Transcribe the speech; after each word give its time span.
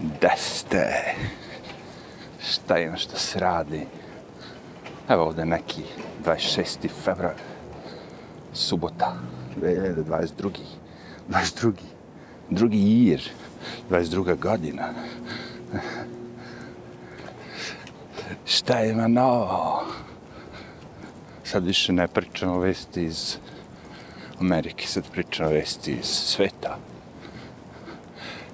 Da 0.00 0.36
ste? 0.36 1.14
Šta 2.50 2.78
ima 2.78 2.96
što 2.96 3.16
se 3.16 3.38
radi? 3.38 3.86
Evo 5.08 5.24
ovde 5.24 5.44
neki 5.44 5.82
26. 6.24 6.88
februar, 7.04 7.34
subota, 8.52 9.14
e, 9.62 9.94
2022. 9.96 10.50
22. 11.28 11.72
Drugi 12.50 12.78
jir, 12.78 13.30
22. 13.90 14.38
godina. 14.38 14.88
Šta 18.46 18.84
ima 18.84 19.08
novo? 19.08 19.84
Sad 21.44 21.64
više 21.64 21.92
ne 21.92 22.08
pričamo 22.08 22.58
vesti 22.58 23.04
iz 23.04 23.36
Amerike, 24.40 24.86
sad 24.86 25.10
pričamo 25.10 25.50
vesti 25.50 25.92
iz 25.92 26.06
sveta. 26.06 26.78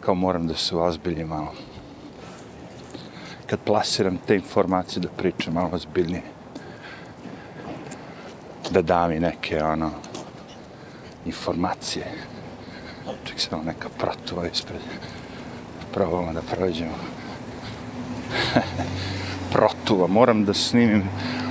Kao 0.00 0.14
moram 0.14 0.46
da 0.46 0.54
se 0.54 0.76
ozbiljim 0.76 1.28
malo. 1.28 1.52
Kad 3.46 3.58
plasiram 3.64 4.18
te 4.26 4.34
informacije 4.34 5.00
da 5.00 5.08
pričam 5.08 5.54
malo 5.54 5.70
ozbiljnije. 5.72 6.22
Da 8.70 8.82
dam 8.82 9.12
i 9.12 9.20
neke, 9.20 9.62
ono, 9.62 9.90
informacije. 11.26 12.06
Ček 13.24 13.40
se 13.40 13.56
neka 13.56 13.88
pratuva 13.98 14.46
ispred. 14.46 14.80
Probamo 15.92 16.32
da 16.32 16.42
prođemo. 16.42 16.94
protuva, 19.52 20.06
moram 20.06 20.44
da 20.44 20.54
snimim 20.54 21.02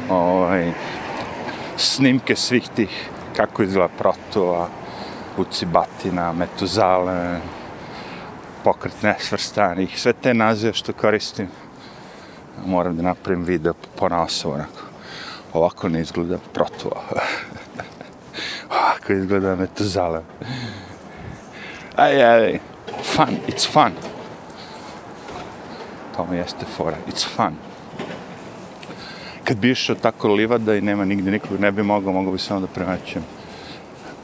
ovaj, 0.10 0.72
snimke 1.78 2.36
svih 2.36 2.70
tih 2.76 3.10
kako 3.36 3.64
izgleda 3.64 3.94
protuva, 3.98 4.68
ucibatina, 5.38 6.34
metuzale, 6.34 7.40
pokret 8.64 9.04
nesvrstanih, 9.04 10.00
sve 10.00 10.14
te 10.14 10.34
nazive 10.34 10.74
što 10.74 10.94
koristim. 10.94 11.48
Moram 12.66 12.98
da 12.98 13.04
napravim 13.04 13.44
video 13.44 13.74
po 13.96 14.10
nasovu, 14.10 14.54
onako. 14.54 14.82
Ovako 15.54 15.90
ne 15.90 16.02
izgleda 16.02 16.38
protuo. 16.54 16.92
Ovako 18.76 19.14
izgleda 19.14 19.56
metuzale. 19.56 20.22
Aj, 21.96 22.24
aj, 22.24 22.60
fun, 23.04 23.38
it's 23.48 23.72
fun. 23.72 23.92
To 26.16 26.26
mi 26.26 26.38
jeste 26.38 26.66
fora, 26.78 26.98
it's 27.08 27.28
fun 27.36 27.56
kad 29.50 29.58
bi 29.58 29.72
išao 29.72 29.96
tako 29.96 30.28
livada 30.28 30.76
i 30.76 30.82
nema 30.82 31.06
nigde 31.06 31.32
nikog, 31.32 31.60
ne 31.60 31.72
bi 31.72 31.84
mogao, 31.84 32.14
mogao 32.14 32.32
bi 32.32 32.40
samo 32.40 32.60
da 32.60 32.68
premećem 32.68 33.24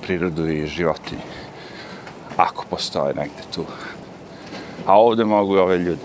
prirodu 0.02 0.48
i 0.48 0.68
životinje. 0.68 1.22
Ako 2.38 2.66
postoje 2.70 3.14
negde 3.14 3.42
tu. 3.56 3.66
A 4.86 5.00
ovde 5.00 5.26
mogu 5.26 5.56
i 5.56 5.60
ove 5.60 5.78
ljude. 5.78 6.02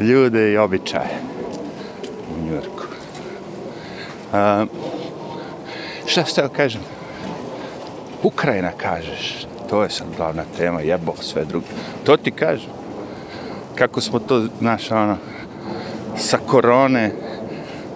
ljude 0.00 0.52
i 0.52 0.56
običaje. 0.56 1.18
U 2.30 2.50
Njurku. 2.50 2.84
Um, 4.32 4.68
šta 6.06 6.24
ste 6.24 6.48
kažem? 6.56 6.80
Ukrajina 8.22 8.70
kažeš. 8.76 9.46
To 9.70 9.82
je 9.82 9.90
sad 9.90 10.06
glavna 10.16 10.42
tema, 10.56 10.80
jebo 10.80 11.14
sve 11.20 11.44
drugo. 11.44 11.66
To 12.04 12.16
ti 12.16 12.30
kažem. 12.30 12.70
Kako 13.74 14.00
smo 14.00 14.18
to, 14.18 14.46
znaš, 14.58 14.90
ono, 14.90 15.16
sa 16.16 16.38
korone 16.46 17.12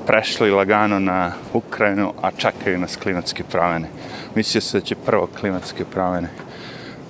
prešli 0.06 0.50
lagano 0.50 0.98
na 0.98 1.32
Ukrajinu, 1.52 2.12
a 2.22 2.30
čakaju 2.30 2.78
nas 2.78 2.96
klimatske 2.96 3.44
promjene. 3.44 3.88
Mislio 4.34 4.60
se 4.60 4.80
da 4.80 4.84
će 4.84 4.94
prvo 4.94 5.28
klimatske 5.40 5.84
promjene 5.84 6.28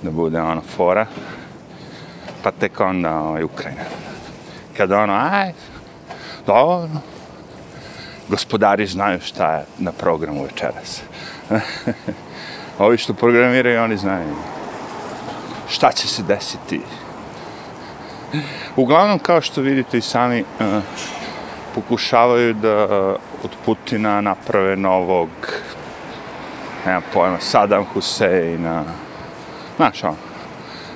da 0.02 0.10
bude 0.10 0.40
ono 0.40 0.60
fora, 0.60 1.06
pa 2.42 2.50
tek 2.50 2.80
onda 2.80 3.18
ovaj, 3.18 3.42
Ukrajina. 3.44 3.82
Kada 4.76 4.98
ono, 4.98 5.12
aj, 5.32 5.52
dobro, 6.46 6.88
gospodari 8.28 8.86
znaju 8.86 9.20
šta 9.20 9.52
je 9.52 9.64
na 9.78 9.92
programu 9.92 10.42
večeras. 10.42 11.02
Ovi 12.78 12.98
što 12.98 13.14
programiraju, 13.14 13.82
oni 13.82 13.96
znaju 13.96 14.34
šta 15.68 15.92
će 15.92 16.08
se 16.08 16.22
desiti 16.22 16.80
Uglavnom, 18.76 19.18
kao 19.18 19.40
što 19.40 19.60
vidite 19.60 19.98
i 19.98 20.00
sami, 20.00 20.40
uh, 20.40 20.82
pokušavaju 21.74 22.54
da 22.54 22.84
uh, 22.84 22.90
od 23.44 23.50
Putina 23.64 24.20
naprave 24.20 24.76
novog, 24.76 25.28
nema 26.86 27.00
pojma, 27.12 27.40
Saddam 27.40 27.84
Huseina, 27.84 28.84
znaš 29.76 30.04
ono, 30.04 30.16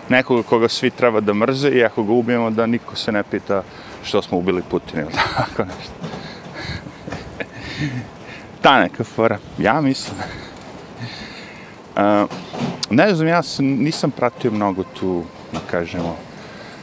nekoga 0.08 0.42
koga 0.42 0.68
svi 0.68 0.90
treba 0.90 1.20
da 1.20 1.34
mrze 1.34 1.68
i 1.68 1.84
ako 1.84 2.02
ga 2.02 2.12
ubijemo 2.12 2.50
da 2.50 2.66
niko 2.66 2.96
se 2.96 3.12
ne 3.12 3.22
pita 3.22 3.62
što 4.04 4.22
smo 4.22 4.38
ubili 4.38 4.62
Putina 4.70 5.02
ili 5.02 5.12
tako 5.12 5.64
nešto. 5.64 5.92
Ta 8.62 8.80
neka 8.80 9.04
fora, 9.04 9.38
ja 9.58 9.80
mislim. 9.80 10.16
Uh, 11.96 12.02
ne 12.90 13.14
znam, 13.14 13.28
ja 13.28 13.42
sam, 13.42 13.66
nisam 13.66 14.10
pratio 14.10 14.50
mnogo 14.50 14.84
tu, 15.00 15.24
da 15.52 15.60
kažemo, 15.70 16.16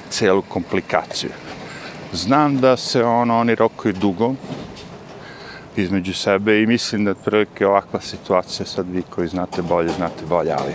celu 0.10 0.42
komplikaciju. 0.42 1.30
Znam 2.14 2.58
da 2.58 2.78
se 2.78 3.04
ono, 3.04 3.40
oni 3.40 3.56
rokuju 3.56 3.94
dugo 3.94 4.34
između 5.76 6.14
sebe 6.14 6.62
i 6.62 6.68
mislim 6.68 7.06
da 7.06 7.12
otprilike 7.12 7.68
ovakva 7.68 8.02
situacija, 8.02 8.66
sad 8.66 8.90
vi 8.90 9.02
koji 9.10 9.28
znate 9.28 9.62
bolje, 9.62 9.90
znate 9.90 10.26
bolje, 10.30 10.52
ali 10.52 10.74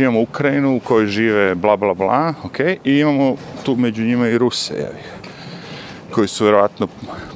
Znači 0.00 0.06
imamo 0.06 0.22
Ukrajinu 0.22 0.76
u 0.76 0.80
kojoj 0.80 1.06
žive 1.06 1.54
bla 1.54 1.76
bla 1.76 1.94
bla, 1.94 2.34
ok, 2.44 2.60
i 2.84 2.98
imamo 2.98 3.36
tu 3.62 3.76
među 3.76 4.04
njima 4.04 4.28
i 4.28 4.38
Ruse, 4.38 4.74
jevi, 4.74 5.02
koji 6.10 6.28
su 6.28 6.44
vjerovatno 6.44 6.88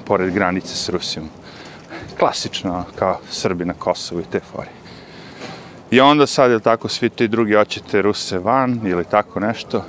pored 0.04 0.34
granice 0.34 0.74
s 0.74 0.88
Rusijom. 0.88 1.28
Klasično, 2.18 2.84
kao 2.98 3.18
Srbi 3.30 3.64
na 3.64 3.74
Kosovu 3.74 4.20
i 4.20 4.24
te 4.32 4.40
fori. 4.40 4.68
I 5.90 6.00
onda 6.00 6.26
sad, 6.26 6.50
je 6.50 6.60
tako, 6.60 6.88
svi 6.88 7.08
ti 7.08 7.28
drugi 7.28 7.54
hoćete 7.54 8.02
Ruse 8.02 8.38
van 8.38 8.80
ili 8.84 9.04
tako 9.04 9.40
nešto, 9.40 9.84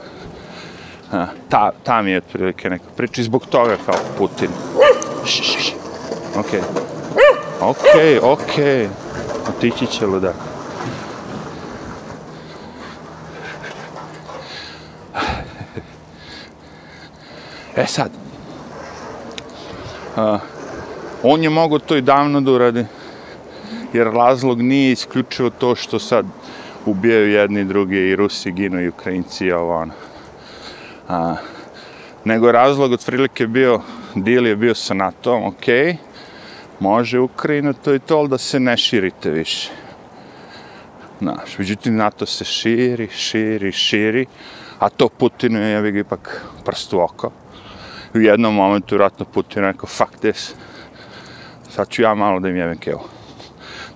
ta, 1.49 1.71
ta 1.83 2.01
mi 2.01 2.11
je 2.11 2.17
otprilike 2.17 2.69
neka 2.69 2.85
priča 2.97 3.21
i 3.21 3.25
zbog 3.25 3.45
toga 3.45 3.77
kao 3.85 3.95
Putin. 4.17 4.49
Okej. 6.37 6.59
Ok. 6.59 6.65
Ok, 7.61 8.23
ok. 8.23 8.59
Otići 9.49 9.87
će 9.87 10.05
ludak. 10.05 10.54
E 17.75 17.85
sad. 17.85 18.11
Uh, 20.17 20.39
on 21.23 21.43
je 21.43 21.49
mogao 21.49 21.79
to 21.79 21.95
i 21.95 22.01
davno 22.01 22.41
da 22.41 22.51
uradi. 22.51 22.85
Jer 23.93 24.07
razlog 24.07 24.61
nije 24.61 24.91
isključivo 24.91 25.49
to 25.49 25.75
što 25.75 25.99
sad 25.99 26.25
ubijaju 26.85 27.31
jedni 27.31 27.65
drugi 27.65 27.97
i 27.97 28.15
Rusi 28.15 28.51
ginu 28.51 28.81
i 28.81 28.87
Ukrajinci 28.87 29.45
i 29.45 29.51
ovo 29.51 29.77
ono. 29.77 29.93
A, 31.09 31.35
nego 32.23 32.51
razlog 32.51 32.91
od 32.91 33.05
prilike 33.05 33.47
bio, 33.47 33.81
deal 34.15 34.47
je 34.47 34.55
bio 34.55 34.75
sa 34.75 34.93
NATO-om, 34.93 35.43
ok, 35.43 35.65
može 36.79 37.19
Ukrajina 37.19 37.73
to 37.73 37.93
i 37.93 37.99
to, 37.99 38.17
ali 38.17 38.29
da 38.29 38.37
se 38.37 38.59
ne 38.59 38.77
širite 38.77 39.29
više. 39.29 39.71
Znaš, 41.19 41.57
međutim, 41.57 41.95
NATO 41.95 42.25
se 42.25 42.45
širi, 42.45 43.07
širi, 43.07 43.71
širi, 43.71 44.25
a 44.79 44.89
to 44.89 45.09
Putinu 45.09 45.59
je, 45.59 45.71
ja 45.71 45.81
bih 45.81 45.95
ipak 45.95 46.41
u 46.93 46.97
oko. 46.99 47.31
U 48.15 48.19
jednom 48.19 48.55
momentu, 48.55 48.95
vratno, 48.95 49.25
Putin 49.25 49.63
rekao, 49.63 49.87
fuck 49.87 50.19
this, 50.19 50.53
sad 51.69 51.89
ću 51.89 52.01
ja 52.01 52.13
malo 52.15 52.39
da 52.39 52.49
im 52.49 52.55
jebem 52.55 52.77
kevo. 52.77 53.09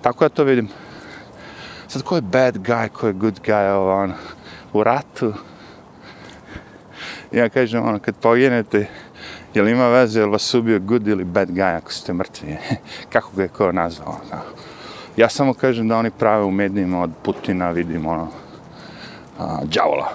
Tako 0.02 0.24
ja 0.24 0.28
to 0.28 0.44
vidim. 0.44 0.68
Sad, 1.88 2.02
ko 2.02 2.16
je 2.16 2.22
bad 2.22 2.56
guy, 2.56 2.88
ko 2.88 3.06
je 3.06 3.12
good 3.12 3.40
guy, 3.46 3.70
ovo, 3.72 3.94
ono, 4.02 4.14
u 4.72 4.84
ratu, 4.84 5.32
ja 7.32 7.48
kažem, 7.48 7.88
ono, 7.88 7.98
kad 7.98 8.14
poginete, 8.16 8.86
je 9.54 9.62
li 9.62 9.70
ima 9.70 9.88
veze, 9.88 10.20
je 10.20 10.26
li 10.26 10.32
vas 10.32 10.54
ubio 10.54 10.78
good 10.78 11.08
ili 11.08 11.24
bad 11.24 11.50
guy 11.50 11.76
ako 11.76 11.92
ste 11.92 12.12
mrtvi? 12.12 12.56
Kako 13.12 13.30
ga 13.36 13.42
je 13.42 13.48
ko 13.48 13.72
nazvao? 13.72 14.20
Ono. 14.32 14.42
Ja 15.16 15.28
samo 15.28 15.54
kažem 15.54 15.88
da 15.88 15.96
oni 15.96 16.10
prave 16.10 16.44
u 16.44 16.50
medijima 16.50 17.02
od 17.02 17.10
Putina, 17.22 17.70
vidimo, 17.70 18.10
ono, 18.10 18.28
a, 19.38 19.58
džavola. 19.68 20.12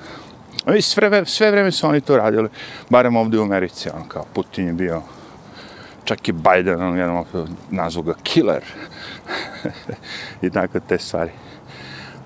I 0.74 0.82
sve, 0.82 1.26
sve 1.26 1.52
vreme 1.52 1.72
su 1.72 1.88
oni 1.88 2.02
to 2.02 2.18
radili, 2.18 2.50
barem 2.90 3.16
ovdje 3.16 3.40
u 3.40 3.44
Americi, 3.44 3.90
ono, 3.90 4.06
kao 4.08 4.26
Putin 4.34 4.68
je 4.68 4.74
bio, 4.74 5.02
čak 6.04 6.28
i 6.28 6.32
Biden, 6.32 6.82
on 6.82 6.98
jednom 6.98 7.18
opet 7.18 7.50
nazvu 7.72 8.02
ga 8.02 8.14
killer. 8.24 8.64
I 10.42 10.50
tako 10.50 10.80
te 10.80 10.98
stvari. 10.98 11.32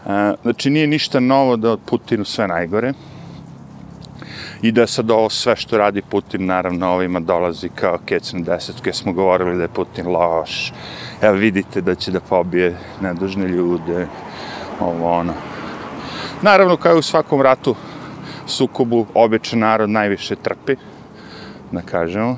A, 0.06 0.34
znači, 0.42 0.70
nije 0.70 0.88
ništa 0.88 1.20
novo 1.20 1.56
da 1.56 1.72
od 1.72 1.80
Putinu 1.86 2.26
sve 2.26 2.48
najgore 2.48 2.94
i 4.62 4.72
da 4.72 4.88
sad 4.88 5.12
ovo 5.12 5.30
sve 5.30 5.56
što 5.56 5.78
radi 5.78 6.02
Putin, 6.02 6.46
naravno, 6.46 6.88
ovima 6.88 7.20
dolazi 7.20 7.70
kao 7.76 7.98
kec 8.06 8.34
na 8.34 8.40
desetke, 8.40 8.94
smo 8.94 9.14
govorili 9.14 9.58
da 9.58 9.64
je 9.64 9.68
Putin 9.68 10.08
loš, 10.08 10.74
evo 11.22 11.36
vidite 11.36 11.82
da 11.82 11.96
će 11.96 12.12
da 12.12 12.20
pobije 12.20 12.78
nedužne 13.02 13.48
ljude, 13.48 14.08
ovo 14.80 15.12
ono. 15.12 15.34
Naravno, 16.42 16.78
kao 16.78 16.98
u 16.98 17.02
svakom 17.02 17.42
ratu, 17.42 17.76
sukobu 18.50 19.06
običan 19.14 19.60
narod 19.60 19.90
najviše 19.90 20.36
trpi, 20.36 20.76
da 21.72 21.82
kažemo. 21.82 22.38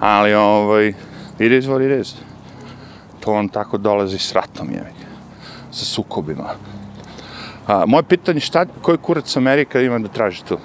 Ali, 0.00 0.34
ovaj, 0.34 0.88
it 1.38 1.52
is 1.52 1.64
what 1.64 1.82
it 1.82 2.00
is. 2.00 2.14
To 3.20 3.32
on 3.32 3.48
tako 3.48 3.78
dolazi 3.78 4.18
s 4.18 4.32
ratom, 4.32 4.70
je, 4.70 4.92
sa 5.70 5.84
sukobima. 5.84 6.54
A, 7.66 7.84
moje 7.86 8.02
pitanje, 8.02 8.40
šta, 8.40 8.66
koji 8.82 8.98
kurac 8.98 9.36
Amerika 9.36 9.80
ima 9.80 9.98
da 9.98 10.08
traži 10.08 10.44
tu? 10.44 10.58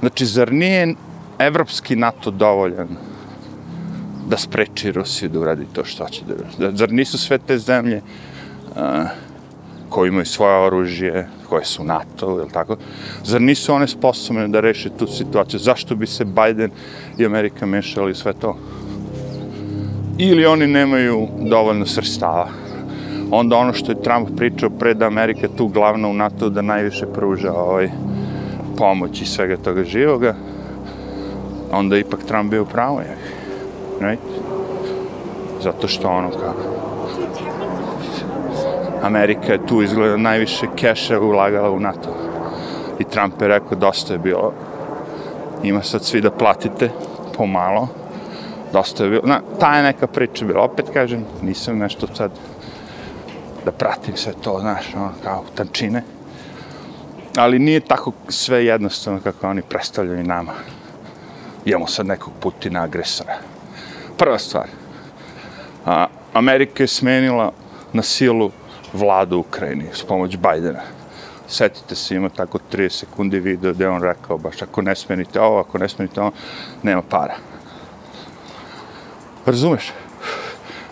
Znači, 0.00 0.26
zar 0.26 0.52
nije 0.52 0.94
evropski 1.38 1.96
NATO 1.96 2.30
dovoljan 2.30 2.88
da 4.26 4.36
spreči 4.36 4.92
Rusiju 4.92 5.28
da 5.28 5.40
uradi 5.40 5.66
to 5.72 5.84
što 5.84 6.08
će 6.08 6.24
da 6.24 6.34
uradi? 6.34 6.76
Zar 6.76 6.92
nisu 6.92 7.18
sve 7.18 7.38
te 7.38 7.58
zemlje 7.58 8.02
a, 8.76 9.04
koji 9.88 10.08
imaju 10.08 10.26
svoje 10.26 10.66
oružje, 10.66 11.28
koje 11.48 11.64
su 11.64 11.84
NATO, 11.84 12.40
ili 12.40 12.50
tako, 12.52 12.76
zar 13.24 13.42
nisu 13.42 13.74
one 13.74 13.88
sposobne 13.88 14.48
da 14.48 14.60
reše 14.60 14.90
tu 14.90 15.06
situaciju? 15.06 15.60
Zašto 15.60 15.96
bi 15.96 16.06
se 16.06 16.24
Biden 16.24 16.70
i 17.18 17.26
Amerika 17.26 17.66
mešali 17.66 18.14
sve 18.14 18.32
to? 18.32 18.56
Ili 20.18 20.46
oni 20.46 20.66
nemaju 20.66 21.28
dovoljno 21.38 21.86
srstava? 21.86 22.48
Onda 23.30 23.56
ono 23.56 23.72
što 23.72 23.92
je 23.92 24.02
Trump 24.02 24.28
pričao 24.36 24.70
pre 24.70 24.94
da 24.94 25.06
Amerika 25.06 25.48
tu 25.56 25.66
glavna 25.66 26.08
u 26.08 26.14
NATO 26.14 26.48
da 26.48 26.62
najviše 26.62 27.06
pruža 27.06 27.52
ovaj, 27.52 27.90
pomoć 28.76 29.20
i 29.20 29.26
svega 29.26 29.56
toga 29.56 29.84
živoga, 29.84 30.34
onda 31.72 31.96
je 31.96 32.00
ipak 32.00 32.24
Trump 32.24 32.50
bio 32.50 32.64
pravo, 32.64 33.00
je. 33.00 33.16
Right? 34.00 34.18
Zato 35.62 35.88
što 35.88 36.08
ono 36.08 36.30
kao... 36.30 36.54
Amerika 39.02 39.52
je 39.52 39.66
tu 39.66 39.82
izgleda 39.82 40.16
najviše 40.16 40.66
keše 40.80 41.18
ulagala 41.18 41.70
u 41.70 41.80
NATO. 41.80 42.08
I 42.98 43.04
Trump 43.04 43.42
je 43.42 43.48
rekao, 43.48 43.78
dosta 43.78 44.12
je 44.12 44.18
bilo. 44.18 44.52
Ima 45.62 45.82
sad 45.82 46.04
svi 46.04 46.20
da 46.20 46.30
platite, 46.30 46.90
pomalo. 47.36 47.88
Dosta 48.72 49.04
je 49.04 49.10
bilo. 49.10 49.22
Na, 49.24 49.40
ta 49.60 49.76
je 49.76 49.82
neka 49.82 50.06
priča 50.06 50.44
bila. 50.44 50.62
Opet 50.62 50.86
kažem, 50.92 51.24
nisam 51.42 51.78
nešto 51.78 52.06
sad 52.14 52.30
da 53.64 53.72
pratim 53.72 54.16
sve 54.16 54.32
to, 54.42 54.58
znaš, 54.60 54.94
ono, 54.94 55.10
kao 55.24 55.44
tančine 55.54 56.02
ali 57.38 57.58
nije 57.58 57.80
tako 57.80 58.12
sve 58.28 58.64
jednostavno 58.64 59.20
kako 59.20 59.48
oni 59.48 59.62
predstavljaju 59.62 60.24
nama. 60.24 60.52
Imamo 61.64 61.86
sad 61.86 62.06
nekog 62.06 62.32
Putina 62.40 62.82
agresora. 62.82 63.34
Prva 64.16 64.38
stvar, 64.38 64.66
a, 65.86 66.06
Amerika 66.32 66.82
je 66.82 66.86
smenila 66.86 67.52
na 67.92 68.02
silu 68.02 68.50
vladu 68.92 69.36
u 69.36 69.40
Ukrajini 69.40 69.84
s 69.92 70.02
pomoć 70.02 70.36
Bajdena. 70.36 70.80
Setite 71.48 71.94
se, 71.94 72.14
ima 72.14 72.28
tako 72.28 72.58
30 72.72 72.88
sekundi 72.88 73.40
video 73.40 73.72
gde 73.72 73.88
on 73.88 74.02
rekao 74.02 74.38
baš 74.38 74.62
ako 74.62 74.82
ne 74.82 74.96
smenite 74.96 75.40
ovo, 75.40 75.60
ako 75.60 75.78
ne 75.78 75.88
smenite 75.88 76.20
ovo, 76.20 76.32
nema 76.82 77.02
para. 77.02 77.34
Razumeš? 79.46 79.92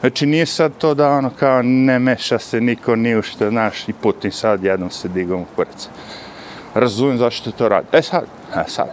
Znači 0.01 0.27
nije 0.27 0.47
sad 0.47 0.73
to 0.79 0.95
da 0.95 1.11
ono 1.11 1.31
kao 1.31 1.63
ne 1.63 1.99
meša 1.99 2.39
se 2.39 2.61
niko 2.61 2.97
ni 2.97 3.17
u 3.17 3.23
što, 3.23 3.51
znaš, 3.51 3.89
i 3.89 3.93
Putin 3.93 4.33
sad 4.33 4.65
jednom 4.65 4.91
se 4.91 5.09
digao 5.09 5.39
u 5.39 5.45
kurac 5.57 5.89
razumijem 6.81 7.19
zašto 7.19 7.51
to 7.51 7.69
radi. 7.69 7.87
E 7.93 8.03
sad, 8.03 8.25
e 8.57 8.65
sad. 8.69 8.89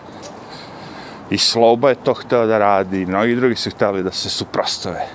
I 1.30 1.38
Sloba 1.38 1.90
je 1.90 1.96
to 1.96 2.14
htio 2.14 2.46
da 2.46 2.58
radi, 2.58 3.02
i 3.02 3.06
mnogi 3.06 3.36
drugi 3.36 3.56
su 3.56 3.70
htjeli 3.70 4.04
da 4.04 4.12
se 4.12 4.30
suprostave. 4.30 5.08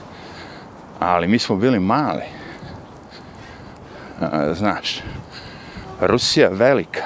Ali 0.99 1.29
mi 1.29 1.39
smo 1.39 1.57
bili 1.57 1.81
mali. 1.81 2.38
Znaš, 4.53 5.01
Rusija 6.01 6.49
velika. 6.53 7.03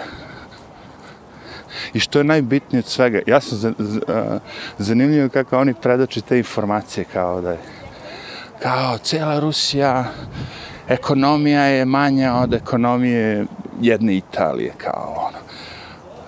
I 1.95 2.01
što 2.01 2.19
je 2.19 2.25
najbitnije 2.25 2.79
od 2.79 2.87
svega, 2.87 3.21
ja 3.27 3.41
sam 3.41 3.75
zanimljivo 4.79 5.29
kako 5.29 5.59
oni 5.59 5.75
predoče 5.75 6.21
te 6.21 6.39
informacije 6.39 7.05
kao 7.13 7.41
da 7.41 7.51
je 7.51 7.59
kao 8.63 8.99
cijela 8.99 9.41
Rusija 9.41 10.05
ekonomija 10.89 11.63
je 11.63 11.85
manja 11.85 12.35
od 12.35 12.55
ekonomije 12.55 13.47
jedne 13.81 14.17
Italije 14.17 14.73
kao 14.79 15.15
ono 15.29 15.43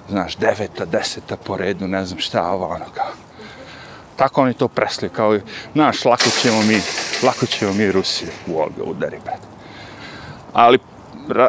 znaš, 0.08 0.36
deveta, 0.36 0.84
deseta 0.84 1.36
po 1.36 1.56
redu, 1.56 1.88
ne 1.88 2.06
znam 2.06 2.20
šta, 2.20 2.50
ovo, 2.50 2.66
ono, 2.66 2.84
kao. 2.94 3.12
Tako 4.16 4.42
oni 4.42 4.54
to 4.54 4.68
presli, 4.68 5.08
kao, 5.08 5.38
znaš, 5.72 6.04
lako 6.04 6.30
ćemo 6.42 6.62
mi, 6.62 6.80
lako 7.22 7.46
ćemo 7.46 7.72
mi 7.72 7.92
Rusiju 7.92 8.28
u 8.46 8.60
olga 8.60 8.82
udari, 8.84 9.18
brate. 9.24 9.53
Ali, 10.54 10.78
ra, 11.28 11.48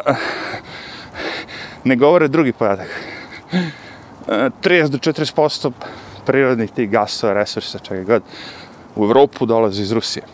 ne 1.84 1.96
govore 1.96 2.28
drugi 2.28 2.52
podatak. 2.52 2.88
E, 4.28 4.50
30 4.62 4.88
do 4.88 4.98
40% 4.98 5.70
prirodnih 6.26 6.70
tih 6.70 6.90
gasova, 6.90 7.32
resursa, 7.32 7.78
čega 7.78 8.02
god, 8.02 8.22
u 8.96 9.04
Evropu 9.04 9.46
dolazi 9.46 9.82
iz 9.82 9.92
Rusije. 9.92 10.24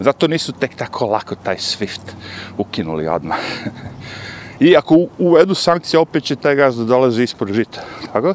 Zato 0.00 0.28
nisu 0.28 0.52
tek 0.52 0.74
tako 0.74 1.06
lako 1.06 1.34
taj 1.34 1.56
SWIFT 1.56 2.12
ukinuli 2.58 3.08
odmah. 3.08 3.38
I 4.60 4.76
ako 4.76 5.06
uvedu 5.18 5.54
sankcije, 5.54 6.00
opet 6.00 6.24
će 6.24 6.36
taj 6.36 6.54
gaz 6.54 6.78
da 6.78 6.84
dolaze 6.84 7.22
ispod 7.22 7.52
žita. 7.52 7.84
Tako? 8.12 8.34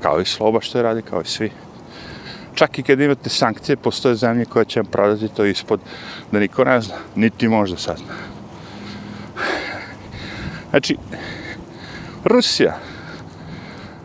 Kao 0.00 0.20
i 0.20 0.24
sloba 0.24 0.60
što 0.60 0.78
je 0.78 0.82
radi, 0.82 1.02
kao 1.02 1.22
i 1.22 1.24
svi. 1.24 1.50
Čak 2.54 2.78
i 2.78 2.82
kad 2.82 3.00
imate 3.00 3.30
sankcije, 3.30 3.76
postoje 3.76 4.14
zemlje 4.14 4.44
koje 4.44 4.64
će 4.64 4.80
vam 4.80 4.86
prodati 4.86 5.28
to 5.28 5.44
ispod, 5.44 5.80
da 6.32 6.38
niko 6.38 6.64
ne 6.64 6.80
zna, 6.80 6.94
niti 7.14 7.48
možda 7.48 7.76
sazna. 7.76 8.14
Znači, 10.70 10.96
Rusija 12.24 12.78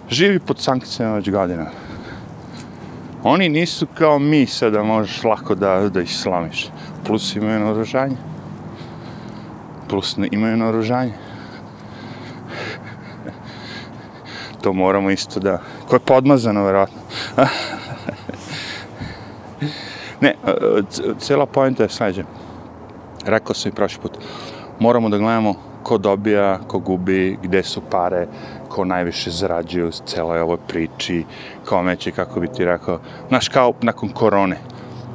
živi 0.09 0.39
pod 0.39 0.59
sankcijama 0.59 1.15
već 1.15 1.29
godina. 1.29 1.65
Oni 3.23 3.49
nisu 3.49 3.87
kao 3.97 4.19
mi 4.19 4.45
sada 4.45 4.83
možeš 4.83 5.23
lako 5.23 5.55
da, 5.55 5.89
da 5.89 6.01
ih 6.01 6.15
slamiš. 6.15 6.69
Plus 7.05 7.35
imaju 7.35 7.59
naoružanje 7.59 8.17
plus 9.89 10.17
imaju 10.31 10.57
naoružanje. 10.57 11.13
To 14.61 14.73
moramo 14.73 15.11
isto 15.11 15.39
da... 15.39 15.61
Ko 15.87 15.95
je 15.95 15.99
podmazano, 15.99 16.63
verovatno 16.63 16.97
ne, 20.21 20.29
e, 20.29 20.81
cela 21.19 21.45
pojenta 21.45 21.83
je 21.83 21.89
slađa. 21.89 22.23
Rekao 23.25 23.53
sam 23.55 23.71
i 23.71 23.75
prošli 23.75 24.01
put. 24.01 24.17
Moramo 24.79 25.09
da 25.09 25.17
gledamo 25.17 25.53
ko 25.83 25.97
dobija, 25.97 26.59
ko 26.67 26.79
gubi, 26.79 27.37
gde 27.43 27.63
su 27.63 27.81
pare, 27.81 28.27
ko 28.69 28.85
najviše 28.85 29.31
zarađuje 29.31 29.85
u 29.85 29.91
celoj 29.91 30.39
ovoj 30.39 30.57
priči, 30.67 31.23
kome 31.65 31.95
će, 31.95 32.11
kako 32.11 32.39
bi 32.39 32.47
ti 32.47 32.65
rekao, 32.65 32.99
znaš, 33.29 33.49
kao 33.49 33.73
nakon 33.81 34.09
korone, 34.09 34.57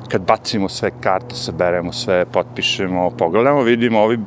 kad 0.08 0.22
bacimo 0.22 0.68
sve 0.68 0.90
karte, 1.00 1.34
saberemo 1.34 1.92
sve, 1.92 2.24
potpišemo, 2.24 3.10
pogledamo, 3.10 3.62
vidimo, 3.62 4.00
ovi 4.00 4.18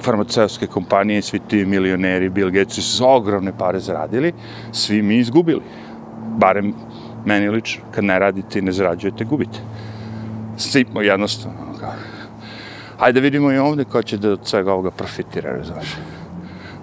farmaceutske 0.00 0.66
kompanije, 0.66 1.22
svi 1.22 1.38
ti 1.38 1.64
milioneri, 1.64 2.28
Bill 2.28 2.50
Gates, 2.50 2.84
su 2.84 3.08
ogromne 3.08 3.52
pare 3.58 3.80
zaradili, 3.80 4.32
svi 4.72 5.02
mi 5.02 5.16
izgubili. 5.16 5.62
Barem 6.38 6.74
meni 7.26 7.48
lično, 7.48 7.84
kad 7.90 8.04
ne 8.04 8.18
radite 8.18 8.58
i 8.58 8.62
ne 8.62 8.72
zarađujete, 8.72 9.24
gubite. 9.24 9.58
Sipmo 10.56 11.00
jednostavno. 11.00 11.58
Ono 11.62 11.92
Hajde 12.98 13.20
vidimo 13.20 13.52
i 13.52 13.58
ovde 13.58 13.84
ko 13.84 14.02
će 14.02 14.18
da 14.18 14.30
od 14.32 14.40
svega 14.44 14.72
ovoga 14.72 14.90
profitira, 14.90 15.56
razumiješ. 15.56 15.96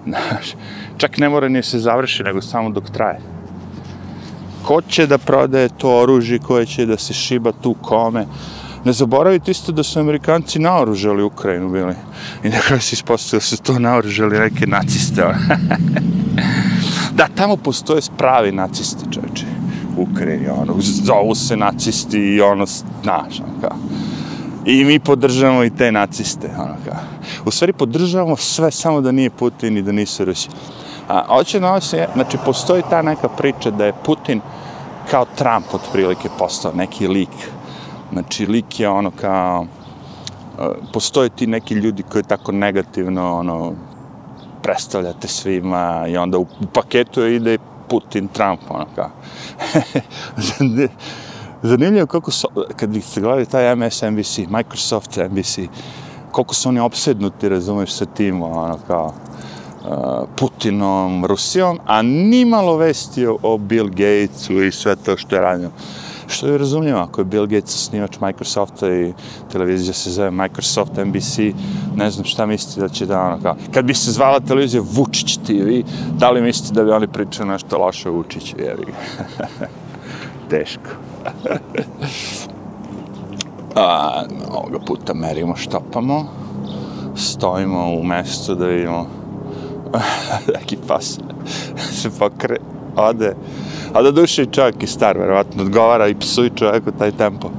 Znaš, 0.06 0.54
čak 0.96 1.18
ne 1.18 1.28
mora 1.28 1.48
ni 1.48 1.62
se 1.62 1.78
završi, 1.78 2.22
nego 2.22 2.42
samo 2.42 2.70
dok 2.70 2.90
traje. 2.90 3.20
Ko 4.64 4.82
će 4.82 5.06
da 5.06 5.18
prodaje 5.18 5.68
to 5.68 6.00
oružje 6.00 6.38
koje 6.38 6.66
će 6.66 6.86
da 6.86 6.98
se 6.98 7.12
šiba 7.14 7.52
tu 7.62 7.74
kome? 7.82 8.26
Ne 8.84 8.92
zaboravite 8.92 9.50
isto 9.50 9.72
da 9.72 9.82
su 9.82 10.00
Amerikanci 10.00 10.58
naoružali 10.58 11.22
Ukrajinu 11.22 11.70
bili. 11.70 11.94
I 12.44 12.48
nekako 12.48 12.80
se 12.80 12.94
ispostavio 12.94 13.38
da 13.38 13.44
su 13.44 13.62
to 13.62 13.78
naoružali 13.78 14.38
neke 14.38 14.66
naciste. 14.66 15.24
Ono. 15.24 15.34
da, 17.16 17.28
tamo 17.34 17.56
postoje 17.56 18.00
pravi 18.18 18.52
nacisti, 18.52 19.04
čovječe. 19.12 19.53
Ukrajini, 19.96 20.48
ono, 20.48 20.74
zovu 20.80 21.34
se 21.34 21.56
nacisti 21.56 22.18
i 22.18 22.40
ono, 22.40 22.66
znaš, 23.02 23.40
ono, 23.40 23.60
kao. 23.60 23.76
I 24.66 24.84
mi 24.84 24.98
podržavamo 24.98 25.64
i 25.64 25.70
te 25.70 25.92
naciste, 25.92 26.50
ono, 26.58 26.76
kao. 26.84 27.00
U 27.46 27.50
stvari 27.50 27.72
podržavamo 27.72 28.36
sve 28.36 28.70
samo 28.70 29.00
da 29.00 29.12
nije 29.12 29.30
Putin 29.30 29.76
i 29.76 29.82
da 29.82 29.92
nisu 29.92 30.24
Rusi. 30.24 30.48
A, 31.08 31.24
hoće 31.28 31.60
na 31.60 31.80
se, 31.80 32.06
znači, 32.14 32.38
postoji 32.44 32.82
ta 32.90 33.02
neka 33.02 33.28
priča 33.28 33.70
da 33.70 33.84
je 33.84 33.92
Putin 34.04 34.40
kao 35.10 35.26
Trump 35.36 35.74
otprilike 35.74 36.28
postao 36.38 36.72
neki 36.72 37.08
lik 37.08 37.30
Znači, 38.14 38.46
lik 38.46 38.80
je 38.80 38.88
ono 38.88 39.10
kao... 39.10 39.66
E, 40.58 40.68
postoje 40.92 41.28
ti 41.28 41.46
neki 41.46 41.74
ljudi 41.74 42.02
koji 42.02 42.24
tako 42.24 42.52
negativno 42.52 43.38
ono, 43.38 43.72
predstavljate 44.62 45.28
svima 45.28 46.04
i 46.08 46.16
onda 46.16 46.38
u, 46.38 46.42
u 46.42 46.66
paketu 46.72 47.26
ide 47.26 47.58
Putin, 47.88 48.28
Trump, 48.28 48.60
ono 48.68 48.86
kao. 48.94 49.10
Zanimljivo 51.62 52.06
kako 52.06 52.30
su, 52.30 52.48
kad 52.76 52.90
se 53.02 53.20
gledali 53.20 53.46
taj 53.46 53.76
MSNBC, 53.76 54.38
Microsoft 54.48 55.16
NBC, 55.30 55.58
koliko 56.30 56.54
su 56.54 56.68
oni 56.68 56.80
obsednuti, 56.80 57.48
razumeš, 57.48 57.92
sa 57.92 58.04
tim, 58.04 58.42
ono 58.42 58.78
kao, 58.86 59.12
eh, 59.84 60.26
Putinom, 60.36 61.24
Rusijom, 61.24 61.78
a 61.86 62.02
nimalo 62.02 62.76
vesti 62.76 63.26
o 63.42 63.58
Bill 63.58 63.88
Gatesu 63.88 64.62
i 64.62 64.72
sve 64.72 64.96
to 64.96 65.16
što 65.16 65.36
je 65.36 65.42
radio. 65.42 65.70
Što 66.26 66.46
je 66.46 66.58
razumljivo, 66.58 66.98
ako 66.98 67.20
je 67.20 67.24
Bill 67.24 67.46
Gates 67.46 67.86
snimač 67.88 68.20
Microsofta 68.20 68.94
i 68.94 69.12
televizija 69.52 69.94
se 69.94 70.10
zove 70.10 70.30
Microsoft 70.30 70.92
NBC, 70.96 71.38
ne 71.96 72.10
znam 72.10 72.24
šta 72.24 72.46
mislite 72.46 72.80
da 72.80 72.88
će 72.88 73.06
da 73.06 73.20
ono 73.20 73.40
kao... 73.42 73.56
Kad 73.74 73.84
bi 73.84 73.94
se 73.94 74.12
zvala 74.12 74.40
televizija 74.40 74.82
Vučić 74.92 75.36
TV, 75.36 75.90
da 76.18 76.30
li 76.30 76.42
mislite 76.42 76.74
da 76.74 76.84
bi 76.84 76.90
oni 76.90 77.08
pričali 77.08 77.48
nešto 77.48 77.78
loše 77.78 78.08
o 78.08 78.12
Vučiću, 78.12 78.56
jevi 78.58 78.86
Teško. 80.50 80.90
A, 83.74 84.22
ovoga 84.50 84.78
puta 84.86 85.14
merimo, 85.14 85.56
štopamo, 85.56 86.26
stojimo 87.16 87.94
u 87.94 88.02
mestu 88.02 88.54
da 88.54 88.66
vidimo 88.66 89.06
neki 90.60 90.76
pas 90.88 91.18
se 91.92 92.10
pokre, 92.18 92.56
ode, 92.96 93.34
a 93.92 94.02
da 94.02 94.10
duše 94.10 94.42
i 94.42 94.52
čovjek 94.52 94.82
je 94.82 94.88
star, 94.88 95.18
verovatno 95.18 95.62
odgovara 95.62 96.08
i 96.08 96.14
psuje 96.14 96.50
čovjeku 96.56 96.90
taj 96.98 97.10
tempo. 97.12 97.50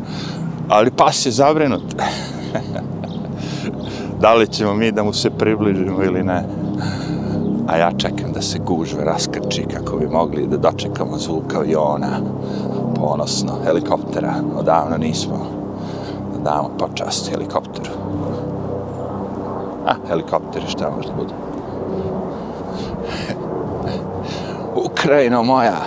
Ali 0.70 0.92
pas 0.92 1.26
je 1.26 1.32
zabrinut. 1.32 1.84
da 4.22 4.34
li 4.34 4.48
ćemo 4.48 4.74
mi 4.74 4.92
da 4.92 5.04
mu 5.04 5.14
se 5.14 5.30
približimo 5.30 6.04
ili 6.04 6.24
ne? 6.24 6.44
A 7.68 7.78
ja 7.78 7.92
čekam 7.98 8.32
da 8.34 8.42
se 8.42 8.60
gužve 8.60 9.04
raskrči 9.04 9.66
kako 9.74 9.98
bi 9.98 10.08
mogli 10.08 10.48
da 10.48 10.58
dočekamo 10.58 11.18
zvuk 11.18 11.54
aviona. 11.56 12.20
Ponosno, 12.96 13.54
helikoptera. 13.66 14.34
Odavno 14.56 14.98
nismo. 14.98 15.38
Da 16.34 16.52
damo 16.52 16.70
počast 16.80 17.30
helikopteru. 17.30 17.92
A, 19.86 19.94
helikopter 20.08 20.64
šta 20.68 20.92
možda 20.98 21.14
bude. 21.14 21.34
Ukrajino 24.76 25.44
moja. 25.44 25.82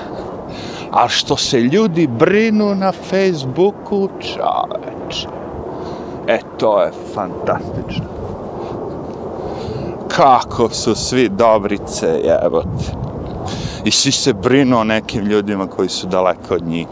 A 0.93 1.09
što 1.09 1.37
se 1.37 1.61
ljudi 1.61 2.07
brinu 2.07 2.75
na 2.75 2.93
Facebooku, 2.93 4.09
čoveč. 4.21 5.27
E, 6.27 6.39
to 6.59 6.83
je 6.83 6.93
fantastično. 7.15 8.05
Kako 10.09 10.69
su 10.71 10.95
svi 10.95 11.29
dobrice, 11.29 12.07
jebote. 12.07 12.93
I 13.85 13.91
svi 13.91 14.13
se 14.13 14.33
brinu 14.33 14.79
o 14.79 14.85
nekim 14.85 15.25
ljudima 15.25 15.67
koji 15.67 15.89
su 15.89 16.07
daleko 16.07 16.55
od 16.55 16.67
njih. 16.67 16.87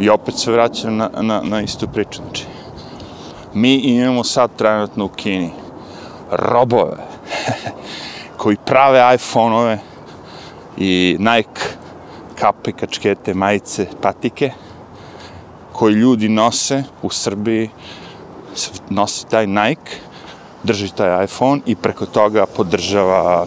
I 0.00 0.10
opet 0.10 0.34
se 0.34 0.52
vraćam 0.52 0.96
na, 0.96 1.10
na, 1.20 1.40
na 1.44 1.60
istu 1.60 1.88
priču. 1.88 2.22
Znači, 2.22 2.44
mi 3.54 3.74
imamo 3.74 4.24
sad 4.24 4.50
trenutno 4.56 5.04
u 5.04 5.08
Kini 5.08 5.50
robove 6.30 6.96
koji 8.48 8.56
prave 8.64 9.14
iPhone-ove 9.14 9.78
i 10.76 11.16
Nike 11.18 11.60
kape, 12.34 12.72
kačkete, 12.72 13.34
majice, 13.34 13.86
patike 14.02 14.50
koji 15.72 15.94
ljudi 15.94 16.28
nose 16.28 16.82
u 17.02 17.10
Srbiji 17.10 17.70
nosi 18.90 19.26
taj 19.28 19.46
Nike 19.46 19.92
drži 20.62 20.94
taj 20.94 21.24
iPhone 21.24 21.60
i 21.66 21.76
preko 21.76 22.06
toga 22.06 22.46
podržava 22.56 23.46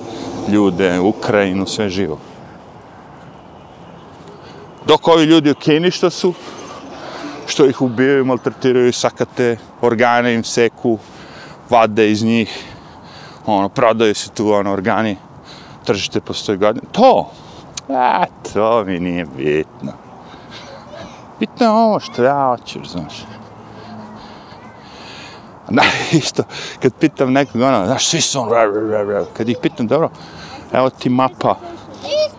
ljude, 0.52 1.00
Ukrajinu, 1.00 1.66
sve 1.66 1.90
živo. 1.90 2.20
Dok 4.86 5.08
ovi 5.08 5.24
ljudi 5.24 5.52
u 5.52 5.56
Kini 5.56 5.92
što 5.92 6.10
su, 6.10 6.34
što 7.48 7.66
ih 7.66 7.82
ubijaju, 7.82 8.26
maltretiraju, 8.26 8.94
sakate, 8.94 9.58
organe 9.82 10.34
im 10.34 10.44
seku, 10.44 11.00
vade 11.70 12.12
iz 12.12 12.24
njih, 12.24 12.71
ono, 13.46 13.70
prodaju 13.70 14.16
se 14.16 14.30
tu, 14.30 14.54
ono, 14.54 14.74
organi, 14.74 15.18
tržište 15.86 16.22
postoji 16.22 16.58
godine. 16.58 16.86
To! 16.92 17.32
A, 17.90 18.26
to 18.54 18.84
mi 18.86 19.00
nije 19.00 19.26
bitno. 19.26 19.92
Bitno 21.40 21.66
je 21.66 21.70
ovo 21.70 22.00
što 22.00 22.24
ja 22.24 22.48
hoću, 22.48 22.80
znaš. 22.86 23.14
Na, 25.70 25.84
isto, 26.12 26.44
kad 26.82 26.94
pitam 27.00 27.34
nekog, 27.34 27.62
ono, 27.62 27.86
znaš, 27.86 28.08
svi 28.08 28.22
su 28.22 28.40
on, 28.40 28.50
kad 29.34 29.50
ih 29.50 29.58
pitam, 29.62 29.88
dobro, 29.88 30.10
evo 30.74 30.90
ti 30.90 31.10
mapa, 31.10 31.56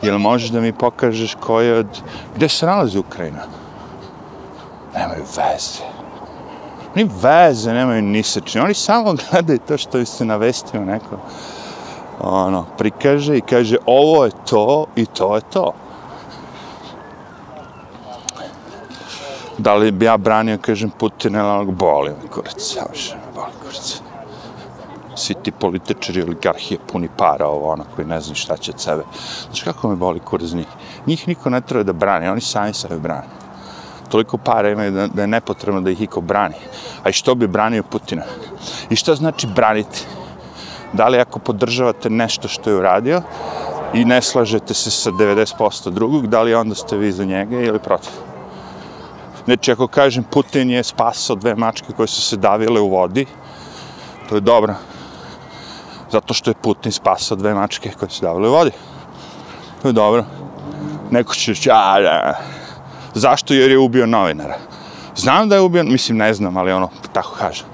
jel 0.03 0.19
možeš 0.19 0.51
da 0.51 0.61
mi 0.61 0.73
pokažeš 0.73 1.35
koje 1.41 1.79
od, 1.79 2.03
gde 2.37 2.49
se 2.49 2.67
nalazi 2.67 2.99
Ukrajina? 2.99 3.43
Nemaju 4.95 5.25
veze. 5.37 6.02
Oni 6.95 7.11
veze 7.23 7.73
nemaju 7.73 8.03
ni 8.03 8.23
sa. 8.23 8.41
Oni 8.65 8.75
samo 8.75 9.15
gledaju 9.31 9.59
to 9.69 9.79
što 9.79 10.05
se 10.05 10.25
navestio 10.25 10.85
neko. 10.85 11.17
Ono, 12.21 12.67
prikaže 12.79 13.37
i 13.37 13.41
kaže 13.41 13.77
ovo 13.87 14.25
je 14.25 14.31
to 14.51 14.87
i 14.97 15.07
to 15.07 15.35
je 15.37 15.43
to. 15.53 15.73
Da 19.59 19.75
li 19.75 19.91
bi 19.91 20.05
ja 20.05 20.17
branio, 20.17 20.59
kažem, 20.59 20.91
Putin 20.91 21.35
ili 21.35 21.45
onog 21.45 21.75
boli 21.75 22.11
me 22.11 22.29
kurac, 22.29 22.55
savršeno, 22.57 23.23
boli 23.35 23.53
kurac. 23.63 24.01
Svi 25.15 25.35
ti 25.35 25.53
političari, 25.53 26.23
oligarhije, 26.23 26.79
puni 26.93 27.09
para, 27.19 27.47
ovo, 27.47 27.73
ono, 27.73 27.85
koji 27.95 28.07
ne 28.07 28.21
znaju 28.21 28.35
šta 28.35 28.57
će 28.57 28.71
od 28.71 28.81
sebe. 28.81 29.03
Znači, 29.45 29.65
kako 29.65 29.89
me 29.89 29.97
boli 29.97 30.21
kurac 30.21 30.51
njih? 30.51 30.67
Njih 31.07 31.29
niko 31.29 31.51
ne 31.51 31.61
treba 31.61 31.85
da 31.85 31.93
brani, 31.93 32.29
oni 32.29 32.41
sami 32.41 32.75
sebe 32.75 32.99
brani 32.99 33.42
toliko 34.13 34.37
para 34.39 34.71
imaju 34.71 34.91
da, 34.93 35.07
da 35.07 35.23
je 35.23 35.29
nepotrebno 35.29 35.81
da 35.81 35.91
ih 35.91 36.01
iko 36.03 36.21
brani. 36.21 36.55
A 37.03 37.09
i 37.09 37.13
što 37.13 37.35
bi 37.35 37.47
branio 37.47 37.83
Putina? 37.83 38.23
I 38.91 38.97
šta 38.97 39.15
znači 39.15 39.47
braniti? 39.47 40.05
Da 40.93 41.09
li 41.09 41.19
ako 41.19 41.39
podržavate 41.39 42.11
nešto 42.11 42.49
što 42.49 42.71
je 42.71 42.77
uradio 42.77 43.23
i 43.95 44.05
ne 44.05 44.23
slažete 44.23 44.75
se 44.75 44.91
sa 44.91 45.11
90% 45.11 45.91
drugog, 45.91 46.27
da 46.27 46.43
li 46.43 46.55
onda 46.55 46.75
ste 46.75 46.97
vi 46.97 47.13
za 47.13 47.25
njega 47.25 47.61
ili 47.61 47.79
protiv? 47.79 48.13
Znači, 49.45 49.73
ako 49.73 49.87
kažem 49.87 50.25
Putin 50.25 50.71
je 50.71 50.85
spasao 50.85 51.37
dve 51.37 51.55
mačke 51.55 51.93
koje 51.97 52.09
su 52.09 52.23
se 52.23 52.37
davile 52.37 52.81
u 52.81 52.89
vodi, 52.89 53.27
to 54.29 54.35
je 54.35 54.41
dobro. 54.41 54.75
Zato 56.11 56.35
što 56.35 56.51
je 56.51 56.61
Putin 56.63 56.93
spasao 56.93 57.37
dve 57.37 57.55
mačke 57.55 57.91
koje 57.99 58.11
su 58.11 58.21
se 58.21 58.27
davile 58.27 58.49
u 58.49 58.53
vodi. 58.53 58.71
To 59.83 59.89
je 59.89 59.93
dobro. 59.93 60.25
Neko 61.11 61.35
će 61.35 61.53
reći, 61.53 61.71
a, 61.73 62.35
Zašto? 63.15 63.55
Jer 63.55 63.71
je 63.71 63.79
ubio 63.79 64.07
novinara. 64.07 64.57
Znam 65.17 65.49
da 65.49 65.55
je 65.55 65.61
ubio, 65.61 65.85
mislim 65.85 66.19
ne 66.19 66.35
znam, 66.35 66.57
ali 66.57 66.73
ono, 66.73 66.89
tako 67.13 67.35
kaže. 67.39 67.65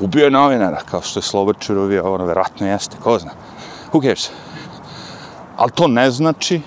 Ubio 0.00 0.24
je 0.24 0.30
novinara, 0.30 0.80
kao 0.90 1.02
što 1.02 1.18
je 1.18 1.22
Slobočar 1.22 1.78
ubio, 1.78 2.14
ono, 2.14 2.24
verovatno 2.24 2.66
jeste, 2.66 2.96
ko 3.02 3.18
zna. 3.18 3.30
Who 3.92 4.02
cares? 4.02 4.30
Ali 5.56 5.70
to 5.70 5.88
ne 5.88 6.10
znači 6.10 6.60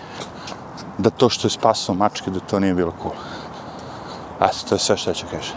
da 0.97 1.09
to 1.09 1.29
što 1.29 1.47
je 1.47 1.51
spasao 1.51 1.95
mačke, 1.95 2.31
da 2.31 2.39
to 2.39 2.59
nije 2.59 2.73
bilo 2.73 2.93
cool. 3.01 3.13
A 4.39 4.47
to 4.69 4.75
je 4.75 4.79
sve 4.79 4.97
što 4.97 5.13
ću 5.13 5.25
kažem. 5.31 5.55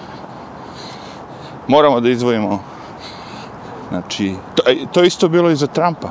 Moramo 1.69 2.01
da 2.01 2.09
izvojimo, 2.09 2.63
znači, 3.89 4.35
to, 4.55 4.63
e, 4.67 4.77
to 4.93 5.03
isto 5.03 5.29
bilo 5.29 5.51
i 5.51 5.57
za 5.57 5.67
Trumpa. 5.67 6.09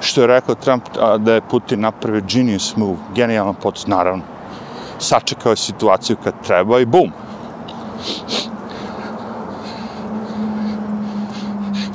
Što 0.00 0.20
je 0.20 0.26
rekao 0.26 0.54
Trump 0.54 0.82
a, 1.00 1.18
da 1.18 1.34
je 1.34 1.40
Putin 1.40 1.80
napravio 1.80 2.22
genius 2.28 2.76
move, 2.76 2.96
genijalan 3.14 3.54
potez, 3.54 3.86
naravno 3.86 4.35
sačekao 4.98 5.50
je 5.50 5.56
situaciju 5.56 6.16
kad 6.24 6.34
treba 6.46 6.80
i 6.80 6.86
bum. 6.86 7.12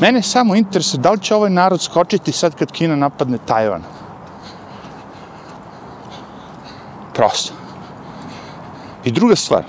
Mene 0.01 0.22
samo 0.22 0.55
interesuje 0.55 1.01
da 1.01 1.12
li 1.12 1.20
će 1.20 1.36
ovaj 1.36 1.50
narod 1.50 1.81
skočiti 1.81 2.31
sad 2.31 2.55
kad 2.55 2.72
Kina 2.72 2.96
napadne 2.96 3.38
Tajvan. 3.46 3.81
Prosto. 7.13 7.53
I 9.03 9.12
druga 9.12 9.36
stvar. 9.36 9.63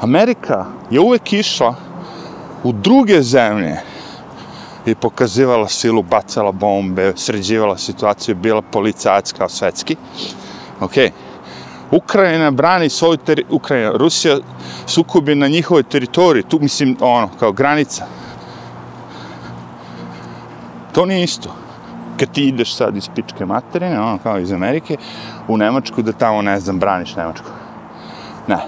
Amerika 0.00 0.66
je 0.90 1.00
uvek 1.00 1.32
išla 1.32 1.74
u 2.64 2.72
druge 2.72 3.22
zemlje 3.22 3.80
i 4.86 4.94
pokazivala 4.94 5.68
silu, 5.68 6.02
bacala 6.02 6.52
bombe, 6.52 7.12
sređivala 7.16 7.78
situaciju, 7.78 8.34
bila 8.34 8.62
policajac 8.62 9.32
kao 9.32 9.48
svetski. 9.48 9.96
Okej. 10.80 11.06
Okay. 11.06 11.27
Ukrajina 11.90 12.50
brani 12.50 12.90
svoju 12.90 13.16
teritoriju, 13.16 13.56
Ukrajina, 13.56 13.92
Rusija 13.92 14.36
sukobi 14.86 15.34
na 15.34 15.48
njihovoj 15.48 15.82
teritoriji, 15.82 16.42
tu 16.42 16.58
mislim, 16.60 16.96
ono, 17.00 17.28
kao 17.38 17.52
granica. 17.52 18.06
To 20.92 21.06
nije 21.06 21.24
isto. 21.24 21.54
Kad 22.18 22.32
ti 22.32 22.48
ideš 22.48 22.74
sad 22.74 22.96
iz 22.96 23.08
pičke 23.14 23.46
materine, 23.46 24.00
ono, 24.00 24.18
kao 24.18 24.38
iz 24.38 24.52
Amerike, 24.52 24.96
u 25.48 25.56
Nemačku, 25.56 26.02
da 26.02 26.12
tamo, 26.12 26.42
ne 26.42 26.60
znam, 26.60 26.78
braniš 26.78 27.16
Nemačku. 27.16 27.50
Ne. 28.46 28.58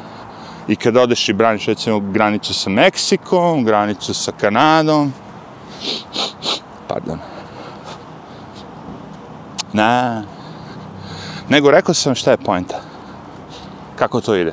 I 0.68 0.76
kad 0.76 0.96
odeš 0.96 1.28
i 1.28 1.32
braniš, 1.32 1.66
recimo, 1.66 2.00
granicu 2.00 2.54
sa 2.54 2.70
Meksikom, 2.70 3.64
granicu 3.64 4.14
sa 4.14 4.32
Kanadom, 4.32 5.12
pardon. 6.88 7.18
Ne. 9.72 10.22
Nego 11.48 11.70
rekao 11.70 11.94
sam 11.94 12.14
šta 12.14 12.30
je 12.30 12.36
pojenta 12.36 12.89
kako 14.00 14.20
to 14.20 14.34
ide. 14.34 14.52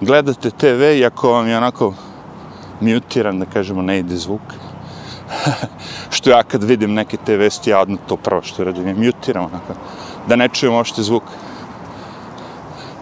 Gledate 0.00 0.50
TV 0.50 0.82
i 0.98 1.04
ako 1.04 1.30
vam 1.30 1.48
je 1.48 1.56
onako 1.56 1.94
mutiran, 2.80 3.38
da 3.38 3.46
kažemo, 3.46 3.82
ne 3.82 3.98
ide 3.98 4.16
zvuk, 4.16 4.40
što 6.14 6.30
ja 6.30 6.42
kad 6.42 6.64
vidim 6.64 6.94
neke 6.94 7.16
te 7.16 7.36
vesti, 7.36 7.70
ja 7.70 7.80
odmah 7.80 7.98
to 8.08 8.16
prvo 8.16 8.42
što 8.42 8.64
radim, 8.64 8.86
je 8.86 8.94
mutiram, 8.94 9.44
onako, 9.44 9.74
da 10.28 10.36
ne 10.36 10.48
čujem 10.48 10.74
uopšte 10.74 11.02
zvuk. 11.02 11.22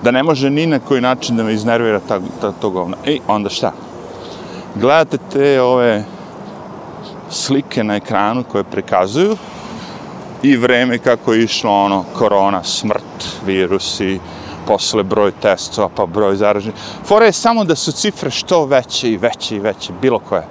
Da 0.03 0.11
ne 0.11 0.23
može 0.23 0.51
ni 0.51 0.67
na 0.67 0.79
koji 0.79 1.01
način 1.01 1.37
da 1.37 1.45
me 1.45 1.53
iznervira 1.53 2.01
ta, 2.01 2.21
ta, 2.41 2.53
to 2.53 2.71
govno. 2.71 2.97
I 3.05 3.21
onda 3.29 3.51
šta? 3.51 3.73
Gledate 4.75 5.19
te 5.33 5.61
ove 5.63 6.05
slike 7.31 7.85
na 7.85 7.97
ekranu 7.97 8.45
koje 8.45 8.65
prikazuju 8.65 9.37
i 10.43 10.57
vreme 10.57 10.99
kako 10.99 11.33
je 11.33 11.45
išlo 11.45 11.71
ono, 11.85 12.05
korona, 12.15 12.65
smrt, 12.65 13.29
virusi, 13.47 14.21
posle 14.67 15.03
broj 15.03 15.33
testova, 15.43 15.89
pa 15.97 16.07
broj 16.07 16.37
zaraženih. 16.37 16.75
Fora 17.05 17.27
je 17.27 17.33
samo 17.33 17.65
da 17.65 17.77
su 17.77 17.93
cifre 17.93 18.31
što 18.31 18.65
veće 18.67 19.11
i 19.11 19.17
veće 19.17 19.57
i 19.57 19.59
veće, 19.59 19.93
bilo 20.03 20.19
koje. 20.19 20.47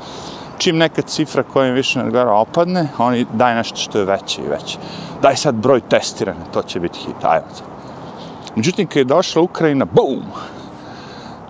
Čim 0.58 0.78
neka 0.78 1.02
cifra 1.02 1.44
koja 1.44 1.68
im 1.68 1.74
više 1.74 2.00
nadgara 2.00 2.32
opadne, 2.32 2.88
oni 2.98 3.26
daj 3.34 3.56
nešto 3.56 3.78
što 3.78 4.00
je 4.00 4.06
veće 4.06 4.42
i 4.42 4.50
veće. 4.50 4.78
Daj 5.22 5.36
sad 5.36 5.56
broj 5.56 5.82
testirane, 5.82 6.46
to 6.54 6.64
će 6.64 6.80
biti 6.80 7.00
hit, 7.00 7.24
ajmo 7.24 7.48
sad. 7.54 7.68
Međutim, 8.56 8.88
kad 8.88 8.98
je 8.98 9.04
došla 9.04 9.42
Ukrajina, 9.42 9.86
BOOM! 9.86 10.24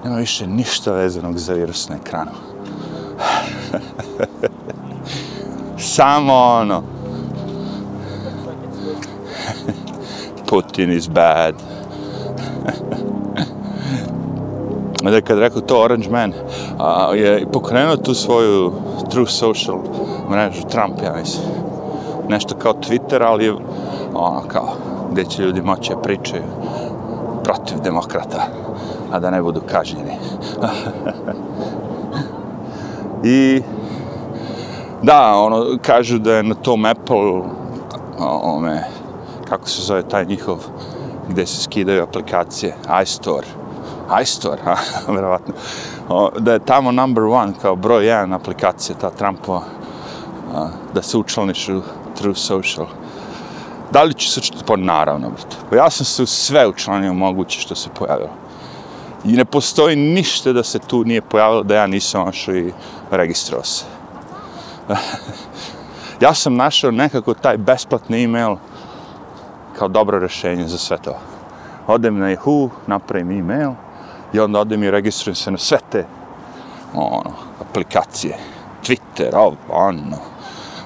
Nema 0.04 0.18
više 0.18 0.48
ništa 0.48 0.92
vezanog 0.92 1.38
za 1.38 1.54
virus 1.54 1.90
na 1.90 1.96
ekranu. 1.96 2.32
Samo 5.96 6.34
ono. 6.34 6.84
Putin 10.50 10.92
is 10.92 11.10
bad 11.10 11.75
da 15.12 15.22
kad 15.22 15.40
rekao 15.40 15.62
to 15.62 15.84
Orange 15.84 16.10
Man, 16.10 16.34
a, 16.80 17.14
je 17.16 17.46
pokrenuo 17.54 17.98
tu 17.98 18.14
svoju 18.14 18.72
True 19.10 19.28
Social 19.28 19.78
mrežu, 20.32 20.62
Trump, 20.62 21.02
ja 21.04 21.14
mislim. 21.20 21.46
Nešto 22.30 22.56
kao 22.56 22.74
Twitter, 22.74 23.24
ali 23.24 23.46
je 23.46 23.54
ono 24.14 24.42
kao, 24.48 24.70
gdje 25.12 25.26
će 25.26 25.42
ljudi 25.42 25.62
moći 25.62 25.94
da 25.94 26.02
pričaju 26.02 26.44
protiv 27.44 27.80
demokrata, 27.84 28.48
a 29.12 29.20
da 29.20 29.32
ne 29.32 29.42
budu 29.42 29.62
kažnjeni. 29.72 30.12
I 33.24 33.62
da, 35.04 35.36
ono, 35.36 35.66
kažu 35.82 36.18
da 36.18 36.34
je 36.34 36.44
na 36.44 36.56
tom 36.56 36.86
Apple, 36.86 37.42
ome, 38.44 38.84
kako 39.50 39.70
se 39.70 39.82
zove 39.82 40.04
taj 40.04 40.26
njihov, 40.26 40.58
gdje 41.30 41.46
se 41.46 41.62
skidaju 41.62 42.04
aplikacije, 42.04 42.76
iStore, 43.04 43.48
iStore, 44.24 44.62
ha, 44.64 44.76
verovatno, 45.16 45.54
da 46.40 46.54
je 46.54 46.60
tamo 46.60 46.92
number 46.92 47.24
one, 47.24 47.54
kao 47.62 47.76
broj 47.76 48.06
jedan 48.06 48.34
aplikacija, 48.34 48.98
ta 49.02 49.10
Trumpova, 49.10 49.62
da 50.94 51.02
se 51.02 51.18
učlaniš 51.18 51.70
u 51.70 51.82
True 52.16 52.36
Social. 52.36 52.88
Da 53.92 54.04
li 54.04 54.14
će 54.14 54.32
se 54.32 54.40
učiti? 54.40 54.64
Pa 54.68 54.76
naravno, 54.76 55.30
brate. 55.30 55.56
Pa 55.70 55.76
ja 55.76 55.90
sam 55.90 56.06
se 56.06 56.24
u 56.24 56.26
sve 56.26 56.68
učlanio 56.68 57.14
moguće 57.14 57.60
što 57.60 57.76
se 57.76 57.90
pojavilo. 58.00 58.30
I 59.26 59.32
ne 59.32 59.46
postoji 59.46 59.96
ništa 59.96 60.54
da 60.54 60.64
se 60.64 60.80
tu 60.80 61.04
nije 61.04 61.22
pojavilo 61.22 61.64
da 61.64 61.76
ja 61.76 61.88
nisam 61.88 62.26
našao 62.26 62.56
i 62.56 62.72
registrovao 63.12 63.66
se. 63.66 63.86
ja 66.26 66.34
sam 66.34 66.56
našao 66.56 66.92
nekako 66.92 67.34
taj 67.34 67.58
besplatni 67.58 68.24
e-mail 68.24 68.56
kao 69.80 69.88
dobro 69.88 70.20
rešenje 70.20 70.68
za 70.68 70.78
sve 70.78 70.98
to. 70.98 71.18
Odem 71.88 72.20
na 72.20 72.26
Yahoo, 72.26 72.70
napravim 72.88 73.32
e-mail 73.32 73.72
i 74.34 74.40
onda 74.40 74.60
odem 74.60 74.84
i 74.84 74.92
registrujem 74.92 75.36
se 75.36 75.52
na 75.52 75.58
sve 75.58 75.78
te 75.90 76.06
ono, 76.94 77.32
aplikacije. 77.62 78.38
Twitter, 78.84 79.36
ovo, 79.36 79.56
ono, 79.70 80.18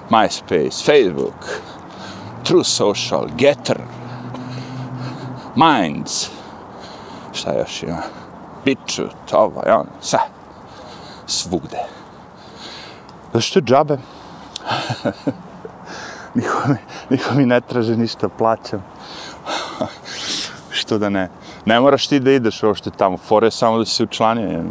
MySpace, 0.10 0.86
Facebook, 0.86 1.62
True 2.44 2.64
Social, 2.64 3.28
Getter, 3.38 3.78
Minds, 5.56 6.30
šta 7.34 7.54
još 7.58 7.84
ima, 7.84 8.02
BitChute, 8.66 9.36
ovo, 9.36 9.62
ono, 9.66 9.86
sve, 10.02 10.20
svugde. 11.26 11.80
Zašto 13.34 13.62
džabe? 13.62 13.98
niko, 16.36 16.58
mi, 16.68 16.78
niko 17.10 17.34
mi 17.34 17.46
ne 17.46 17.62
traže 17.62 17.98
ništa, 17.98 18.30
plaćam. 18.30 18.84
Što 20.72 20.98
da 20.98 21.10
ne? 21.10 21.30
Ne 21.66 21.80
moraš 21.80 22.08
ti 22.08 22.20
da 22.20 22.32
ideš 22.32 22.64
uopšte 22.64 22.92
tamo, 22.92 23.18
fore 23.18 23.52
samo 23.52 23.78
da 23.78 23.86
se 23.86 24.04
učlanio. 24.04 24.64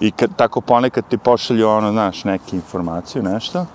I 0.00 0.10
kad, 0.10 0.36
tako 0.36 0.60
ponekad 0.60 1.08
ti 1.08 1.18
pošalju 1.18 1.68
ono, 1.68 1.92
znaš, 1.92 2.24
neke 2.24 2.56
informacije, 2.56 3.22
nešto. 3.22 3.66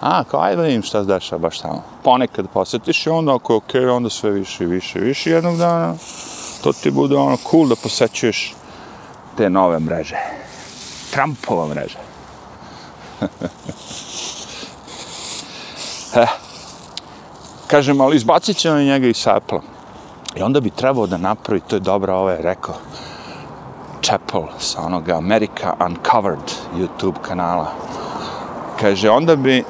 A, 0.00 0.24
kao 0.24 0.40
ajde 0.40 0.56
da 0.56 0.62
vidim 0.62 0.82
šta 0.82 1.02
se 1.02 1.08
dešava 1.08 1.38
baš 1.38 1.58
tamo. 1.58 1.82
Ponekad 2.02 2.46
posjetiš 2.48 3.06
i 3.06 3.10
onda 3.10 3.34
ako 3.34 3.52
je 3.52 3.56
okej, 3.56 3.80
okay, 3.80 3.96
onda 3.96 4.10
sve 4.10 4.30
više 4.30 4.64
i 4.64 4.66
više 4.66 4.98
i 4.98 5.02
više 5.02 5.30
jednog 5.30 5.56
dana. 5.56 5.94
To 6.62 6.72
ti 6.72 6.90
bude 6.90 7.16
ono 7.16 7.36
cool 7.50 7.68
da 7.68 7.76
posećuješ 7.82 8.54
te 9.36 9.50
nove 9.50 9.78
mreže. 9.78 10.16
Trumpova 11.10 11.66
mreža. 11.66 11.98
eh, 16.16 16.26
kažem, 17.66 18.00
ali 18.00 18.16
izbacit 18.16 18.56
ćemo 18.56 18.78
njega 18.78 19.06
iz 19.06 19.16
sapla. 19.16 19.60
I 20.36 20.42
onda 20.42 20.60
bi 20.60 20.70
trebao 20.70 21.06
da 21.06 21.16
napravi, 21.16 21.60
to 21.60 21.76
je 21.76 21.80
dobro, 21.80 22.12
ovo 22.12 22.22
ovaj 22.22 22.36
je 22.36 22.42
rekao, 22.42 22.74
Chapel 24.02 24.42
sa 24.58 24.82
onoga 24.82 25.16
America 25.16 25.74
Uncovered 25.86 26.52
YouTube 26.76 27.20
kanala. 27.22 27.72
Kaže, 28.80 29.10
onda 29.10 29.36
bi, 29.36 29.64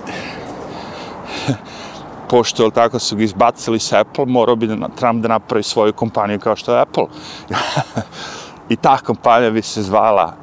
pošto 2.30 2.64
je 2.64 2.70
tako 2.70 2.98
su 2.98 3.16
ga 3.16 3.22
izbacili 3.22 3.78
sa 3.78 4.00
Apple, 4.00 4.26
morao 4.26 4.56
bi 4.56 4.66
da, 4.66 4.88
Trump 4.88 5.22
da 5.22 5.28
napravi 5.28 5.62
svoju 5.62 5.92
kompaniju 5.92 6.40
kao 6.40 6.56
što 6.56 6.74
je 6.74 6.80
Apple. 6.80 7.06
I 8.72 8.76
ta 8.76 8.98
kompanija 8.98 9.50
bi 9.50 9.62
se 9.62 9.82
zvala, 9.82 10.34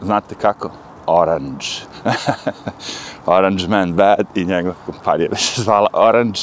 znate 0.00 0.34
kako? 0.34 0.70
Orange. 1.06 1.66
Orange 3.26 3.68
Man 3.68 3.92
Bad 3.92 4.26
i 4.34 4.44
njegova 4.44 4.74
kompanija 4.86 5.28
bi 5.28 5.36
se 5.36 5.62
zvala 5.62 5.88
Orange. 5.92 6.40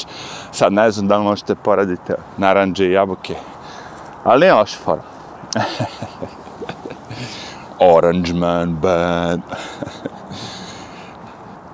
Sad 0.52 0.72
ne 0.72 0.90
znam 0.90 1.08
da 1.08 1.16
li 1.16 1.24
možete 1.24 1.54
poraditi 1.54 2.12
naranđe 2.36 2.86
i 2.86 2.92
jabuke. 2.92 3.34
Ali 4.24 4.40
nije 4.40 4.54
loša 4.54 4.78
forma. 4.84 5.02
Orange 7.78 8.32
Man 8.42 8.76
Bad. 8.76 9.40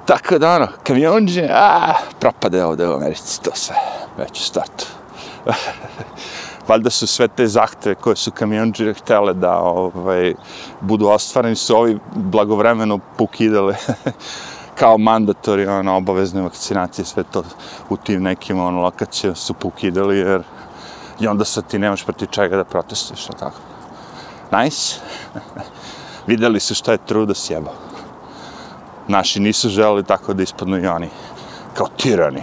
Tako 0.07 0.39
da 0.39 0.55
ono, 0.55 0.69
kamionđe, 0.83 1.49
a, 1.53 1.93
propade 2.21 2.65
ovde 2.65 2.89
u 2.89 2.93
Americi, 2.93 3.43
to 3.43 3.51
sve, 3.55 3.77
već 4.19 4.41
u 4.41 4.45
startu. 4.45 4.87
Valjda 6.69 6.91
su 6.91 7.07
sve 7.07 7.29
te 7.29 7.47
zahteve 7.47 7.95
koje 7.95 8.17
su 8.17 8.31
kamionđe 8.31 8.95
htele 8.95 9.35
da 9.35 9.59
ovaj, 9.59 10.35
budu 10.81 11.07
ostvareni, 11.09 11.57
su 11.57 11.77
ovi 11.77 11.99
blagovremeno 12.15 12.99
pukidale 13.17 13.75
kao 14.79 14.99
mandatori, 14.99 15.67
ono, 15.67 15.97
obavezne 15.97 16.43
vakcinacije, 16.43 17.05
sve 17.05 17.23
to 17.23 17.43
u 17.89 17.97
tim 17.97 18.23
nekim 18.23 18.61
ono, 18.61 18.83
lokacijama 18.83 19.37
su 19.37 19.55
pukidali, 19.55 20.19
jer 20.19 20.43
i 21.21 21.27
onda 21.27 21.45
sad 21.45 21.67
ti 21.67 21.79
nemaš 21.79 22.05
proti 22.05 22.27
čega 22.27 22.57
da 22.57 22.65
protestuješ, 22.65 23.27
tako. 23.27 23.59
Nice. 24.53 25.01
Videli 26.27 26.61
su 26.61 26.75
šta 26.75 26.93
je 26.93 27.07
truda 27.07 27.35
sjebao 27.35 27.75
naši 29.09 29.41
nisu 29.41 29.69
želeli 29.69 30.05
tako 30.05 30.35
da 30.35 30.43
ispadnu 30.43 30.79
i 30.79 30.87
oni 30.87 31.09
kao 31.75 31.87
tirani 31.97 32.43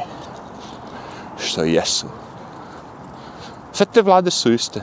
što 1.38 1.64
jesu 1.64 2.08
sve 3.72 3.86
te 3.86 4.02
vlade 4.02 4.32
su 4.32 4.54
iste 4.54 4.82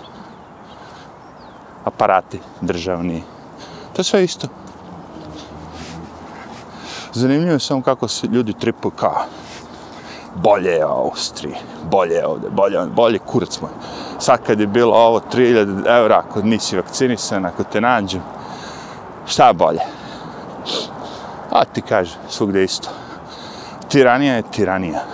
aparati 1.84 2.40
državni 2.60 3.22
to 3.92 4.00
je 4.00 4.04
sve 4.04 4.24
isto 4.24 4.48
zanimljivo 7.12 7.52
je 7.52 7.60
samo 7.60 7.82
kako 7.82 8.08
se 8.08 8.26
ljudi 8.26 8.52
tripuju 8.52 8.92
kao 8.92 9.24
bolje 10.34 10.70
je 10.70 10.82
Austriji, 10.82 11.54
bolje 11.90 12.14
je 12.14 12.26
ovde, 12.26 12.50
bolje, 12.50 12.86
bolje 12.86 13.18
kurac 13.18 13.60
moj. 13.60 13.70
Sad 14.18 14.38
kad 14.46 14.60
je 14.60 14.66
bilo 14.66 14.96
ovo 14.96 15.20
3000 15.32 15.98
eura, 15.98 16.18
ako 16.18 16.42
nisi 16.42 16.76
vakcinisan, 16.76 17.46
ako 17.46 17.64
te 17.64 17.80
nađem, 17.80 18.22
šta 19.26 19.52
bolje? 19.52 19.80
A 21.50 21.64
ti 21.64 21.82
kaže, 21.82 22.16
svugde 22.28 22.64
isto. 22.64 22.88
Tiranija 23.88 24.34
je 24.34 24.42
tiranija. 24.50 25.04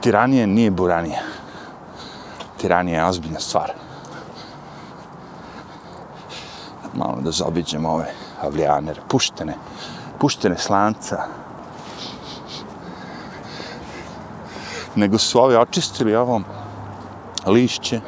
Tiranija 0.00 0.46
nije 0.46 0.70
buranija. 0.70 1.20
Tiranija 2.56 3.00
je 3.00 3.08
ozbiljna 3.08 3.40
stvar. 3.40 3.72
Malo 6.94 7.18
da 7.20 7.30
zaobiđemo 7.30 7.90
ove 7.90 8.12
avlijanere, 8.42 9.00
puštene, 9.08 9.54
puštene 10.22 10.58
slanca. 10.58 11.24
Nego 14.94 15.18
su 15.18 15.40
ovi 15.40 15.56
očistili 15.56 16.16
ovom 16.16 16.44
lišće 17.46 18.00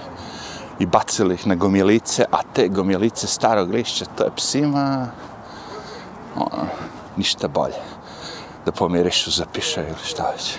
i 0.78 0.86
bacili 0.86 1.34
ih 1.34 1.46
na 1.46 1.54
gomilice, 1.54 2.24
a 2.30 2.38
te 2.52 2.68
gomilice 2.68 3.26
starog 3.26 3.70
lišća, 3.70 4.04
to 4.04 4.24
je 4.24 4.30
psima, 4.36 5.06
ono, 6.36 6.66
ništa 7.16 7.48
bolje. 7.48 7.82
da 8.64 8.72
pomirišu, 8.72 9.30
zapiše 9.30 9.80
ili 9.80 10.04
šta 10.04 10.30
već. 10.30 10.58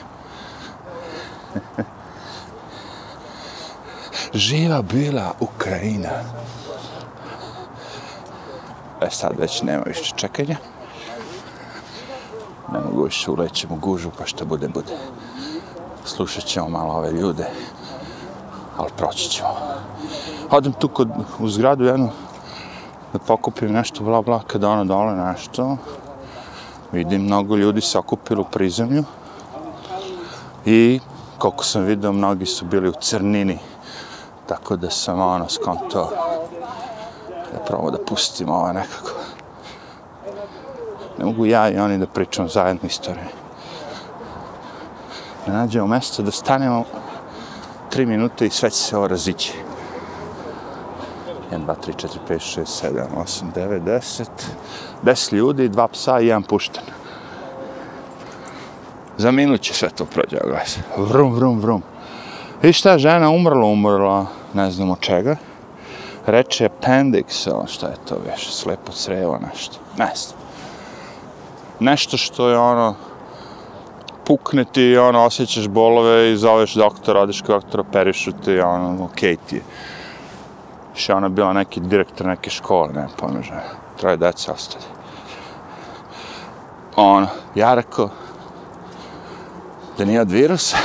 Živa 4.44 4.82
bila 4.82 5.34
Ukrajina. 5.40 6.10
E 9.02 9.10
sad 9.10 9.40
već 9.40 9.62
nema 9.62 9.84
više 9.86 10.14
čekanja. 10.16 10.75
Ne 12.74 12.80
mogu 12.80 13.04
više 13.04 13.32
ulećem 13.32 13.72
u 13.72 13.76
gužu, 13.76 14.10
pa 14.18 14.26
što 14.26 14.46
bude, 14.46 14.68
bude. 14.68 14.98
Slušat 16.06 16.44
ćemo 16.44 16.70
malo 16.70 16.94
ove 16.94 17.12
ljude, 17.12 17.46
ali 18.78 18.90
proći 18.98 19.30
ćemo. 19.30 19.50
Odem 20.52 20.74
tu 20.74 20.88
kod, 20.88 21.10
u 21.40 21.50
zgradu 21.50 21.84
jednu, 21.84 22.10
da 23.14 23.20
pokupim 23.20 23.72
nešto, 23.72 24.04
bla, 24.04 24.22
bla, 24.22 24.42
kada 24.48 24.70
ono 24.70 24.86
dole 24.86 25.16
nešto, 25.16 25.78
vidim 26.92 27.22
mnogo 27.22 27.56
ljudi 27.56 27.82
se 27.82 27.98
okupilo 27.98 28.42
u 28.42 28.52
prizemlju 28.52 29.04
i 30.66 31.00
koliko 31.38 31.64
sam 31.64 31.84
vidio, 31.84 32.12
mnogi 32.12 32.46
su 32.46 32.66
bili 32.66 32.90
u 32.90 32.94
crnini, 33.02 33.60
tako 34.48 34.76
da 34.76 34.90
sam 34.90 35.20
ono 35.20 35.50
skonto 35.50 36.10
da 37.54 37.60
probamo 37.60 37.92
da 37.92 38.06
pustim 38.06 38.50
ovo 38.50 38.74
nekako. 38.74 39.12
Ne 41.20 41.26
mogu 41.26 41.46
ja 41.46 41.70
i 41.70 41.78
oni 41.78 41.98
da 41.98 42.08
pričam 42.08 42.50
zajedno 42.50 42.88
istorije. 42.88 43.28
Da 45.48 45.54
nađemo 45.54 45.88
mjesto 45.88 46.24
da 46.24 46.32
stanemo 46.32 46.84
tri 47.90 48.06
minute 48.06 48.46
i 48.46 48.50
sve 48.50 48.70
će 48.70 48.78
se 48.78 48.98
ovo 48.98 49.08
razići. 49.08 49.54
1, 51.52 51.66
2, 51.66 51.76
3, 51.88 52.08
4, 52.08 52.18
5, 52.30 52.60
6, 52.60 52.66
7, 52.92 53.06
8, 53.18 53.44
9, 53.56 53.82
10. 53.84 54.26
10 55.04 55.34
ljudi, 55.34 55.70
dva 55.70 55.88
psa 55.88 56.20
i 56.20 56.28
jedan 56.28 56.44
pušten. 56.44 56.84
Za 59.18 59.32
minut 59.32 59.62
će 59.62 59.74
sve 59.74 59.90
to 59.90 60.06
prođe, 60.06 60.38
gledaj 60.44 60.66
se. 60.66 60.80
Vrum, 60.98 61.34
vrum, 61.34 61.60
vrum. 61.60 61.84
I 62.64 62.74
šta, 62.74 62.98
žena 62.98 63.30
umrla, 63.30 63.66
umrla, 63.66 64.26
ne 64.54 64.72
znam 64.72 64.92
od 64.92 65.00
čega. 65.00 65.36
Reče 66.26 66.70
appendix, 66.70 67.54
ono 67.54 67.68
šta 67.68 67.88
je 67.88 67.96
to 68.08 68.16
veš, 68.26 68.54
slepo 68.54 68.92
crevo 68.92 69.40
nešto. 69.52 69.78
Ne 69.98 70.12
znam. 70.16 70.45
Nešto 71.80 72.18
što 72.18 72.50
je 72.50 72.58
ono, 72.58 72.96
pukne 74.26 74.66
ti, 74.66 74.98
ono, 74.98 75.26
osjećaš 75.26 75.68
bolove 75.68 76.32
i 76.32 76.38
zoveš 76.38 76.74
doktora, 76.74 77.22
odeš 77.22 77.42
kod 77.42 77.62
doktora, 77.62 77.84
perišu 77.84 78.32
ti, 78.32 78.60
ono, 78.60 79.06
okej 79.06 79.36
okay 79.36 79.40
ti 79.50 79.56
je. 79.56 79.62
Še 80.96 81.14
ona 81.14 81.30
bila 81.30 81.54
neki 81.54 81.80
direktor 81.80 82.28
neke 82.28 82.50
škole, 82.50 82.94
ne 82.94 83.08
pomeže. 83.18 83.60
Troje 84.00 84.18
dece 84.18 84.52
ostali. 84.52 84.84
Ono, 86.96 87.28
ja 87.56 87.74
rekao, 87.76 88.10
da 89.98 90.06
nije 90.06 90.22
od 90.22 90.32
virusa, 90.32 90.78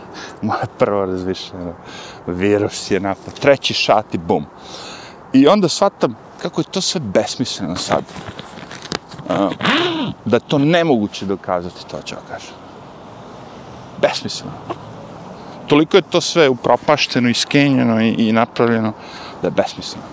moje 0.42 0.64
prvo 0.78 1.04
razmišljeno, 1.04 1.74
virus 2.26 2.90
je 2.90 3.00
napad, 3.00 3.40
treći 3.40 3.74
šat 3.74 4.14
i 4.14 4.18
bum. 4.18 4.46
I 5.32 5.46
onda 5.48 5.68
shvatam 5.68 6.16
kako 6.42 6.60
je 6.60 6.64
to 6.64 6.80
sve 6.80 7.00
besmisleno 7.00 7.76
sad. 7.76 8.04
Da 10.24 10.40
to 10.40 10.58
nemoguće 10.58 11.26
dokazati, 11.26 11.86
to 11.90 12.02
ću 12.04 12.14
kažem. 12.28 12.54
Besmisleno. 14.02 14.52
Toliko 15.66 15.96
je 15.96 16.02
to 16.02 16.20
sve 16.20 16.48
upropašteno, 16.48 17.28
iskenjeno 17.28 18.02
i, 18.02 18.08
i 18.08 18.32
napravljeno 18.32 18.92
da 19.42 19.48
je 19.48 19.50
besmisleno. 19.50 20.06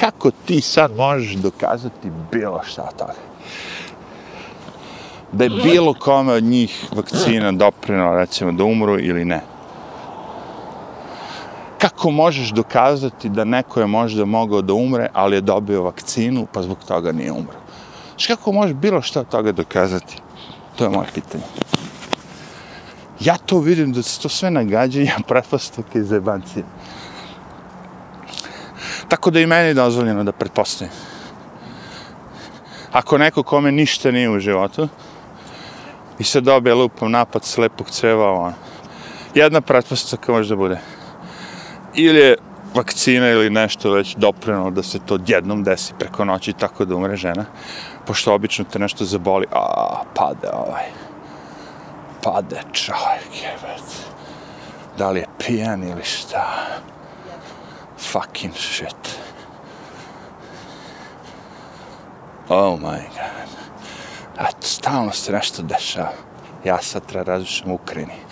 Kako 0.00 0.30
ti 0.30 0.60
sad 0.60 0.96
možeš 0.96 1.32
dokazati 1.32 2.10
bilo 2.32 2.62
šta 2.64 2.90
toga? 2.98 3.14
Da 5.32 5.44
je 5.44 5.50
bilo 5.50 5.94
kome 5.94 6.32
od 6.32 6.44
njih 6.44 6.84
vakcina 6.92 7.52
doprinala, 7.52 8.18
recimo, 8.18 8.52
da 8.52 8.64
umru 8.64 8.98
ili 8.98 9.24
ne? 9.24 9.40
Kako 11.78 12.10
možeš 12.10 12.48
dokazati 12.48 13.28
da 13.28 13.44
neko 13.44 13.80
je 13.80 13.86
možda 13.86 14.24
mogao 14.24 14.62
da 14.62 14.72
umre, 14.72 15.08
ali 15.12 15.36
je 15.36 15.40
dobio 15.40 15.82
vakcinu, 15.82 16.46
pa 16.52 16.62
zbog 16.62 16.78
toga 16.88 17.12
nije 17.12 17.32
umro? 17.32 17.58
Znači, 18.08 18.28
kako 18.28 18.52
možeš 18.52 18.74
bilo 18.74 19.02
šta 19.02 19.20
od 19.20 19.28
toga 19.28 19.52
dokazati? 19.52 20.16
To 20.76 20.84
je 20.84 20.90
moje 20.90 21.08
pitanje. 21.14 21.44
Ja 23.20 23.36
to 23.36 23.58
vidim 23.58 23.92
da 23.92 24.02
se 24.02 24.20
to 24.20 24.28
sve 24.28 24.50
nagađanja 24.50 25.16
pretpostavke 25.28 25.98
iz 25.98 26.08
zebancije. 26.08 26.64
Tako 29.08 29.30
da 29.30 29.40
i 29.40 29.46
meni 29.46 29.68
je 29.68 29.74
dozvoljeno 29.74 30.24
da 30.24 30.32
pretpostavim. 30.32 30.92
Ako 32.92 33.18
neko 33.18 33.42
kome 33.42 33.72
ništa 33.72 34.10
nije 34.10 34.30
u 34.30 34.38
životu 34.38 34.88
i 36.18 36.24
se 36.24 36.40
dobije 36.40 36.74
lupom 36.74 37.12
napad 37.12 37.44
slepog 37.44 37.90
creva, 37.90 38.32
ono, 38.32 38.52
jedna 39.34 39.60
pretpostavka 39.60 40.32
može 40.32 40.48
da 40.48 40.56
bude. 40.56 40.80
Ili 41.98 42.18
je 42.18 42.36
vakcina 42.74 43.28
ili 43.28 43.50
nešto 43.50 43.90
već 43.90 44.14
dopreno 44.16 44.70
da 44.70 44.82
se 44.82 44.98
to 45.06 45.18
jednom 45.26 45.64
desi 45.64 45.94
preko 45.98 46.24
noći 46.24 46.52
tako 46.52 46.84
da 46.84 46.96
umre 46.96 47.16
žena, 47.16 47.44
pošto 48.06 48.34
obično 48.34 48.64
te 48.64 48.78
nešto 48.78 49.04
zaboli, 49.04 49.46
a 49.52 50.02
pade 50.14 50.48
ovaj. 50.52 50.84
Pade 52.22 52.60
čovjek, 52.72 53.42
jebet. 53.42 53.84
Da 54.98 55.10
li 55.10 55.20
je 55.20 55.26
pijan 55.38 55.82
ili 55.82 56.04
šta? 56.04 56.66
Fucking 57.98 58.54
shit. 58.54 59.18
Oh 62.48 62.80
my 62.80 63.00
god. 63.00 63.50
Eto, 64.48 64.56
stalno 64.60 65.12
se 65.12 65.32
nešto 65.32 65.62
dešava. 65.62 66.12
Ja 66.64 66.78
sad 66.82 67.06
treba 67.06 67.24
različiti 67.32 67.70
u 67.70 67.74
Ukrajini. 67.74 68.25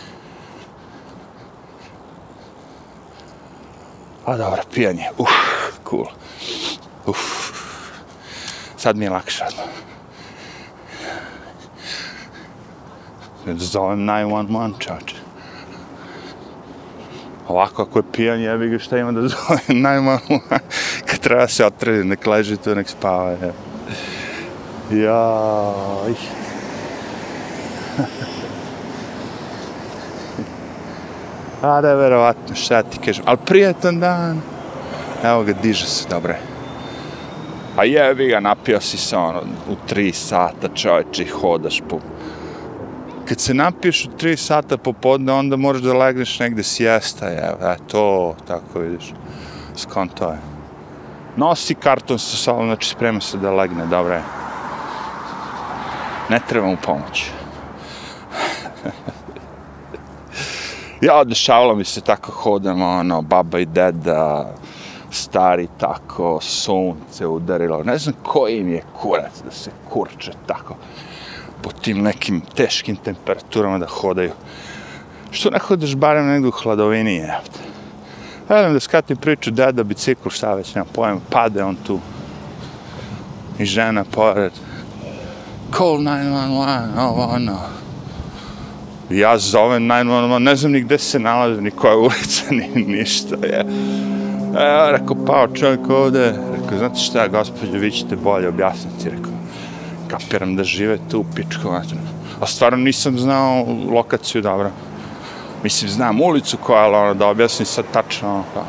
Pa 4.25 4.37
dobro, 4.37 4.63
pijanje. 4.75 5.09
Uf, 5.19 5.31
cool. 5.91 6.07
Uf. 7.07 7.53
Sad 8.77 8.97
mi 8.97 9.05
je 9.05 9.11
lakše. 9.11 9.45
Zovem 13.47 13.99
911, 13.99 14.79
čače. 14.79 15.17
Ovako, 17.49 17.83
ako 17.83 17.99
je 17.99 18.03
pijan, 18.13 18.41
jebi 18.41 18.69
ga 18.69 18.79
šta 18.79 18.99
ima 18.99 19.13
da 19.13 19.29
zovem 19.29 19.61
911. 19.69 20.41
Kad 21.07 21.19
treba 21.19 21.49
se 21.49 21.67
otredi, 21.67 22.05
nek 22.05 22.27
leži 22.27 22.57
tu, 22.57 22.75
nek 22.75 22.89
spava. 22.89 23.31
Je. 23.31 23.53
Jaj. 24.91 26.15
A 31.65 31.81
da 31.81 31.89
je 31.89 31.97
verovatno, 31.97 32.55
šta 32.55 32.83
ti 32.83 32.99
kažem. 32.99 33.25
Ali 33.27 33.39
prijetan 33.47 34.01
dan. 34.01 34.41
Evo 35.25 35.43
ga, 35.43 35.53
diže 35.63 35.87
se, 35.87 36.09
dobre. 36.09 36.37
A 37.77 37.85
jebi 37.85 38.29
ga, 38.29 38.41
napio 38.41 38.81
si 38.81 38.99
se 38.99 39.17
ono, 39.17 39.41
u 39.69 39.77
tri 39.87 40.13
sata 40.13 40.69
čovječe 40.75 41.23
i 41.23 41.29
hodaš 41.29 41.83
po... 41.89 41.99
Kad 43.29 43.41
se 43.41 43.55
napiješ 43.55 44.05
u 44.05 44.09
tri 44.19 44.37
sata 44.37 44.77
popodne, 44.77 45.33
onda 45.33 45.57
moraš 45.57 45.83
da 45.83 45.95
legneš 45.95 46.39
negde 46.39 46.63
sjesta, 46.63 47.27
je, 47.27 47.55
e, 47.63 47.77
to, 47.89 48.37
tako 48.47 48.79
vidiš. 48.79 49.13
Skonto 49.77 50.31
je. 50.31 50.39
Nosi 51.37 51.75
karton 51.75 52.19
sa 52.19 52.37
sobom, 52.37 52.67
znači 52.67 52.89
sprema 52.89 53.21
se 53.21 53.39
da 53.39 53.51
legne, 53.51 53.87
dobro 53.87 54.15
je. 54.15 54.23
Ne 56.29 56.41
treba 56.49 56.67
mu 56.67 56.77
pomoći. 56.83 57.31
ja, 61.05 61.25
dešavalo 61.25 61.75
mi 61.75 61.85
se 61.85 62.01
tako 62.01 62.33
hodam, 62.33 62.83
ono, 62.83 63.23
baba 63.23 63.59
i 63.59 63.67
deda, 63.67 64.55
stari 65.11 65.69
tako, 65.79 66.39
sunce 66.41 67.27
udarilo, 67.27 67.83
ne 67.83 67.99
znam 67.99 68.15
koji 68.23 68.59
im 68.59 68.69
je 68.69 68.83
kurac 69.01 69.43
da 69.45 69.51
se 69.51 69.71
kurče 69.91 70.33
tako 70.47 70.77
po 71.63 71.71
tim 71.73 72.03
nekim 72.03 72.41
teškim 72.41 72.97
temperaturama 72.97 73.79
da 73.79 73.87
hodaju. 73.87 74.33
Što 75.31 75.51
ne 75.51 75.59
hodeš 75.59 75.95
barem 75.95 76.27
negdje 76.27 76.49
u 76.49 76.53
hladovini, 76.53 77.15
je. 77.15 77.39
Gledam 78.49 78.73
da 78.73 78.81
skatim 78.81 79.17
priču, 79.17 79.51
deda, 79.51 79.83
bicikl, 79.83 80.29
šta 80.29 80.55
već, 80.55 80.75
nema 80.75 80.87
pojma, 80.93 81.21
pade 81.31 81.65
on 81.65 81.77
tu. 81.87 82.01
I 83.59 83.65
žena 83.65 84.05
pored. 84.05 84.53
Call 85.77 85.99
911, 85.99 86.99
ovo, 86.99 87.23
ono 87.23 87.84
ja 89.11 89.39
zovem 89.39 89.87
najnormalno, 89.87 90.39
ne 90.39 90.57
znam 90.57 90.73
ni 90.73 90.81
gde 90.81 90.99
se 90.99 91.19
nalazi, 91.19 91.63
ni 91.63 91.71
koja 91.71 91.97
ulica, 91.97 92.45
ni 92.75 92.85
ništa, 92.87 93.37
je. 93.43 93.65
E, 94.59 94.93
rekao, 94.93 95.17
pao 95.27 95.49
čovjek 95.49 95.91
ovde, 95.91 96.35
rekao, 96.63 96.79
znate 96.79 97.01
šta, 97.01 97.29
gospođo, 97.29 97.73
vi 97.73 97.91
ćete 97.91 98.17
bolje 98.17 98.49
objasniti, 98.49 99.11
rekao, 99.11 99.33
kapiram 100.09 100.57
da 100.57 100.65
žive 100.65 100.99
tu 101.11 101.21
u 101.21 101.25
pičku, 101.35 101.63
znači. 101.63 101.95
A 102.41 102.47
stvarno 102.47 102.79
nisam 102.79 103.19
znao 103.19 103.67
lokaciju, 103.91 104.43
dobro. 104.43 104.71
Mislim, 105.63 105.91
znam 105.91 106.21
ulicu 106.21 106.57
koja, 106.57 106.83
ali 106.83 106.97
ono, 106.97 107.15
da 107.15 107.27
objasnim 107.27 107.67
sad 107.67 107.85
tačno, 107.93 108.35
ono, 108.35 108.45
pa. 108.55 108.65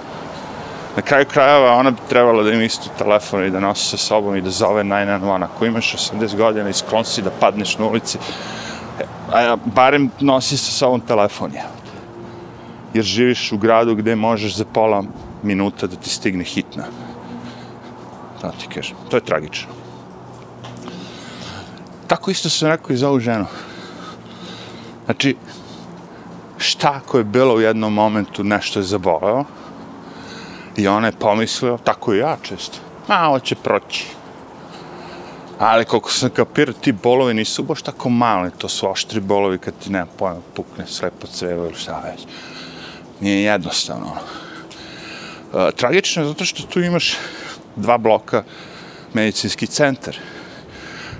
Na 0.96 1.02
kraju 1.02 1.26
krajeva 1.26 1.74
ona 1.74 1.92
bi 1.92 1.98
trebala 2.10 2.44
da 2.44 2.52
ima 2.52 2.64
isto 2.64 2.90
telefon 2.98 3.46
i 3.46 3.50
da 3.50 3.60
nosi 3.60 3.90
sa 3.90 3.98
sobom 3.98 4.36
i 4.36 4.42
da 4.42 4.50
zove 4.50 4.84
911. 4.84 5.44
Ako 5.44 5.66
imaš 5.66 5.96
80 6.12 6.36
godina 6.36 6.70
i 6.70 6.74
sklon 6.74 7.06
si 7.06 7.22
da 7.22 7.32
padneš 7.40 7.78
na 7.78 7.86
ulici, 7.86 8.18
a 9.36 9.56
barem 9.56 10.10
nosi 10.20 10.58
sa 10.58 10.72
sobom 10.72 11.02
telefon, 11.02 11.52
je. 11.54 11.64
Jer 12.94 13.04
živiš 13.04 13.52
u 13.52 13.58
gradu 13.58 13.96
gde 13.96 14.16
možeš 14.16 14.56
za 14.56 14.66
pola 14.66 15.04
minuta 15.44 15.88
da 15.88 15.96
ti 15.96 16.10
stigne 16.10 16.44
hitna. 16.44 16.84
Da 18.42 18.52
ti 18.52 18.68
kažem, 18.68 18.96
to 19.10 19.18
je 19.18 19.26
tragično. 19.26 19.68
Tako 22.08 22.32
isto 22.32 22.50
sam 22.50 22.70
rekao 22.70 22.94
i 22.94 22.98
za 22.98 23.10
ovu 23.10 23.20
ženu. 23.20 23.46
Znači, 25.06 25.36
šta 26.58 27.02
ako 27.04 27.18
je 27.18 27.24
bilo 27.24 27.56
u 27.56 27.62
jednom 27.62 27.94
momentu 27.94 28.44
nešto 28.44 28.80
je 28.80 28.84
zaboleo 28.84 29.44
i 30.78 30.88
ona 30.88 31.08
je 31.08 31.20
pomislila, 31.20 31.78
tako 31.78 32.14
i 32.14 32.18
ja 32.18 32.38
često, 32.42 32.78
a, 33.08 33.30
ovo 33.30 33.40
će 33.40 33.56
proći. 33.56 34.15
Ali 35.60 35.86
koliko 35.86 36.12
sam 36.12 36.30
kapirao, 36.30 36.74
ti 36.74 36.92
bolovi 36.92 37.34
nisu 37.34 37.64
baš 37.64 37.82
tako 37.82 38.10
mali, 38.10 38.52
to 38.58 38.70
su 38.70 38.90
oštri 38.90 39.20
bolovi 39.20 39.58
kad 39.58 39.74
ti 39.84 39.90
nema 39.90 40.06
pojma, 40.18 40.42
pukne 40.54 40.88
slepo 40.88 41.28
crevo 41.28 41.66
ili 41.66 41.76
šta 41.76 42.02
već. 42.06 42.26
Nije 43.22 43.44
jednostavno. 43.44 44.16
E, 45.54 45.72
tragično 45.76 46.24
je 46.24 46.28
zato 46.28 46.46
što 46.46 46.64
tu 46.64 46.82
imaš 46.82 47.14
dva 47.76 47.98
bloka 47.98 48.44
medicinski 49.14 49.68
centar. 49.68 50.18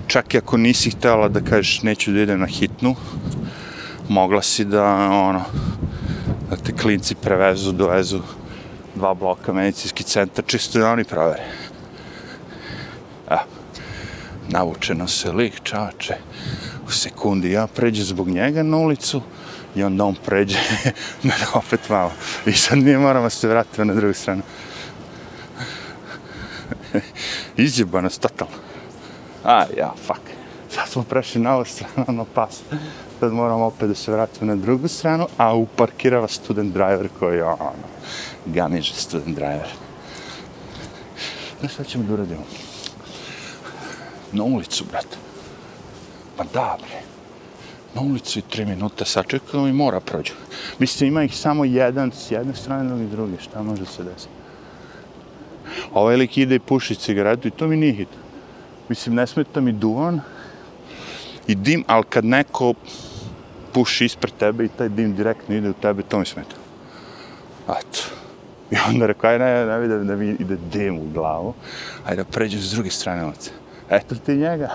Čak 0.06 0.34
i 0.34 0.38
ako 0.38 0.56
nisi 0.56 0.90
htjela 0.90 1.28
da 1.28 1.40
kažeš 1.40 1.82
neću 1.82 2.12
da 2.12 2.20
idem 2.20 2.40
na 2.40 2.46
hitnu, 2.46 2.94
mogla 4.08 4.42
si 4.42 4.64
da, 4.64 4.84
ono, 5.10 5.44
da 6.50 6.56
te 6.56 6.72
klinci 6.72 7.14
prevezu, 7.14 7.72
dovezu 7.72 8.20
dva 8.94 9.14
bloka 9.14 9.52
medicinski 9.52 10.02
centar, 10.02 10.44
čisto 10.46 10.78
da 10.78 10.90
oni 10.90 11.04
provere. 11.04 11.44
Evo, 13.30 13.55
navučeno 14.48 15.08
se 15.08 15.32
lik, 15.32 15.60
čače, 15.62 16.14
u 16.88 16.90
sekundi 16.90 17.50
ja 17.50 17.66
pređem 17.66 18.04
zbog 18.04 18.28
njega 18.28 18.62
na 18.62 18.76
ulicu 18.76 19.22
i 19.74 19.82
onda 19.82 20.04
on 20.04 20.14
pređe 20.26 20.58
na 21.22 21.34
opet 21.54 21.88
malo. 21.88 22.12
I 22.46 22.52
sad 22.52 22.78
mi 22.78 22.96
moramo 22.96 23.30
se 23.30 23.48
vratiti 23.48 23.84
na 23.84 23.94
drugu 23.94 24.14
stranu. 24.14 24.42
Izjebano, 27.56 28.08
totalno. 28.08 28.54
A, 29.44 29.64
ja, 29.76 29.94
fuck. 30.06 30.20
Sad 30.70 30.88
smo 30.88 31.02
prešli 31.02 31.40
na 31.40 31.54
ovu 31.54 31.64
stranu, 31.64 32.04
ono 32.08 32.24
pas 32.24 32.62
sad 33.20 33.32
moramo 33.32 33.64
opet 33.64 33.88
da 33.88 33.94
se 33.94 34.12
vratimo 34.12 34.54
na 34.54 34.56
drugu 34.56 34.88
stranu, 34.88 35.26
a 35.36 35.54
uparkirava 35.54 36.28
student 36.28 36.72
driver 36.72 37.08
koji 37.18 37.36
je 37.36 37.44
ono, 37.44 37.72
gamiže 38.46 38.94
student 38.94 39.36
driver. 39.36 39.68
Znaš 41.60 41.72
šta 41.72 41.84
ćemo 41.84 42.04
da 42.04 42.12
uradimo? 42.12 42.42
Na 44.36 44.44
ulicu, 44.44 44.84
brate. 44.90 45.16
Pa 46.36 46.44
da, 46.44 46.76
bre. 46.80 47.00
Na 47.94 48.02
ulicu 48.02 48.38
i 48.38 48.42
tri 48.42 48.64
minuta 48.64 49.04
sačekao 49.04 49.68
i 49.68 49.72
mora 49.72 50.00
prođu. 50.00 50.32
Mislim, 50.78 51.08
ima 51.08 51.24
ih 51.24 51.36
samo 51.36 51.64
jedan 51.64 52.12
s 52.12 52.30
jedne 52.30 52.54
strane, 52.54 52.90
ili 52.90 53.08
druge, 53.08 53.40
Šta 53.40 53.62
može 53.62 53.86
se 53.86 54.04
desiti? 54.04 54.32
Ovaj 55.92 56.16
lik 56.16 56.38
ide 56.38 56.54
i 56.54 56.58
puši 56.58 56.94
cigaretu 56.94 57.48
i 57.48 57.50
to 57.50 57.66
mi 57.66 57.76
nije 57.76 57.92
hit. 57.92 58.08
Mislim, 58.88 59.14
ne 59.14 59.26
smeta 59.26 59.60
mi 59.60 59.72
duvan, 59.72 60.20
i 61.46 61.54
dim, 61.54 61.84
ali 61.86 62.04
kad 62.08 62.24
neko 62.24 62.74
puši 63.72 64.04
ispred 64.04 64.32
tebe 64.38 64.64
i 64.64 64.68
taj 64.68 64.88
dim 64.88 65.16
direktno 65.16 65.54
ide 65.54 65.70
u 65.70 65.72
tebe, 65.72 66.02
to 66.02 66.18
mi 66.18 66.26
smeta. 66.26 66.56
Eto. 67.68 68.02
I 68.70 68.76
onda 68.88 69.06
rekao, 69.06 69.30
aj 69.30 69.38
ne, 69.38 69.66
ne 69.66 69.78
vidim 69.78 70.06
da 70.06 70.16
mi 70.16 70.28
ide 70.28 70.56
dim 70.72 70.98
u 70.98 71.10
glavu, 71.14 71.54
ajde 72.04 72.22
da 72.22 72.30
pređem 72.30 72.60
s 72.60 72.70
druge 72.70 72.90
strane 72.90 73.24
ulice. 73.24 73.50
Eto 73.90 74.14
ti 74.14 74.34
njega. 74.34 74.70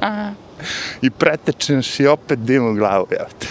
I 1.02 1.10
pretečeš 1.10 2.00
i 2.00 2.06
opet 2.06 2.38
dim 2.38 2.66
u 2.66 2.74
glavu, 2.74 3.06
evo 3.10 3.28
te. 3.38 3.46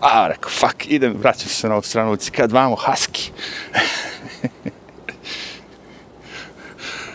A, 0.00 0.28
rekao, 0.28 0.50
fuck, 0.50 0.86
idem, 0.86 1.16
vraćam 1.18 1.48
se 1.48 1.68
na 1.68 1.74
ovu 1.74 1.82
stranu 1.82 2.10
ulici, 2.10 2.30
kad 2.30 2.52
vamo, 2.52 2.76
husky. 2.76 3.30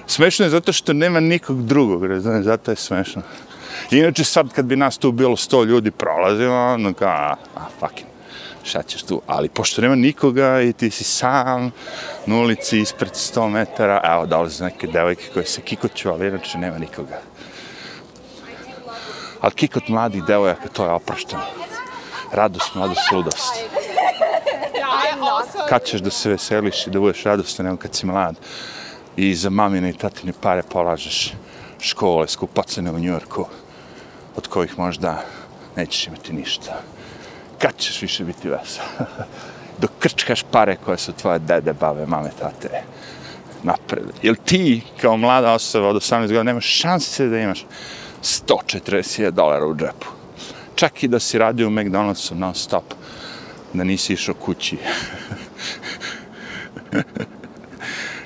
smešno 0.08 0.46
je 0.46 0.50
zato 0.50 0.74
što 0.74 0.94
nema 0.94 1.20
nikog 1.20 1.66
drugog, 1.66 2.06
razumiješ, 2.06 2.46
zato 2.46 2.72
je 2.72 2.76
smešno. 2.76 3.22
Inače 3.92 4.24
sad 4.24 4.54
kad 4.54 4.66
bi 4.66 4.76
nas 4.76 4.98
tu 4.98 5.12
bilo 5.12 5.38
sto 5.38 5.64
ljudi 5.64 5.92
prolazilo, 5.92 6.74
ono 6.74 6.94
kao, 6.94 7.10
a, 7.10 7.36
a 7.56 7.66
fucking, 7.80 8.10
šta 8.68 8.84
ćeš 8.84 9.04
tu? 9.04 9.22
Ali 9.28 9.50
pošto 9.50 9.82
nema 9.82 9.96
nikoga 9.96 10.62
i 10.62 10.74
ti 10.74 10.90
si 10.92 11.04
sam 11.04 11.72
na 12.26 12.36
ulici 12.36 12.80
ispred 12.80 13.12
100 13.12 13.50
metara, 13.50 14.02
evo 14.04 14.26
dolaze 14.26 14.64
neke 14.64 14.88
devojke 14.88 15.30
koje 15.34 15.46
se 15.46 15.62
kikoću, 15.62 16.10
ali 16.10 16.28
inače 16.28 16.58
nema 16.58 16.78
nikoga. 16.78 17.22
Ali 19.42 19.54
kikot 19.54 19.88
mladih 19.88 20.24
devojaka, 20.24 20.70
to 20.70 20.86
je 20.86 20.92
oprošteno. 20.92 21.44
Radost, 22.32 22.76
mladost, 22.76 23.12
ludost. 23.12 23.54
Kad 25.70 25.84
ćeš 25.84 26.02
da 26.02 26.10
se 26.10 26.30
veseliš 26.30 26.88
i 26.88 26.90
da 26.90 27.00
budeš 27.00 27.24
radostan, 27.24 27.66
nego 27.66 27.78
kad 27.78 27.96
si 27.96 28.06
mlad 28.06 28.36
i 29.16 29.36
za 29.36 29.50
mamine 29.50 29.90
i 29.90 29.94
tatine 29.94 30.34
pare 30.42 30.64
polažeš 30.64 31.34
škole, 31.80 32.28
skupacene 32.28 32.92
u 32.92 33.00
Njujorku 33.00 33.46
od 34.36 34.48
kojih 34.48 34.80
možda 34.80 35.22
nećeš 35.76 36.08
imati 36.08 36.34
ništa. 36.34 36.82
Kad 37.62 37.78
ćeš 37.78 38.02
više 38.02 38.24
biti 38.24 38.50
vesel? 38.50 38.86
Dok 39.82 39.92
krčkaš 40.00 40.44
pare 40.52 40.78
koje 40.86 40.98
su 40.98 41.14
tvoje 41.14 41.40
dede, 41.40 41.74
babe, 41.74 42.06
mame, 42.06 42.30
tate 42.40 42.84
napred. 43.64 44.06
Jel 44.24 44.36
ti, 44.46 44.82
kao 45.02 45.18
mlada 45.18 45.54
osoba 45.54 45.88
od 45.88 45.96
18 45.96 46.22
godina, 46.22 46.44
nemaš 46.44 46.66
šanse 46.66 47.28
da 47.28 47.40
imaš 47.40 47.66
140 48.24 49.32
dolara 49.32 49.66
u 49.66 49.76
džepu? 49.76 50.08
Čak 50.76 51.04
i 51.04 51.08
da 51.08 51.20
si 51.20 51.38
radio 51.38 51.68
u 51.68 51.72
McDonald'su 51.72 52.34
non 52.36 52.56
stop, 52.56 52.84
da 53.74 53.84
nisi 53.84 54.14
išao 54.14 54.36
kući. 54.36 54.78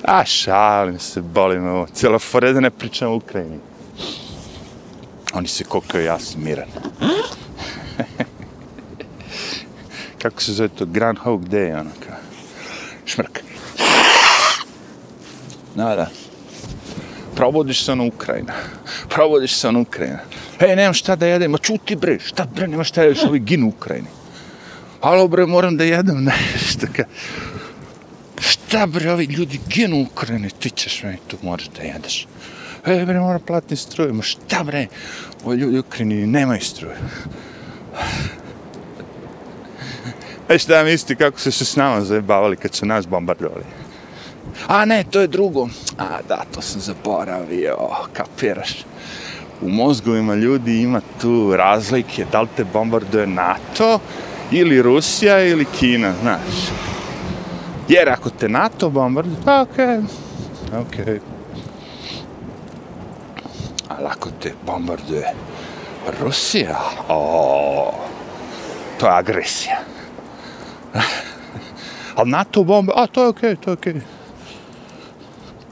A 0.03 0.25
šalim 0.25 0.99
se, 0.99 1.21
boli 1.21 1.59
me 1.59 1.71
ovo. 1.71 1.87
Cijelo 1.93 2.19
fore 2.19 2.53
da 2.53 2.59
ne 2.59 2.69
pričam 2.69 3.11
u 3.11 3.15
Ukrajini. 3.15 3.59
Oni 5.33 5.47
se 5.47 5.63
kokaju, 5.63 6.05
ja 6.05 6.19
sam 6.19 6.43
miran. 6.43 6.67
Kako 10.21 10.41
se 10.41 10.53
zove 10.53 10.69
to? 10.69 10.86
Grand 10.86 11.17
Hawk 11.17 11.39
Day, 11.39 11.79
ono 11.79 11.89
kao. 12.07 12.17
Šmrk. 13.05 13.39
Da, 15.75 15.95
da. 15.95 16.10
Probodiš 17.36 17.86
se 17.86 17.95
na 17.95 18.03
Ukrajina. 18.03 18.53
Probodiš 19.10 19.55
se 19.55 19.71
na 19.71 19.79
Ukrajina. 19.79 20.19
Ej, 20.60 20.75
nemam 20.75 20.93
šta 20.93 21.15
da 21.15 21.27
jedem. 21.27 21.51
Ma 21.51 21.57
čuti 21.57 21.95
bre, 21.95 22.19
šta 22.19 22.45
bre, 22.55 22.67
nema 22.67 22.84
šta 22.84 23.01
da 23.01 23.07
jedeš, 23.07 23.23
ovi 23.23 23.39
ginu 23.39 23.67
Ukrajini. 23.67 24.07
Alo 25.01 25.27
bre, 25.27 25.45
moram 25.45 25.77
da 25.77 25.84
jedem 25.84 26.23
nešto. 26.23 26.88
Ka... 26.95 27.03
Šta 28.39 28.86
bre, 28.88 29.12
ovi 29.12 29.25
ljudi 29.25 29.60
ginu 29.67 30.01
Ukrajini, 30.01 30.49
ti 30.49 30.69
ćeš 30.69 31.03
meni 31.03 31.17
tu 31.27 31.38
moraš 31.41 31.67
da 31.77 31.81
jedeš 31.81 32.27
Ej 32.86 33.05
bre, 33.05 33.19
mora 33.19 33.39
platiti 33.39 33.75
struju, 33.75 34.13
ma 34.13 34.23
šta 34.23 34.63
bre, 34.63 34.88
ovi 35.45 35.57
ljudi 35.57 35.79
Ukrajini 35.79 36.27
nemaju 36.27 36.62
struje. 36.62 36.97
E 40.51 40.57
šta 40.57 40.83
misli 40.83 41.15
kako 41.15 41.39
su 41.39 41.51
se 41.51 41.65
s 41.65 41.75
nama 41.75 42.01
zajebavali 42.01 42.55
kad 42.55 42.75
su 42.75 42.85
nas 42.85 43.07
bombardovali? 43.07 43.63
A 44.67 44.85
ne, 44.85 45.03
to 45.11 45.21
je 45.21 45.27
drugo. 45.27 45.67
A 45.97 46.19
da, 46.27 46.43
to 46.53 46.61
sam 46.61 46.81
zaboravio, 46.81 47.77
kapiraš. 48.13 48.85
U 49.61 49.69
mozgovima 49.69 50.35
ljudi 50.35 50.81
ima 50.81 51.01
tu 51.21 51.55
razlike, 51.55 52.25
da 52.31 52.41
li 52.41 52.47
te 52.57 52.63
bombarduje 52.63 53.27
NATO 53.27 53.99
ili 54.51 54.81
Rusija 54.81 55.43
ili 55.43 55.65
Kina, 55.79 56.13
znaš. 56.21 56.71
Jer 57.87 58.09
ako 58.09 58.29
te 58.29 58.49
NATO 58.49 58.89
bombarduje, 58.89 59.37
pa 59.45 59.61
okej, 59.61 59.85
okay. 59.85 60.03
okej. 60.81 61.05
Okay 61.05 61.19
ali 63.97 64.07
ako 64.07 64.29
te 64.39 64.53
bombarduje 64.65 65.33
Rusija, 66.21 66.79
o, 67.09 67.93
to 68.99 69.05
je 69.05 69.13
agresija. 69.13 69.77
ali 72.15 72.30
NATO 72.30 72.63
bombe, 72.63 72.93
a 72.95 73.08
to 73.08 73.23
je 73.23 73.27
okej, 73.27 73.49
okay, 73.49 73.63
to 73.63 73.69
je 73.69 73.73
okej. 73.73 73.93
Okay. 73.93 74.01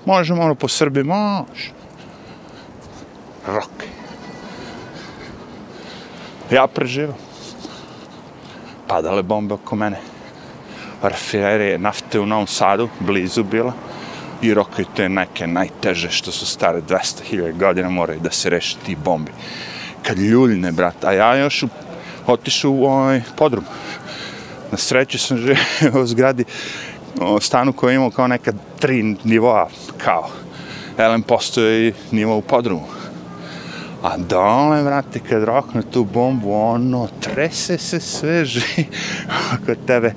Možemo 0.06 0.44
ono 0.44 0.56
po 0.56 0.68
Srbiji, 0.68 1.04
može. 1.04 1.72
Rok. 3.48 3.70
Ja 6.52 6.68
preživam. 6.68 7.16
Padale 8.88 9.24
bombe 9.24 9.54
oko 9.54 9.76
mene. 9.76 10.00
Rafinerije 11.02 11.78
nafte 11.78 12.20
u 12.20 12.26
Novom 12.26 12.48
Sadu, 12.48 12.90
blizu 13.00 13.44
bila 13.44 13.74
i 14.42 14.54
rokaju 14.54 14.86
te 14.96 15.10
neke 15.10 15.48
najteže 15.48 16.10
što 16.10 16.32
su 16.32 16.46
stare 16.46 16.82
200.000 16.82 17.58
godina 17.58 17.90
moraju 17.90 18.20
da 18.20 18.32
se 18.32 18.50
reši 18.50 18.78
ti 18.86 18.96
bombi. 18.96 19.32
Kad 20.04 20.18
ljuljne, 20.18 20.72
brat, 20.72 21.04
a 21.04 21.12
ja 21.12 21.36
još 21.36 21.64
otišu 22.28 22.72
u 22.72 22.86
ovaj 22.86 23.22
podrum. 23.38 23.64
Na 24.72 24.78
sreću 24.78 25.20
sam 25.20 25.38
živio 25.38 26.02
u 26.04 26.06
zgradi 26.06 26.46
o, 27.22 27.40
stanu 27.40 27.74
koji 27.74 27.96
imao 27.96 28.10
kao 28.10 28.28
neka 28.28 28.52
tri 28.80 29.16
nivoa, 29.24 29.70
kao. 29.98 30.30
Elem 30.98 31.22
postoje 31.22 31.88
i 31.88 31.94
nivo 32.12 32.38
u 32.38 32.42
podrumu. 32.42 32.86
A 34.04 34.18
dole, 34.18 34.84
vrate, 34.84 35.20
kad 35.20 35.44
rokne 35.44 35.82
tu 35.82 36.04
bombu, 36.04 36.54
ono, 36.54 37.08
trese 37.20 37.78
se 37.78 38.00
sve 38.00 38.46
živi 38.46 38.88
oko 39.54 39.76
tebe. 39.88 40.14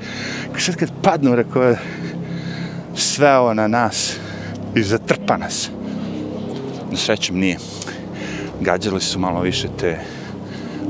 Sad 0.58 0.76
kad 0.76 0.92
padnu, 1.02 1.34
rekao, 1.34 1.74
sve 2.94 3.36
ovo 3.36 3.54
na 3.54 3.68
nas 3.68 4.16
i 4.74 4.82
zatrpa 4.82 5.36
nas. 5.36 5.70
Na 6.90 6.96
srećem 6.96 7.38
nije. 7.38 7.58
Gađali 8.60 9.00
su 9.00 9.18
malo 9.18 9.40
više 9.40 9.68
te 9.80 9.98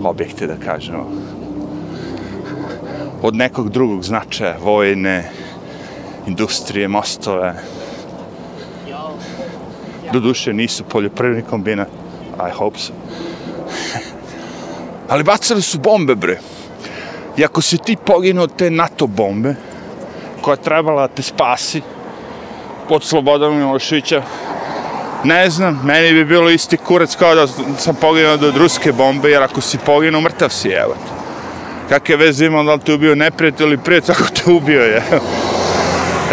objekte, 0.02 0.46
da 0.46 0.56
kažemo. 0.56 1.21
Od 3.22 3.36
nekog 3.36 3.70
drugog 3.70 4.02
značaja, 4.04 4.56
vojne, 4.62 5.30
industrije, 6.26 6.88
mostove. 6.88 7.54
Doduše 10.12 10.52
nisu 10.52 10.84
poljoprivredni 10.84 11.42
kombinat, 11.50 11.88
I 12.48 12.50
hope 12.50 12.78
so. 12.78 12.92
Ali 15.10 15.24
bacali 15.24 15.62
su 15.62 15.78
bombe, 15.78 16.14
bre. 16.14 16.38
I 17.36 17.44
ako 17.44 17.62
si 17.62 17.78
ti 17.78 17.96
poginuo 17.96 18.46
te 18.46 18.70
NATO 18.70 19.06
bombe, 19.06 19.54
koja 20.40 20.56
trebala 20.56 21.06
da 21.06 21.14
te 21.14 21.22
spasi, 21.22 21.82
pod 22.88 23.04
Slobodanom 23.04 23.58
Miloševića, 23.58 24.22
ne 25.24 25.50
znam, 25.50 25.80
meni 25.84 26.12
bi 26.12 26.24
bilo 26.24 26.50
isti 26.50 26.76
kurac 26.76 27.16
kao 27.16 27.34
da 27.34 27.46
sam 27.78 27.94
poginuo 27.94 28.32
od 28.32 28.56
ruske 28.56 28.92
bombe, 28.92 29.30
jer 29.30 29.42
ako 29.42 29.60
si 29.60 29.78
poginuo, 29.78 30.20
mrtav 30.20 30.48
si, 30.48 30.68
evo. 30.68 30.94
Kakve 31.92 32.16
veze 32.16 32.46
ima, 32.46 32.62
da 32.62 32.74
li 32.74 32.80
te 32.80 32.94
ubio 32.94 33.14
neprijatelj 33.14 33.66
ili 33.66 33.78
prijatelj, 33.78 34.14
ako 34.14 34.28
te 34.34 34.50
ubio 34.50 34.82
je. 34.82 35.02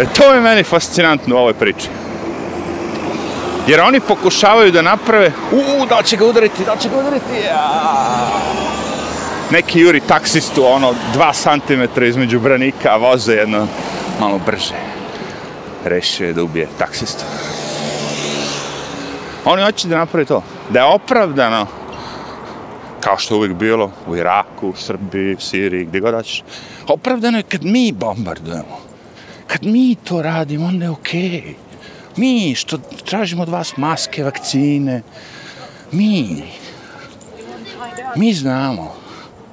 E, 0.00 0.04
to 0.16 0.34
je 0.34 0.40
meni 0.40 0.62
fascinantno 0.62 1.36
u 1.36 1.38
ovoj 1.38 1.54
priči. 1.54 1.88
Jer 3.66 3.80
oni 3.80 4.00
pokušavaju 4.00 4.72
da 4.72 4.82
naprave, 4.82 5.32
uuu, 5.52 5.86
da 5.86 6.02
će 6.02 6.16
ga 6.16 6.24
udariti, 6.24 6.64
da 6.64 6.76
će 6.76 6.88
ga 6.88 6.96
udariti, 6.96 7.46
ja. 7.46 8.30
Neki 9.50 9.80
juri 9.80 10.00
taksistu, 10.00 10.66
ono, 10.66 10.94
dva 11.12 11.32
santimetra 11.32 12.06
između 12.06 12.40
branika, 12.40 12.92
a 12.92 12.96
voze 12.96 13.32
jedno 13.32 13.66
malo 14.20 14.40
brže. 14.46 14.74
Rešio 15.84 16.26
je 16.26 16.32
da 16.32 16.42
ubije 16.42 16.68
taksistu. 16.78 17.24
Oni 19.44 19.62
hoće 19.62 19.88
da 19.88 19.98
naprave 19.98 20.24
to. 20.24 20.42
Da 20.70 20.78
je 20.78 20.84
opravdano, 20.84 21.66
kao 23.00 23.18
što 23.18 23.36
uvijek 23.36 23.54
bilo, 23.54 23.90
u 24.08 24.16
Iraku, 24.16 24.68
u 24.68 24.76
Srbiji, 24.76 25.34
u 25.34 25.40
Siriji, 25.40 25.84
gdje 25.84 26.00
god 26.00 26.14
daćeš. 26.14 26.42
Opravdano 26.88 27.38
je 27.38 27.42
kad 27.42 27.64
mi 27.64 27.92
bombardujemo. 27.92 28.78
Kad 29.46 29.64
mi 29.64 29.96
to 30.04 30.22
radimo, 30.22 30.66
onda 30.66 30.84
je 30.84 30.90
okej. 30.90 31.20
Okay. 31.20 31.54
Mi, 32.16 32.54
što 32.54 32.78
tražimo 32.78 33.42
od 33.42 33.48
vas 33.48 33.76
maske, 33.76 34.24
vakcine, 34.24 35.02
mi, 35.92 36.42
mi 38.16 38.34
znamo, 38.34 38.94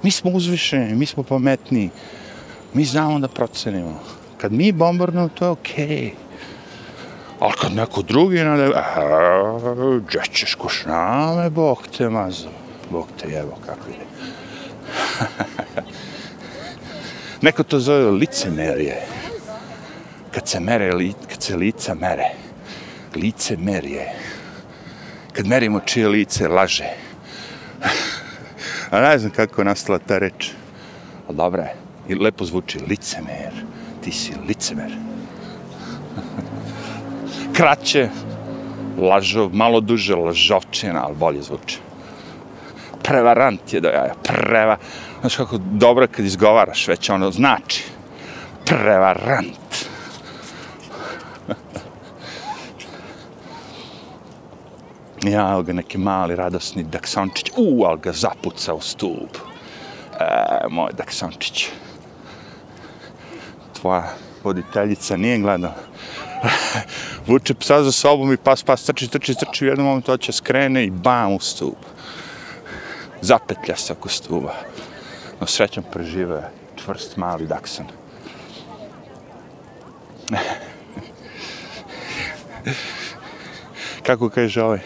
mi 0.04 0.12
smo 0.12 0.32
uzvišeni, 0.32 0.96
mi 0.96 1.06
smo 1.06 1.24
pametni, 1.24 1.90
mi 2.74 2.86
znamo 2.86 3.20
da 3.20 3.28
procenimo. 3.28 4.00
Kad 4.38 4.52
mi 4.52 4.72
bombardujemo, 4.72 5.30
to 5.30 5.46
je 5.46 5.52
okej. 5.52 5.88
Okay. 5.88 6.12
Ali 7.40 7.54
kad 7.62 7.74
neko 7.74 8.02
drugi 8.02 8.44
nade, 8.44 8.72
gdje 10.08 10.22
ćeš 10.34 10.56
kuš 10.56 10.86
name, 10.86 11.50
bok 11.50 11.88
te 11.98 12.10
mazo, 12.10 12.50
Bog 12.91 13.08
te 13.21 13.32
jebo, 13.32 13.58
kako 13.65 13.89
ide. 13.89 14.06
neko 17.41 17.63
to 17.63 17.80
zove 17.80 18.12
licemerje. 18.12 19.02
Kad 20.32 20.47
se 20.47 20.60
mere, 20.60 20.91
kad 21.30 21.41
se 21.41 21.56
lica 21.56 21.93
mere 21.93 22.47
lice 23.17 23.58
merje. 23.58 24.06
Kad 25.34 25.47
merimo 25.47 25.80
čije 25.80 26.08
lice, 26.08 26.47
laže. 26.47 26.89
A 28.91 29.02
ne 29.02 29.19
znam 29.19 29.32
kako 29.32 29.62
je 29.62 29.65
nastala 29.65 30.00
ta 30.00 30.17
reč. 30.17 30.52
Ali 31.28 31.38
dobra 31.38 31.63
je. 31.63 31.76
I 32.08 32.15
lepo 32.15 32.45
zvuči 32.45 32.80
licemer. 32.88 33.54
Ti 34.04 34.12
si 34.12 34.34
licemer. 34.47 34.91
Kraće, 37.54 38.10
lažov, 38.97 39.50
malo 39.54 39.82
duže 39.82 40.15
lažovčina, 40.15 41.04
ali 41.06 41.15
bolje 41.15 41.41
zvuči. 41.41 41.80
Prevarant 43.08 43.74
je 43.74 43.80
do 43.82 43.89
jaja. 43.89 44.13
Preva... 44.24 44.78
Znaš 45.20 45.36
kako 45.36 45.58
dobro 45.58 46.08
kad 46.08 46.26
izgovaraš, 46.26 46.88
već 46.88 47.10
ono 47.10 47.32
znači. 47.32 47.84
Prevarant. 48.65 49.58
Ja, 55.24 55.52
evo 55.52 55.62
ga 55.63 55.74
neki 55.74 55.98
mali 55.98 56.36
radosni 56.36 56.84
daksončić. 56.84 57.52
U, 57.58 57.84
ali 57.86 58.00
ga 58.00 58.12
zapuca 58.12 58.74
u 58.74 58.82
stup. 58.82 59.38
E, 60.20 60.67
moj 60.70 60.91
daksončić. 60.93 61.70
Tvoja 63.82 64.04
voditeljica 64.43 65.17
nije 65.17 65.39
gledala. 65.39 65.74
Vuče 67.28 67.54
psa 67.54 67.84
za 67.84 67.91
sobom 67.91 68.34
i 68.34 68.38
pas, 68.38 68.63
pas, 68.63 68.84
trči, 68.84 69.08
trči, 69.08 69.36
trči. 69.36 69.65
U 69.65 69.67
jednom 69.67 69.88
momentu 69.88 70.12
hoće 70.12 70.32
skrene 70.32 70.86
i 70.86 70.89
bam 70.89 71.34
u 71.34 71.39
stup. 71.39 71.78
Zapetlja 73.21 73.75
se 73.75 73.93
oko 73.93 74.10
stuba. 74.10 74.53
No 75.41 75.47
srećom 75.47 75.84
prežive 75.91 76.51
čvrst 76.75 77.17
mali 77.17 77.47
daksan. 77.47 77.86
Kako 84.06 84.30
kaže 84.30 84.63
ovaj? 84.63 84.80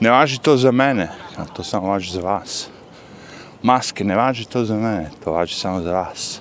Ne 0.00 0.10
važi 0.10 0.38
to 0.38 0.56
za 0.56 0.70
mene, 0.72 1.08
to 1.56 1.64
samo 1.64 1.88
važi 1.88 2.12
za 2.12 2.20
vas. 2.20 2.68
Maske 3.62 4.04
ne 4.04 4.16
važi 4.16 4.44
to 4.44 4.64
za 4.64 4.74
mene, 4.74 5.10
to 5.24 5.32
važi 5.32 5.54
samo 5.54 5.80
za 5.80 5.92
vas. 5.92 6.40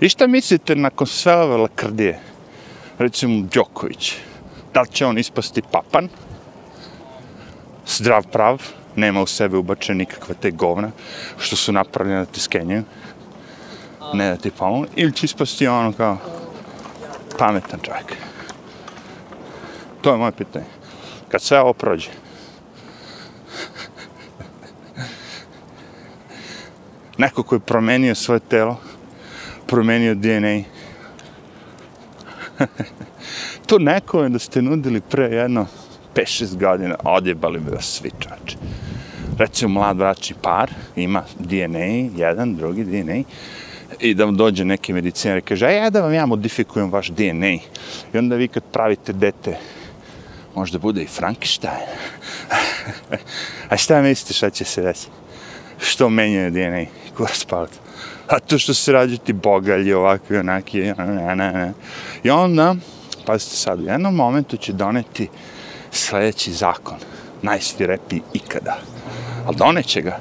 I 0.00 0.08
šta 0.08 0.26
mislite 0.26 0.76
nakon 0.76 1.06
sve 1.06 1.36
ove 1.36 1.56
lakrdije? 1.56 2.20
Recimo 2.98 3.46
Đoković. 3.54 4.14
Da 4.74 4.80
li 4.80 4.88
će 4.88 5.06
on 5.06 5.18
ispasti 5.18 5.62
papan? 5.72 6.08
Zdrav 7.86 8.26
prav? 8.26 8.62
Nema 8.96 9.22
u 9.22 9.26
sebe 9.26 9.56
ubačene 9.56 9.98
nikakve 9.98 10.34
te 10.34 10.50
govna 10.50 10.90
što 11.38 11.56
su 11.56 11.72
napravljene 11.72 12.18
da 12.18 12.26
te 12.26 12.40
skenjaju? 12.40 12.82
Ne 14.14 14.28
da 14.30 14.36
ti 14.36 14.50
pomogu? 14.50 14.86
Ili 14.96 15.12
će 15.12 15.24
ispasti 15.24 15.66
ono 15.66 15.92
kao 15.92 16.18
pametan 17.38 17.80
čovjek? 17.82 18.16
To 20.02 20.10
je 20.10 20.16
moje 20.16 20.32
pitanje 20.32 20.66
kad 21.28 21.42
sve 21.42 21.60
ovo 21.60 21.72
prođe. 21.72 22.10
Neko 27.18 27.42
koji 27.42 27.56
je 27.56 27.66
promenio 27.66 28.14
svoje 28.14 28.40
telo, 28.40 28.80
promenio 29.66 30.14
DNA. 30.14 30.62
to 33.66 33.78
neko 33.78 34.22
je 34.22 34.28
da 34.28 34.38
ste 34.38 34.62
nudili 34.62 35.00
pre 35.00 35.24
jedno 35.24 35.66
5-6 36.14 36.56
godina, 36.56 36.94
odjebali 37.04 37.60
bi 37.60 37.70
vas 37.70 37.84
svi 37.84 38.10
čače. 38.18 38.56
Recimo, 39.38 39.80
mlad 39.80 39.96
vračni 39.96 40.36
par 40.42 40.70
ima 40.96 41.24
DNA, 41.38 42.16
jedan, 42.16 42.56
drugi 42.56 42.84
DNA, 42.84 43.22
i 44.00 44.14
da 44.14 44.24
vam 44.24 44.36
dođe 44.36 44.64
neki 44.64 44.92
medicinar 44.92 45.38
i 45.38 45.42
kaže, 45.42 45.66
e, 45.66 45.74
ja 45.74 45.90
da 45.90 46.00
vam 46.00 46.14
ja 46.14 46.26
modifikujem 46.26 46.90
vaš 46.90 47.08
DNA. 47.08 47.52
I 48.14 48.18
onda 48.18 48.36
vi 48.36 48.48
kad 48.48 48.62
pravite 48.72 49.12
dete, 49.12 49.56
možda 50.54 50.78
bude 50.78 51.02
i 51.02 51.06
Frankenstein. 51.06 51.86
A 53.70 53.76
šta 53.76 54.02
mislite 54.02 54.34
šta 54.34 54.50
će 54.50 54.64
se 54.64 54.82
desiti? 54.82 55.12
Što 55.78 56.10
menjaju 56.10 56.50
DNA? 56.50 56.84
Kurac 57.16 57.38
spavati? 57.38 57.78
A 58.28 58.38
to 58.38 58.58
što 58.58 58.74
se 58.74 58.92
rađu 58.92 59.16
ti 59.16 59.32
bogalji, 59.32 59.92
ovakvi, 59.92 60.38
onaki, 60.38 60.80
ne, 60.80 61.36
ne, 61.36 61.52
ne. 61.52 61.72
I 62.22 62.30
onda, 62.30 62.74
pazite 63.26 63.56
sad, 63.56 63.80
u 63.80 63.84
jednom 63.84 64.14
momentu 64.14 64.56
će 64.56 64.72
doneti 64.72 65.28
sljedeći 65.94 66.52
zakon, 66.52 66.96
najsvirepiji 67.42 68.22
ikada. 68.32 68.76
Ali 69.46 69.56
doneće 69.56 70.00
ga, 70.00 70.18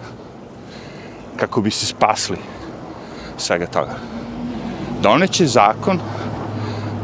kako 1.38 1.62
bi 1.62 1.72
se 1.72 1.86
spasli 1.86 2.38
svega 3.38 3.66
toga. 3.66 3.96
Doneće 5.02 5.46
zakon 5.46 6.00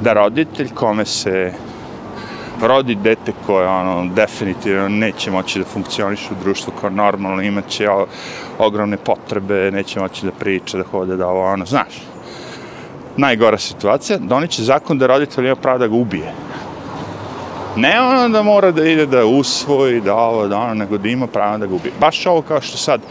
da 0.04 0.14
roditelj 0.14 0.70
kome 0.74 1.06
se 1.06 1.54
rodi 2.62 2.96
dete 2.96 3.34
koje 3.46 3.68
ono, 3.68 4.14
definitivno 4.16 4.90
neće 4.90 5.32
moći 5.32 5.60
da 5.60 5.66
funkcioniše 5.66 6.28
u 6.32 6.44
društvu 6.44 6.74
kao 6.82 6.90
normalno, 6.90 7.42
imaće 7.42 7.88
ogromne 8.60 8.98
potrebe, 8.98 9.72
neće 9.72 10.00
moći 10.00 10.26
da 10.26 10.32
priča, 10.32 10.78
da 10.78 10.84
hode, 10.84 11.16
da 11.16 11.28
ovo, 11.28 11.52
ono, 11.54 11.66
znaš. 11.66 12.02
Najgora 13.18 13.58
situacija, 13.58 14.18
doniće 14.18 14.64
zakon 14.64 14.98
da 14.98 15.08
roditelj 15.08 15.46
ima 15.46 15.56
pravo 15.56 15.78
da 15.78 15.88
ga 15.88 15.96
ubije. 15.96 16.34
Ne 17.80 18.02
ono 18.02 18.30
da 18.30 18.44
mora 18.44 18.72
da 18.72 18.84
ide 18.84 19.06
da 19.06 19.26
usvoji, 19.26 20.02
da 20.02 20.16
ovo, 20.16 20.48
da 20.48 20.58
ono, 20.58 20.74
nego 20.74 20.98
da 20.98 21.10
ima 21.10 21.28
pravo 21.28 21.58
da 21.58 21.66
ga 21.66 21.76
ubije. 21.76 21.94
Baš 22.00 22.26
ovo 22.26 22.42
kao 22.42 22.62
što 22.62 22.78
sad, 22.78 23.02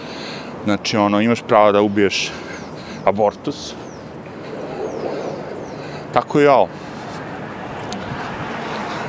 znači 0.64 0.96
ono, 0.96 1.20
imaš 1.20 1.42
pravo 1.42 1.72
da 1.72 1.80
ubiješ 1.80 2.30
abortus, 3.04 3.74
Tako 6.12 6.40
i 6.40 6.46
ovo. 6.46 6.68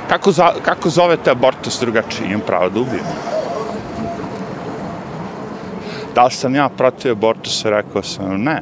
Kako, 0.10 0.32
za, 0.32 0.54
kako 0.62 0.90
zovete 0.90 1.32
abortus 1.32 1.80
drugačije? 1.80 2.28
Imam 2.28 2.42
pravo 2.48 2.70
da 2.70 2.80
ubijem. 2.80 3.06
Da 6.16 6.26
li 6.26 6.32
sam 6.32 6.56
ja 6.56 6.70
protiv 6.70 7.12
abortusa? 7.12 7.70
Rekao 7.70 8.04
sam, 8.04 8.44
ne. 8.44 8.62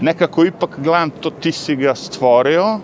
Nekako 0.00 0.44
ipak 0.44 0.70
gledam 0.78 1.10
to, 1.10 1.30
ti 1.30 1.52
si 1.52 1.76
ga 1.76 1.94
stvorio, 1.94 2.78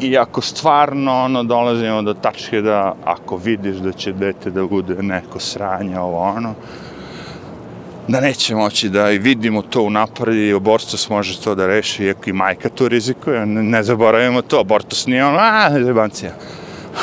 I 0.00 0.18
ako 0.18 0.40
stvarno 0.40 1.24
ono 1.24 1.42
dolazimo 1.42 2.02
do 2.02 2.14
tačke 2.14 2.60
da 2.60 2.94
ako 3.04 3.36
vidiš 3.36 3.76
da 3.76 3.92
će 3.92 4.12
dete 4.12 4.50
da 4.50 4.64
bude 4.66 5.02
neko 5.02 5.40
sranje 5.40 5.98
ovo 5.98 6.18
ono, 6.18 6.54
da 8.08 8.20
neće 8.20 8.54
moći 8.54 8.88
da 8.88 9.10
i 9.10 9.18
vidimo 9.18 9.62
to 9.62 9.82
u 9.82 9.90
napredi 9.90 10.48
i 10.48 10.54
abortus 10.54 11.08
može 11.08 11.40
to 11.40 11.54
da 11.54 11.66
reši, 11.66 12.04
iako 12.04 12.30
i 12.30 12.32
majka 12.32 12.68
to 12.68 12.88
rizikuje, 12.88 13.46
ne, 13.46 13.62
ne 13.62 13.82
zaboravimo 13.82 14.42
to, 14.42 14.60
abortus 14.60 15.06
nije 15.06 15.24
ono, 15.24 15.38
a, 15.38 15.70
zebancija. 15.84 16.32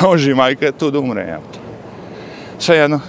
Može 0.02 0.32
i 0.32 0.36
majka 0.36 0.72
tu 0.72 0.92
da 0.92 1.00
umre, 1.00 1.28
ja. 1.28 1.40
Sve 2.60 2.78
jedno. 2.78 3.00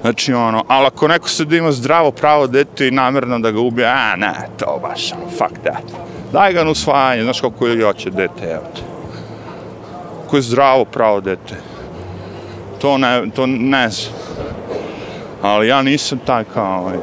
Znači, 0.00 0.32
ono, 0.32 0.64
ali 0.68 0.86
ako 0.86 1.08
neko 1.08 1.28
se 1.28 1.44
da 1.44 1.56
ima 1.56 1.72
zdravo 1.72 2.10
pravo 2.10 2.46
dete 2.46 2.88
i 2.88 2.90
namjerno 2.90 3.38
da 3.38 3.50
ga 3.50 3.60
ubije, 3.60 3.88
a, 3.88 4.16
ne, 4.16 4.32
to 4.58 4.78
baš, 4.82 5.12
ono, 5.12 5.30
fuck 5.30 5.60
that. 5.62 6.11
Daj 6.32 6.52
ga 6.52 6.64
na 6.64 6.70
usvajanje, 6.70 7.22
znaš 7.22 7.40
kako 7.40 7.66
je 7.66 7.78
joće 7.78 8.10
dete, 8.10 8.44
evo 8.44 8.64
te. 8.74 8.80
Ko 10.26 10.36
je 10.36 10.42
zdravo 10.42 10.84
pravo 10.84 11.20
dete. 11.20 11.54
To 12.80 12.98
ne, 12.98 13.30
to 13.36 13.46
ne 13.46 13.90
znam. 13.90 14.14
Ali 15.42 15.68
ja 15.68 15.82
nisam 15.82 16.18
taj 16.26 16.44
kao, 16.44 16.80
ovaj. 16.80 16.96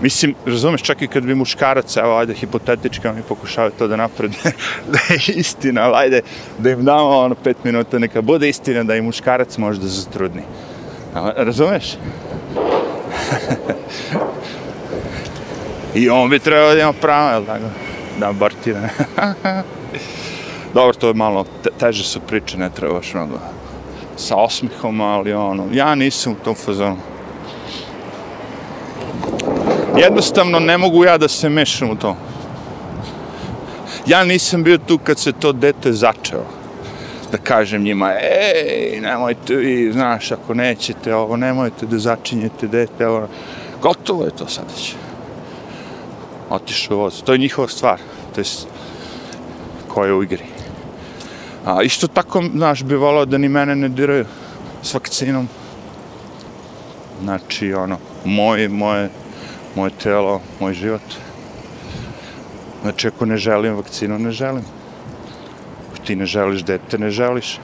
Mislim, 0.00 0.34
razumeš, 0.46 0.82
čak 0.82 1.02
i 1.02 1.06
kad 1.06 1.22
bi 1.22 1.34
muškarac, 1.34 1.96
evo, 1.96 2.16
ajde, 2.16 2.34
hipotetički, 2.34 3.08
oni 3.08 3.22
pokušavaju 3.28 3.72
to 3.78 3.88
da 3.88 3.96
naprede, 3.96 4.36
da 4.92 4.98
je 5.10 5.34
istina, 5.34 5.82
ali 5.82 5.96
ajde, 5.96 6.22
da 6.58 6.70
im 6.70 6.84
damo 6.84 7.18
ono 7.18 7.34
pet 7.34 7.64
minuta, 7.64 7.98
neka 7.98 8.22
bude 8.22 8.48
istina 8.48 8.84
da 8.84 8.96
i 8.96 9.02
muškarac 9.02 9.58
može 9.58 9.80
da 9.80 9.86
zatrudni. 9.86 10.42
Razumeš? 11.36 11.84
I 15.94 16.10
on 16.10 16.30
bi 16.30 16.38
trebao 16.38 16.74
da 16.74 16.80
ima 16.80 16.92
pravo, 16.92 17.30
jel 17.30 17.44
tako? 17.44 17.93
Da 18.20 18.28
abortira. 18.28 18.88
Dobro, 20.74 20.92
to 20.92 21.08
je 21.08 21.14
malo, 21.14 21.44
te, 21.62 21.70
teže 21.78 22.04
su 22.04 22.20
priče, 22.20 22.58
ne 22.58 22.70
treba 22.70 22.94
baš 22.94 23.14
mnogo 23.14 23.38
sa 24.16 24.36
osmihom, 24.36 25.00
ali 25.00 25.32
ono, 25.32 25.66
ja 25.72 25.94
nisam 25.94 26.32
u 26.32 26.44
tom 26.44 26.54
fazonu. 26.54 26.96
Jednostavno 29.96 30.58
ne 30.58 30.78
mogu 30.78 31.04
ja 31.04 31.18
da 31.18 31.28
se 31.28 31.48
mešam 31.48 31.90
u 31.90 31.96
to. 31.96 32.16
Ja 34.06 34.24
nisam 34.24 34.62
bio 34.62 34.78
tu 34.78 34.98
kad 34.98 35.18
se 35.18 35.32
to 35.32 35.52
dete 35.52 35.92
začeo. 35.92 36.44
Da 37.32 37.38
kažem 37.38 37.82
njima, 37.82 38.12
ej, 38.12 39.00
nemojte 39.00 39.54
vi, 39.54 39.92
znaš, 39.92 40.32
ako 40.32 40.54
nećete 40.54 41.14
ovo, 41.14 41.36
nemojte 41.36 41.86
da 41.86 41.98
začinjete 41.98 42.66
dete, 42.66 43.06
ovo. 43.06 43.28
Gotovo 43.82 44.24
je 44.24 44.30
to 44.30 44.46
sad 44.48 44.64
će. 44.78 44.92
Otišao 46.50 46.96
voz. 46.96 47.22
To 47.22 47.32
je 47.32 47.38
njihova 47.38 47.68
stvar. 47.68 47.98
To 48.34 48.40
je 48.40 48.44
koja 49.88 50.06
je 50.06 50.14
u 50.14 50.22
igri. 50.22 50.44
A 51.64 51.82
isto 51.82 52.06
tako, 52.08 52.42
znaš, 52.54 52.82
bi 52.82 52.94
volao 52.94 53.24
da 53.24 53.38
ni 53.38 53.48
mene 53.48 53.76
ne 53.76 53.88
diraju 53.88 54.26
s 54.82 54.94
vakcinom. 54.94 55.48
Znači, 57.22 57.74
ono, 57.74 57.98
moje, 58.24 58.68
moje, 58.68 59.10
moje 59.74 59.90
telo, 59.90 60.40
moj 60.60 60.74
život. 60.74 61.02
Znači, 62.82 63.08
ako 63.08 63.26
ne 63.26 63.36
želim 63.36 63.76
vakcinu, 63.76 64.18
ne 64.18 64.30
želim. 64.30 64.64
Ako 65.88 66.04
ti 66.06 66.16
ne 66.16 66.26
želiš 66.26 66.62
dete, 66.62 66.98
ne 66.98 67.10
želiš. 67.10 67.58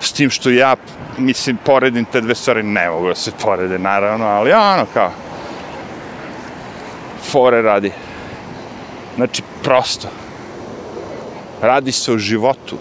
S 0.00 0.12
tim 0.12 0.30
što 0.30 0.50
ja, 0.50 0.76
mislim, 1.18 1.58
poredim 1.64 2.04
te 2.04 2.20
dve 2.20 2.34
stvari, 2.34 2.62
ne 2.62 2.90
mogu 2.90 3.08
da 3.08 3.14
se 3.14 3.32
porede, 3.42 3.78
naravno, 3.78 4.26
ali 4.26 4.52
ono, 4.52 4.86
kao, 4.94 5.10
fore 7.36 7.62
radi. 7.62 7.92
Znači, 9.16 9.42
prosto. 9.62 10.08
Radi 11.62 11.92
se 11.92 12.12
o 12.12 12.18
životu. 12.18 12.78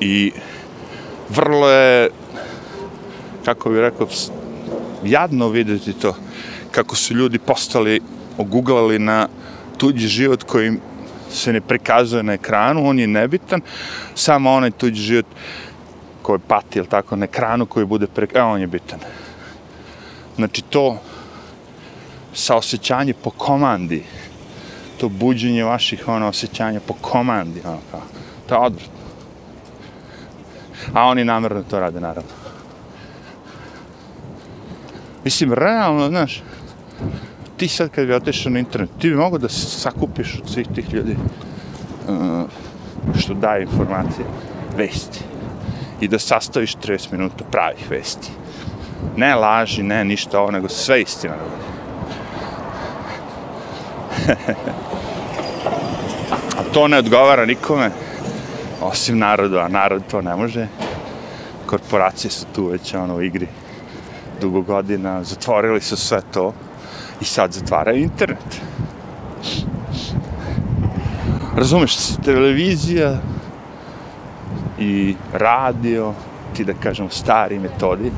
I 0.00 0.32
vrlo 1.28 1.70
je, 1.70 2.10
kako 3.44 3.70
bih 3.70 3.78
rekao, 3.78 4.06
jadno 5.04 5.48
vidjeti 5.48 5.92
to, 5.92 6.14
kako 6.70 6.96
su 6.96 7.14
ljudi 7.14 7.38
postali, 7.38 8.00
oguglali 8.38 8.98
na 8.98 9.28
tuđi 9.78 10.08
život 10.08 10.42
koji 10.42 10.72
se 11.30 11.52
ne 11.52 11.60
prikazuje 11.60 12.22
na 12.22 12.32
ekranu, 12.32 12.88
on 12.88 12.98
je 12.98 13.06
nebitan, 13.06 13.60
samo 14.14 14.50
onaj 14.50 14.70
tuđi 14.70 15.02
život 15.02 15.26
koji 16.22 16.38
pati, 16.38 16.78
ili 16.78 16.88
tako, 16.88 17.16
na 17.16 17.24
ekranu 17.24 17.66
koji 17.66 17.86
bude 17.86 18.06
prikazan, 18.06 18.48
e, 18.48 18.52
on 18.52 18.60
je 18.60 18.66
bitan. 18.66 18.98
Znači 20.36 20.62
to, 20.62 20.98
saosećanje 22.34 23.14
po 23.14 23.30
komandi, 23.30 24.02
to 25.00 25.08
buđenje 25.08 25.64
vaših 25.64 26.08
ono, 26.08 26.28
osjećanja 26.28 26.80
po 26.86 26.94
komandi, 27.00 27.62
ono, 27.64 27.78
kao, 27.90 28.02
to 28.48 28.54
je 28.54 28.60
odvratno. 28.60 29.00
A 30.92 31.06
oni 31.06 31.24
namjerno 31.24 31.62
to 31.62 31.80
rade, 31.80 32.00
naravno. 32.00 32.30
Mislim, 35.24 35.52
realno, 35.52 36.08
znaš, 36.08 36.42
ti 37.56 37.68
sad 37.68 37.90
kad 37.90 38.06
bi 38.06 38.12
otešao 38.12 38.52
na 38.52 38.58
internet, 38.58 38.90
ti 38.98 39.10
bi 39.10 39.16
mogo 39.16 39.38
da 39.38 39.48
sakupiš 39.48 40.38
od 40.42 40.50
svih 40.50 40.66
tih 40.74 40.94
ljudi 40.94 41.16
uh, 42.08 42.42
što 43.18 43.34
daje 43.34 43.62
informacije, 43.62 44.26
vesti. 44.76 45.20
I 46.00 46.08
da 46.08 46.18
sastaviš 46.18 46.76
30 46.76 47.12
minuta 47.12 47.44
pravih 47.44 47.90
vesti. 47.90 48.30
Ne 49.16 49.34
laži, 49.34 49.82
ne 49.82 50.04
ništa 50.04 50.40
ovo, 50.40 50.50
nego 50.50 50.68
sve 50.68 51.02
istina. 51.02 51.34
a 56.58 56.62
to 56.72 56.88
ne 56.88 56.98
odgovara 56.98 57.46
nikome, 57.46 57.90
osim 58.80 59.18
narodu, 59.18 59.58
a 59.58 59.68
narod 59.68 60.02
to 60.10 60.22
ne 60.22 60.36
može. 60.36 60.66
Korporacije 61.66 62.30
su 62.30 62.46
tu 62.54 62.66
već 62.66 62.94
ono, 62.94 63.14
u 63.14 63.22
igri 63.22 63.48
dugo 64.40 64.62
godina, 64.62 65.24
zatvorili 65.24 65.80
su 65.80 65.96
sve 65.96 66.20
to 66.32 66.52
i 67.20 67.24
sad 67.24 67.52
zatvaraju 67.52 68.02
internet. 68.02 68.60
Razumeš, 71.56 71.96
televizija 72.24 73.18
i 74.78 75.14
radio, 75.32 76.12
ti 76.56 76.64
da 76.64 76.74
kažem 76.74 77.10
stari 77.10 77.58
metodi, 77.58 78.12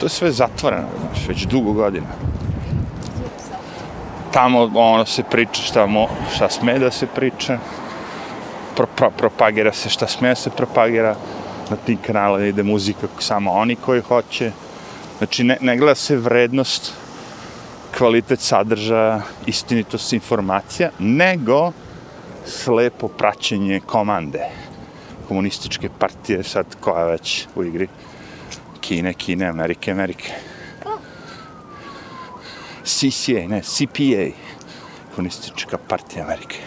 to 0.00 0.06
je 0.06 0.10
sve 0.10 0.32
zatvoreno, 0.32 0.88
znaš, 1.00 1.28
već 1.28 1.46
dugo 1.46 1.72
godina 1.72 2.33
tamo 4.34 4.70
ono 4.74 5.06
se 5.06 5.22
priča 5.22 5.62
šta, 5.62 5.86
mo, 5.86 6.08
šta 6.34 6.48
sme 6.50 6.78
da 6.78 6.90
se 6.90 7.06
priča, 7.06 7.58
pro, 8.76 8.86
pro, 8.96 9.10
propagira 9.10 9.72
se 9.72 9.88
šta 9.88 10.06
sme 10.06 10.28
da 10.28 10.34
se 10.34 10.50
propagira, 10.50 11.14
na 11.70 11.76
tim 11.76 11.98
kanalima 12.06 12.46
ide 12.46 12.62
muzika 12.62 13.06
samo 13.18 13.52
oni 13.52 13.76
koji 13.76 14.00
hoće. 14.00 14.50
Znači, 15.18 15.44
ne, 15.44 15.56
ne 15.60 15.76
gleda 15.76 15.94
se 15.94 16.16
vrednost, 16.16 16.92
kvalitet 17.98 18.40
sadržaja, 18.40 19.20
istinitost 19.46 20.12
informacija, 20.12 20.90
nego 20.98 21.72
slepo 22.46 23.08
praćenje 23.08 23.80
komande 23.86 24.48
komunističke 25.28 25.88
partije, 25.98 26.42
sad 26.42 26.66
koja 26.80 27.04
već 27.04 27.46
u 27.54 27.64
igri 27.64 27.88
Kine, 28.80 29.14
Kine, 29.14 29.46
Amerike, 29.46 29.90
Amerike. 29.90 30.32
CCA, 32.84 33.48
ne, 33.48 33.62
CPA, 33.62 34.30
komunistička 35.14 35.78
partija 35.88 36.24
Amerike. 36.24 36.58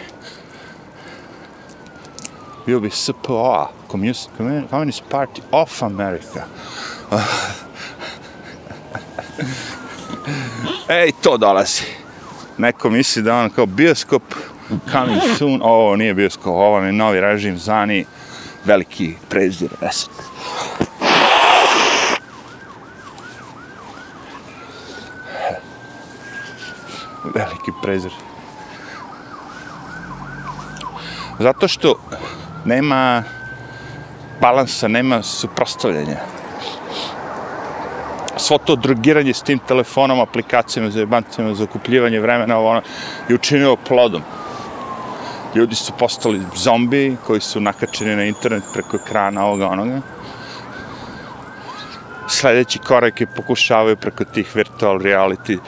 Bio 2.66 2.80
bi 2.80 2.90
SPA, 2.90 3.70
Communist 3.90 5.02
Party 5.10 5.40
of 5.52 5.82
America. 5.82 6.44
Ej, 10.88 11.12
to 11.22 11.36
dolazi. 11.36 11.82
Neko 12.58 12.90
misli 12.90 13.22
da 13.22 13.36
on 13.36 13.50
kao 13.50 13.66
bioskop 13.66 14.22
coming 14.92 15.20
soon. 15.38 15.60
Ovo 15.62 15.96
nije 15.96 16.14
bioskop, 16.14 16.46
ovo 16.46 16.78
je 16.78 16.92
novi 16.92 17.20
režim 17.20 17.58
zani 17.58 18.04
veliki 18.64 19.14
prezir. 19.28 19.70
Eset. 19.82 20.10
Veliki 27.38 27.72
prezir. 27.82 28.12
Zato 31.38 31.68
što 31.68 31.94
nema 32.64 33.22
balansa, 34.40 34.88
nema 34.88 35.22
suprostavljanja. 35.22 36.16
svo 38.38 38.58
to 38.58 38.76
drogiranje 38.76 39.34
s 39.34 39.42
tim 39.42 39.58
telefonom, 39.58 40.20
aplikacijama 40.20 40.90
za 40.90 41.00
jebancima, 41.00 41.54
za 41.54 41.64
okupljivanje 41.64 42.20
vremena, 42.20 42.58
ovo 42.58 42.70
ono, 42.70 42.82
je 43.28 43.34
učinilo 43.34 43.76
plodom. 43.76 44.22
Ljudi 45.54 45.74
su 45.74 45.92
postali 45.98 46.40
zombi 46.56 47.16
koji 47.26 47.40
su 47.40 47.60
nakačeni 47.60 48.16
na 48.16 48.24
internet 48.24 48.62
preko 48.72 48.96
ekrana 48.96 49.46
ovoga 49.46 49.68
onoga. 49.68 50.00
Sljedeći 52.28 52.78
korak 52.78 53.20
je 53.20 53.26
pokušavaju 53.26 53.96
preko 53.96 54.24
tih 54.24 54.56
virtual 54.56 54.98
reality 54.98 55.58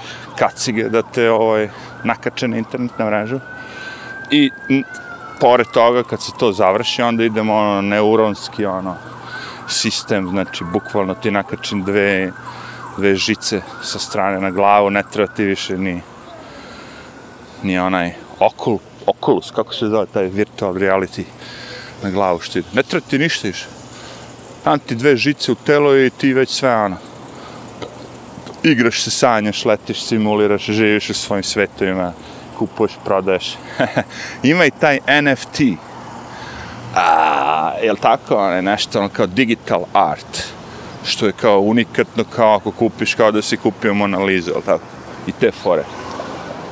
kacige 0.41 0.88
da 0.88 1.03
te 1.03 1.30
ovaj, 1.30 1.68
nakače 2.05 2.49
na 2.49 2.57
internet 2.57 2.99
na 2.99 3.07
mrežu. 3.07 3.41
I 4.30 4.51
pored 5.41 5.66
toga, 5.72 6.03
kad 6.03 6.22
se 6.22 6.32
to 6.38 6.53
završi, 6.53 7.03
onda 7.03 7.24
idemo 7.24 7.55
ono, 7.55 7.82
neuronski 7.82 8.64
ono, 8.66 8.97
sistem, 9.68 10.28
znači 10.28 10.64
bukvalno 10.72 11.14
ti 11.14 11.30
nakačim 11.30 11.84
dve, 11.84 12.32
dve 12.97 13.14
žice 13.16 13.62
sa 13.82 13.99
strane 13.99 14.41
na 14.41 14.51
glavu, 14.51 14.91
ne 14.91 15.03
treba 15.12 15.32
ti 15.32 15.45
više 15.45 15.78
ni, 15.78 16.01
ni 17.62 17.78
onaj 17.78 18.12
okul, 18.38 18.78
Oculus, 19.07 19.51
kako 19.51 19.74
se 19.74 19.86
zove 19.86 20.07
taj 20.07 20.26
virtual 20.26 20.74
reality 20.74 21.24
na 22.03 22.11
glavu 22.11 22.41
što 22.41 22.59
Ne 22.72 22.82
treba 22.82 23.07
ti 23.07 23.18
ništa 23.18 23.49
više. 23.49 23.66
Tam 24.64 24.78
ti 24.78 24.95
dve 24.95 25.16
žice 25.16 25.53
u 25.53 25.55
telo 25.55 25.97
i 25.97 26.11
ti 26.11 26.32
već 26.32 26.51
sve 26.51 26.76
ono. 26.76 26.97
Igraš 28.62 29.02
se, 29.02 29.11
sanjaš, 29.11 29.64
letiš, 29.64 30.02
simuliraš, 30.02 30.62
živiš 30.62 31.11
u 31.11 31.14
svojim 31.14 31.42
svetovima, 31.42 32.12
kupuješ, 32.58 32.92
prodaješ. 33.04 33.56
Ima 34.42 34.64
i 34.64 34.70
taj 34.70 34.98
NFT. 35.22 35.61
A, 36.96 37.72
je 37.82 37.92
li 37.92 37.98
tako? 37.98 38.36
Ono, 38.36 38.62
nešto 38.62 38.98
ono 38.98 39.08
kao 39.08 39.26
digital 39.26 39.84
art. 39.92 40.44
Što 41.04 41.26
je 41.26 41.32
kao 41.32 41.61
unikatno, 41.61 42.24
kao 42.24 42.54
ako 42.54 42.70
kupiš, 42.70 43.14
kao 43.14 43.30
da 43.30 43.42
si 43.42 43.56
kupio 43.56 43.94
Mona 43.94 44.18
Lisa, 44.18 44.50
je 44.50 44.56
li 44.56 44.62
tako? 44.62 44.84
I 45.26 45.32
te 45.32 45.50
fore 45.50 45.84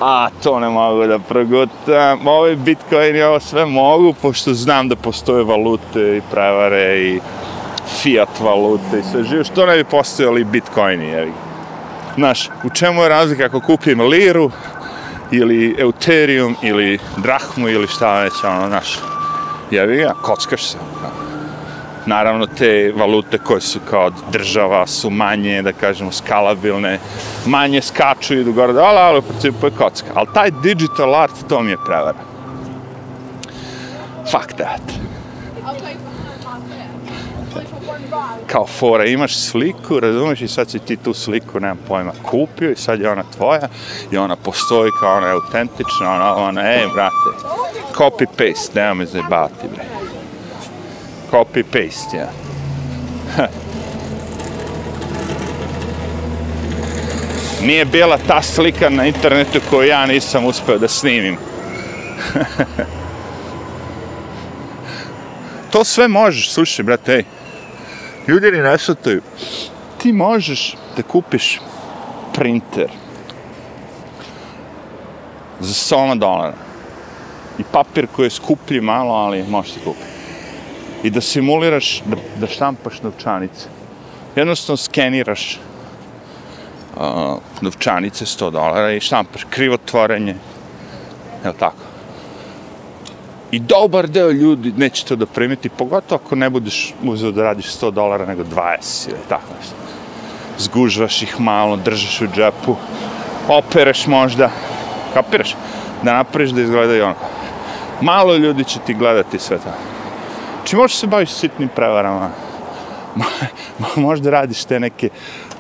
a 0.01 0.29
to 0.43 0.61
ne 0.61 0.69
mogu 0.69 1.07
da 1.07 1.19
progutam, 1.19 2.27
ovi 2.27 2.57
bitcoin 2.57 3.17
i 3.17 3.23
ovo 3.23 3.41
sve 3.41 3.67
mogu, 3.67 4.15
pošto 4.23 4.55
znam 4.55 4.89
da 4.89 4.97
postoje 4.97 5.45
valute 5.45 6.17
i 6.17 6.23
prevare 6.31 6.99
i 6.99 7.21
fiat 8.03 8.41
valute 8.41 8.99
i 8.99 9.11
sve 9.13 9.25
živo, 9.25 9.45
što 9.45 9.67
ne 9.67 9.77
bi 9.77 9.85
postojali 9.85 10.45
bitcoini, 10.45 11.07
jevi. 11.07 11.33
Znaš, 12.19 12.49
u 12.65 12.71
čemu 12.71 13.03
je 13.03 13.09
razlika 13.09 13.45
ako 13.45 13.61
kupim 13.61 14.01
liru, 14.01 14.51
ili 15.31 15.75
euterium, 15.79 16.57
ili 16.63 16.99
drahmu, 17.17 17.69
ili 17.69 17.87
šta 17.87 18.21
već, 18.21 18.33
ono, 18.45 18.69
znaš, 18.69 18.99
jevi 19.71 19.97
ga, 19.97 20.15
kockaš 20.23 20.65
se, 20.65 20.79
ono. 20.79 21.11
naravno 22.07 22.47
te 22.47 22.93
valute 22.97 23.39
koje 23.39 23.61
su 23.61 23.81
kao 23.91 24.11
država 24.33 24.87
su 24.87 25.11
manje, 25.11 25.63
da 25.63 25.73
kažemo, 25.73 26.13
skalabilne, 26.13 26.99
manje 27.47 27.83
skaču 27.83 28.35
i 28.35 28.41
idu 28.41 28.53
gore, 28.53 28.73
ali, 28.73 28.99
ali 28.99 29.19
u 29.19 29.23
principu 29.23 29.67
je 29.67 29.71
kocka. 29.71 30.09
Ali 30.15 30.29
taj 30.35 30.51
digital 30.63 31.15
art, 31.15 31.35
to 31.49 31.63
mi 31.63 31.71
je 31.71 31.77
prevara. 31.87 32.19
Fuck 34.31 34.53
that. 34.53 35.08
Kao 38.53 38.67
fora, 38.67 39.05
imaš 39.05 39.37
sliku, 39.37 40.01
razumiješ, 40.01 40.41
i 40.41 40.49
sad 40.49 40.71
si 40.71 40.79
ti 40.79 40.97
tu 40.97 41.15
sliku, 41.15 41.61
nemam 41.61 41.79
pojma, 41.89 42.13
kupio 42.23 42.71
i 42.71 42.77
sad 42.77 43.01
je 43.01 43.11
ona 43.11 43.25
tvoja 43.37 43.69
i 44.13 44.17
ona 44.17 44.37
postoji 44.37 44.91
kao 45.01 45.17
ona 45.17 45.27
je 45.27 45.33
autentična, 45.33 46.15
ona, 46.15 46.37
ona, 46.37 46.73
ej, 46.73 46.87
brate, 46.95 47.49
copy-paste, 47.95 48.75
nema 48.75 48.95
me 48.95 49.07
zajebati, 49.07 49.69
bre 49.75 49.99
copy 51.31 51.63
paste, 51.63 52.17
ja. 52.17 52.29
Nije 57.67 57.85
bila 57.85 58.19
ta 58.27 58.43
slika 58.43 58.89
na 58.89 59.07
internetu 59.07 59.61
koju 59.71 59.89
ja 59.89 60.07
nisam 60.07 60.45
uspeo 60.45 60.79
da 60.79 60.89
snimim. 60.89 61.37
to 65.73 65.85
sve 65.85 66.09
možeš, 66.09 66.53
slušaj, 66.53 66.83
brate, 66.83 67.15
ej. 67.15 67.25
Ljudi 68.29 68.51
ne 68.51 68.63
nesutaju. 68.63 69.23
Ti 69.99 70.13
možeš 70.13 70.75
da 70.97 71.03
kupiš 71.03 71.61
printer 72.35 72.91
za 75.61 75.97
100 75.97 76.19
dolara 76.19 76.55
i 77.59 77.63
papir 77.73 78.07
koji 78.07 78.27
je 78.27 78.31
skuplji 78.31 78.81
malo, 78.81 79.15
ali 79.15 79.45
možeš 79.49 79.73
se 79.73 79.81
kupiti 79.85 80.19
i 81.03 81.11
da 81.11 81.21
simuliraš 81.21 82.03
da, 82.07 82.17
da 82.41 82.47
štampaš 82.47 83.03
novčanice. 83.03 83.69
Jednostavno 84.37 84.77
skeniraš 84.77 85.61
uh, 86.97 87.03
novčanice 87.61 88.25
100 88.25 88.51
dolara 88.51 88.93
i 88.93 89.01
štampaš 89.01 89.47
krivotvorenje. 89.51 90.35
Je 91.45 91.53
tako? 91.59 91.88
I 93.51 93.59
dobar 93.59 94.09
deo 94.09 94.31
ljudi 94.31 94.73
neće 94.77 95.05
to 95.05 95.17
da 95.17 95.27
primiti, 95.27 95.69
pogotovo 95.69 96.21
ako 96.25 96.37
ne 96.37 96.51
budeš 96.51 96.95
uzeo 97.03 97.31
da 97.31 97.43
radiš 97.43 97.67
100 97.67 97.91
dolara 97.91 98.27
nego 98.27 98.43
20 98.43 99.09
ili 99.09 99.19
tako 99.29 99.55
nešto. 99.59 99.75
Zgužvaš 100.59 101.23
ih 101.23 101.41
malo, 101.41 101.77
držaš 101.77 102.21
u 102.21 102.27
džepu, 102.27 102.77
opereš 103.49 104.07
možda, 104.07 104.51
kapiraš? 105.15 105.57
Da 106.03 106.13
napraviš 106.13 106.51
da 106.51 106.61
izgledaju 106.61 107.05
ono. 107.05 107.15
Malo 108.01 108.37
ljudi 108.37 108.65
će 108.65 108.79
ti 108.87 108.95
gledati 108.95 109.39
sve 109.39 109.59
to. 109.59 109.71
Znači, 110.69 110.77
možeš 110.77 110.97
se 110.97 111.07
baviš 111.07 111.31
sitnim 111.31 111.69
prevarama. 111.69 112.31
Možda 113.97 114.31
radiš 114.31 114.65
te 114.65 114.81
neke 114.81 115.09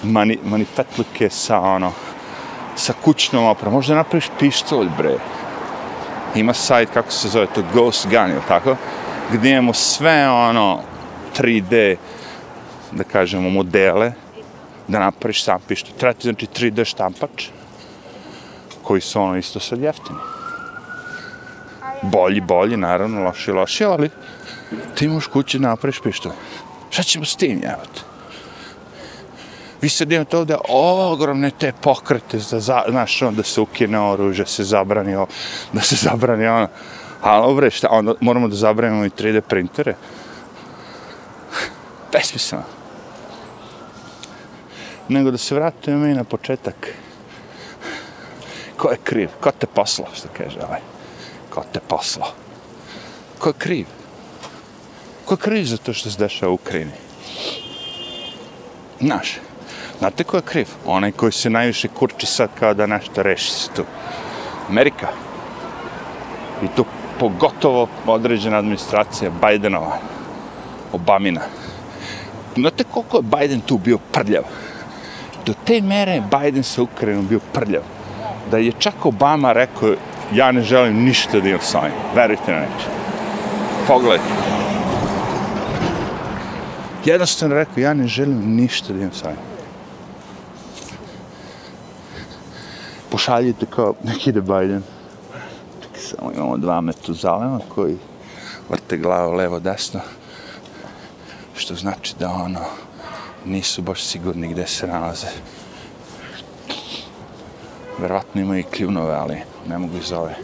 mani, 0.02 0.38
manifetluke 0.44 1.30
sa, 1.30 1.60
ono, 1.60 1.92
sa 2.76 2.92
kućnom 3.04 3.44
opremom. 3.44 3.74
Možda 3.74 3.94
napraviš 3.94 4.30
pištolj, 4.38 4.88
bre. 4.98 5.16
Ima 6.38 6.54
sajt, 6.54 6.90
kako 6.94 7.10
se 7.10 7.28
zove, 7.28 7.46
to 7.54 7.62
Ghost 7.72 8.06
Gun, 8.06 8.30
ili 8.30 8.40
tako? 8.48 8.76
Gdje 9.32 9.50
imamo 9.50 9.72
sve, 9.72 10.28
ono, 10.30 10.80
3D, 11.38 11.96
da 12.92 13.04
kažemo, 13.04 13.50
modele, 13.50 14.12
da 14.88 14.98
napraviš 14.98 15.44
sam 15.44 15.60
pištu. 15.68 15.90
Treba 15.98 16.12
ti, 16.12 16.22
znači, 16.22 16.46
3D 16.46 16.84
štampač, 16.84 17.48
koji 18.82 19.00
su, 19.00 19.20
ono, 19.20 19.36
isto 19.36 19.60
sad 19.60 19.80
jeftini. 19.80 20.18
Bolji, 22.02 22.40
bolji, 22.40 22.76
naravno, 22.76 23.24
loši, 23.24 23.52
loši, 23.52 23.84
ali 23.84 24.10
ti 24.94 25.08
možeš 25.08 25.26
kući 25.26 25.58
napraviš 25.58 26.00
pištolj. 26.00 26.32
Šta 26.90 27.02
ćemo 27.02 27.24
s 27.24 27.36
tim, 27.36 27.60
jevati? 27.62 28.07
Vi 29.82 29.88
sad 29.88 30.12
imate 30.12 30.36
ovdje 30.36 30.56
ogromne 30.68 31.50
te 31.50 31.72
pokrete, 31.80 32.38
za, 32.38 32.60
za, 32.60 32.82
znaš, 32.88 33.22
ono, 33.22 33.32
da 33.32 33.42
se 33.42 33.60
ukine 33.60 34.00
oružje, 34.00 34.46
se 34.46 34.64
zabrani 34.64 35.14
ovo, 35.14 35.26
da 35.72 35.80
se 35.80 35.96
zabrani 35.96 36.46
ono. 36.46 36.68
Ali 37.22 37.52
obre, 37.52 37.70
šta, 37.70 37.88
onda 37.90 38.14
moramo 38.20 38.48
da 38.48 38.56
zabranimo 38.56 39.04
i 39.04 39.10
3D 39.10 39.40
printere. 39.40 39.94
Besmisleno. 42.12 42.64
Nego 45.08 45.30
da 45.30 45.38
se 45.38 45.54
vratimo 45.54 46.06
i 46.06 46.14
na 46.14 46.24
početak. 46.24 46.94
Ko 48.76 48.90
je 48.90 48.98
kriv? 49.04 49.28
Ko 49.40 49.50
te 49.50 49.66
poslao, 49.66 50.08
što 50.14 50.28
kaže 50.36 50.58
ovaj? 50.66 50.80
Ko 51.50 51.64
te 51.72 51.80
poslao? 51.80 52.28
Ko 53.38 53.48
je 53.48 53.54
kriv? 53.58 53.86
Ko 55.24 55.34
je 55.34 55.38
kriv 55.38 55.64
za 55.64 55.76
to 55.76 55.92
što 55.92 56.10
se 56.10 56.18
dešava 56.18 56.52
u 56.52 56.54
Ukrajini? 56.54 56.92
Naš 59.00 59.38
znate 59.98 60.24
ko 60.24 60.36
je 60.36 60.42
kriv? 60.42 60.68
Onaj 60.86 61.12
koji 61.12 61.32
se 61.32 61.50
najviše 61.50 61.88
kurči 61.88 62.26
sad 62.26 62.48
kao 62.58 62.74
da 62.74 62.86
nešto 62.86 63.22
reši 63.22 63.50
se 63.50 63.68
tu. 63.76 63.84
Amerika. 64.68 65.08
I 66.62 66.66
tu 66.76 66.84
pogotovo 67.20 67.88
određena 68.06 68.58
administracija 68.58 69.30
Bidenova, 69.30 69.98
Obamina. 70.92 71.40
Znate 72.56 72.84
koliko 72.84 73.16
je 73.16 73.22
Biden 73.22 73.60
tu 73.60 73.78
bio 73.78 73.98
prljav? 74.12 74.42
Do 75.46 75.54
te 75.64 75.80
mere 75.80 76.22
Biden 76.30 76.62
sa 76.62 76.82
Ukrajinom 76.82 77.26
bio 77.26 77.40
prljav. 77.52 77.82
Da 78.50 78.58
je 78.58 78.72
čak 78.78 79.06
Obama 79.06 79.52
rekao, 79.52 79.94
ja 80.34 80.52
ne 80.52 80.62
želim 80.62 81.04
ništa 81.04 81.40
da 81.40 81.48
imam 81.48 81.60
sa 81.62 81.78
ovim. 81.78 81.92
Verujte 82.14 82.52
na 82.52 82.60
neče. 82.60 82.86
Pogledajte 83.86 84.58
jednostavno 87.04 87.54
rekao, 87.54 87.82
ja 87.82 87.94
ne 87.94 88.06
želim 88.06 88.56
ništa 88.56 88.92
da 88.92 88.98
imam 88.98 89.12
sa 89.12 89.28
ovim. 89.28 89.47
Pošaljite 93.10 93.66
kao, 93.66 93.94
nek 94.04 94.26
ide 94.26 94.40
Biden. 94.40 94.82
Čekaj, 95.82 96.00
samo 96.00 96.32
imamo 96.32 96.56
dva 96.56 96.80
metuzalema 96.80 97.60
koji 97.74 97.96
vrte 98.68 98.96
glavu 98.96 99.32
levo, 99.32 99.60
desno. 99.60 100.00
Što 101.56 101.74
znači 101.74 102.14
da 102.18 102.30
ono, 102.30 102.60
nisu 103.44 103.82
baš 103.82 104.04
sigurni 104.04 104.48
gde 104.48 104.66
se 104.66 104.86
nalaze. 104.86 105.26
Verovatno 107.98 108.40
imaju 108.40 108.60
i 108.60 108.62
kljunove, 108.62 109.14
ali 109.14 109.36
ne 109.66 109.78
mogu 109.78 109.96
iz 109.96 110.12
ove. 110.12 110.34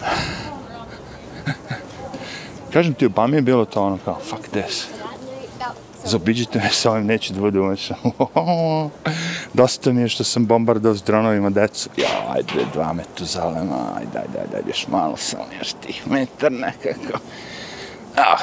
Kažem 2.72 2.94
ti, 2.94 3.06
Obama 3.06 3.36
je 3.36 3.42
bilo 3.42 3.64
to 3.64 3.82
ono 3.82 3.98
kao, 4.04 4.18
fuck 4.30 4.48
this. 4.48 4.86
Zobiđite 6.04 6.58
me 6.58 6.70
sa 6.70 6.90
ovim, 6.90 7.06
neću 7.06 7.32
da 7.32 7.40
bude 7.40 7.60
umešan. 7.60 7.96
Dosta 9.54 9.92
mi 9.92 10.00
je 10.00 10.08
što 10.08 10.24
sam 10.24 10.46
bombardao 10.46 10.94
s 10.94 11.02
dronovima 11.02 11.50
decu. 11.50 11.88
Ja, 11.96 12.32
ajde, 12.34 12.66
dva 12.72 12.92
metu 12.92 13.24
zalema, 13.24 13.92
ajde, 13.96 14.18
ajde, 14.18 14.38
ajde, 14.40 14.56
ajde, 14.56 14.68
još 14.68 14.86
malo 14.88 15.16
sam, 15.16 15.40
još 15.58 15.72
tih 15.72 16.02
metar 16.06 16.52
nekako. 16.52 17.18
Ah, 18.16 18.38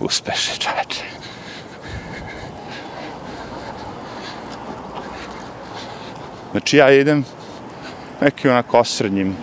uspeše 0.00 0.52
čače. 0.58 1.04
Znači 6.52 6.76
ja 6.76 6.90
idem 6.90 7.24
neki 8.20 8.48
onako 8.48 8.78
osrednjim, 8.78 9.36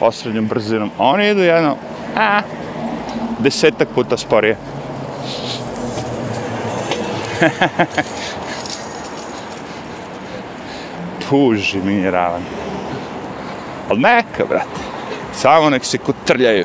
osrednjom 0.00 0.46
brzinom. 0.46 0.90
A 0.98 1.04
oni 1.04 1.28
idu 1.28 1.40
jedno, 1.40 1.76
a, 2.16 2.40
desetak 3.38 3.88
puta 3.94 4.16
sporije. 4.16 4.56
fuži 11.28 11.80
mineralan. 11.84 12.42
Ali 13.90 14.00
neka, 14.00 14.44
brate. 14.48 14.80
Samo 15.32 15.70
nek 15.70 15.84
se 15.84 15.98
kotrljaju. 15.98 16.64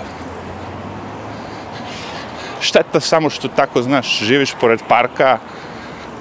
Šteta 2.61 2.99
samo 2.99 3.29
što 3.29 3.47
tako, 3.47 3.81
znaš, 3.81 4.19
živiš 4.19 4.53
pored 4.61 4.79
parka, 4.87 5.37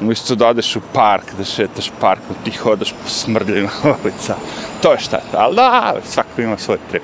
umjesto 0.00 0.34
da 0.34 0.48
odeš 0.48 0.76
u 0.76 0.80
park, 0.92 1.24
da 1.38 1.44
šetaš 1.44 1.90
parkom, 2.00 2.36
ti 2.44 2.50
hodaš 2.50 2.92
po 2.92 3.08
smrdljima 3.08 3.70
ulica. 4.04 4.36
To 4.82 4.92
je 4.92 4.98
šteta, 4.98 5.38
ali 5.38 5.56
da, 5.56 5.94
svako 6.04 6.42
ima 6.42 6.58
svoj 6.58 6.78
trip. 6.90 7.02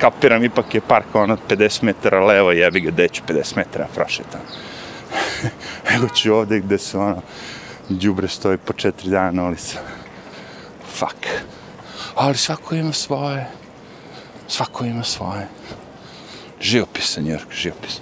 Kapiram, 0.00 0.44
ipak 0.44 0.74
je 0.74 0.80
park 0.80 1.14
ono 1.14 1.36
50 1.48 1.82
metara 1.82 2.24
levo, 2.24 2.52
jebi 2.52 2.80
ga, 2.80 2.90
deću 2.90 3.22
50 3.28 3.56
metara 3.56 3.86
prošetam. 3.94 4.40
Ego 5.94 6.08
ću 6.08 6.34
ovde 6.34 6.60
gde 6.60 6.78
se 6.78 6.98
ono, 6.98 7.22
džubre 7.90 8.28
stoji 8.28 8.58
po 8.58 8.72
četiri 8.72 9.10
dana 9.10 9.30
na 9.30 9.44
ulica. 9.46 9.95
Fuck. 10.98 11.26
Ali 12.14 12.36
svako 12.36 12.74
ima 12.74 12.92
svoje. 12.92 13.46
Svako 14.48 14.84
ima 14.84 15.04
svoje. 15.04 15.48
Živopis, 16.60 17.16
New 17.16 17.26
York, 17.26 17.52
živopis. 17.52 18.00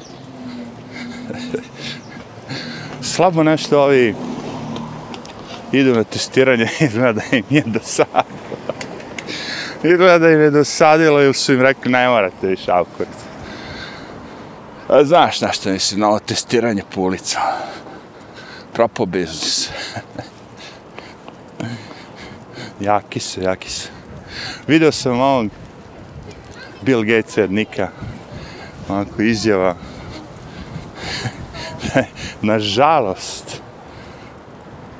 Slabo 3.14 3.42
nešto 3.42 3.82
ovi 3.82 4.14
idu 5.72 5.95
na 5.95 6.05
testiranje, 6.05 6.68
izgleda 6.80 7.12
da 7.12 7.36
im 7.36 7.45
je 7.51 7.62
dosadilo. 7.66 8.24
Izgleda 9.82 10.18
da 10.18 10.30
im 10.30 10.40
je 10.40 10.51
dosadilo 10.51 11.22
ili 11.22 11.34
su 11.34 11.53
im 11.53 11.61
rekli 11.61 11.92
ne 11.92 12.09
morate 12.09 12.47
više 12.47 12.72
alkoholicu. 12.72 13.24
A 14.88 15.05
znaš 15.05 15.40
na 15.40 15.53
što 15.53 15.70
mislim, 15.70 16.01
na 16.01 16.09
ovo 16.09 16.18
testiranje 16.18 16.82
po 16.95 17.01
ulicama. 17.01 17.53
Propo 18.72 19.07
biznis 19.07 19.70
jaki 22.85 23.20
su, 23.20 23.41
jaki 23.41 23.70
su. 23.70 23.89
Video 24.66 24.93
sam 24.93 25.20
ovog 25.20 25.51
Bill 26.82 27.03
Gates 27.03 27.39
od 27.39 27.53
Nika, 27.53 27.89
onako 28.89 29.22
izjava. 29.22 29.74
Nažalost, 32.43 33.62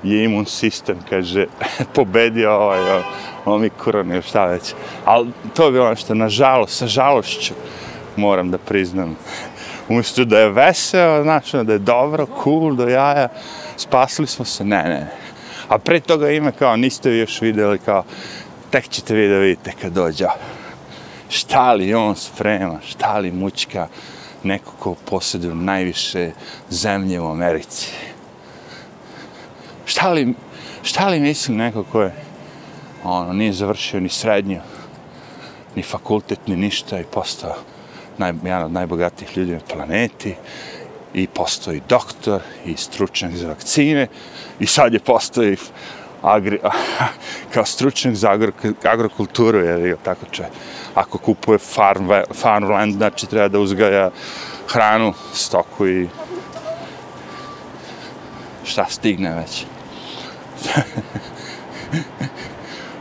je 0.03 0.25
imun 0.25 0.47
sistem, 0.47 0.99
kaže, 1.11 1.47
pobedio 1.95 2.53
ovaj, 2.53 3.03
ovaj 3.45 3.69
korona, 3.69 4.23
šta 4.23 4.47
već. 4.47 4.75
Ali 5.05 5.31
to 5.55 5.63
je 5.63 5.67
ono 5.67 5.73
bilo 5.73 5.91
nešto, 5.91 6.15
nažalost, 6.15 6.79
sa 6.79 6.87
žalošću, 6.87 7.55
moram 8.17 8.51
da 8.51 8.59
priznam 8.59 9.17
umjesto 9.89 10.25
da 10.25 10.39
je 10.39 10.51
veseo, 10.51 11.23
znači 11.23 11.57
da 11.65 11.73
je 11.73 11.79
dobro, 11.79 12.27
cool, 12.45 12.75
do 12.75 12.89
jaja, 12.89 13.29
spasili 13.77 14.27
smo 14.27 14.45
se, 14.45 14.65
ne, 14.65 14.83
ne. 14.83 15.24
A 15.69 15.79
pre 15.79 16.01
toga 16.01 16.31
ima 16.31 16.53
kao, 16.53 16.77
niste 16.77 17.11
vi 17.11 17.19
još 17.19 17.41
videli 17.41 17.79
kao, 17.79 18.05
tek 18.71 18.89
ćete 18.89 19.15
vi 19.15 19.29
da 19.29 19.39
vidite 19.39 19.73
kad 19.83 19.93
dođe. 19.93 20.27
Šta 21.29 21.73
li 21.73 21.95
on 21.95 22.17
sprema, 22.17 22.79
šta 22.87 23.19
li 23.19 23.33
mučka, 23.33 23.89
neko 24.43 24.73
ko 24.79 24.95
posjeduje 24.95 25.55
najviše 25.55 26.31
zemlje 26.71 27.21
u 27.21 27.31
Americi. 27.31 27.91
Šta 29.85 30.13
li, 30.13 30.35
šta 30.83 31.09
li 31.09 31.21
mislim 31.21 31.57
neko 31.57 31.85
ko 31.85 32.03
je, 32.03 32.15
ono, 33.05 33.33
nije 33.33 33.53
završio 33.53 34.01
ni 34.01 34.09
srednju, 34.09 34.61
ni 35.75 35.83
fakultet, 35.83 36.47
ni 36.47 36.57
ništa 36.57 37.01
i 37.01 37.05
postao 37.05 37.55
naj, 38.19 38.33
jedan 38.45 38.63
od 38.63 38.73
najbogatijih 38.73 39.37
ljudi 39.37 39.53
na 39.53 39.61
planeti 39.75 40.35
i 41.15 41.27
postoji 41.27 41.83
doktor 41.89 42.41
i 42.67 42.77
stručnjak 42.77 43.33
za 43.37 43.49
vakcine 43.49 44.07
i 44.61 44.67
sad 44.67 44.93
je 44.93 44.99
postoji 44.99 45.57
agri, 46.23 46.59
kao 47.55 47.65
stručnjak 47.65 48.15
za 48.15 48.31
agro, 48.31 48.53
agrokulturu, 48.85 49.59
jer 49.59 49.97
tako 50.03 50.27
če, 50.31 50.45
ako 50.95 51.19
kupuje 51.19 51.59
farm, 51.59 52.11
farmland, 52.35 52.95
znači 52.95 53.27
treba 53.27 53.49
da 53.49 53.59
uzgaja 53.59 54.11
hranu, 54.69 55.13
stoku 55.33 55.89
i 55.89 56.09
šta 58.65 58.87
stigne 58.89 59.35
već. 59.35 59.65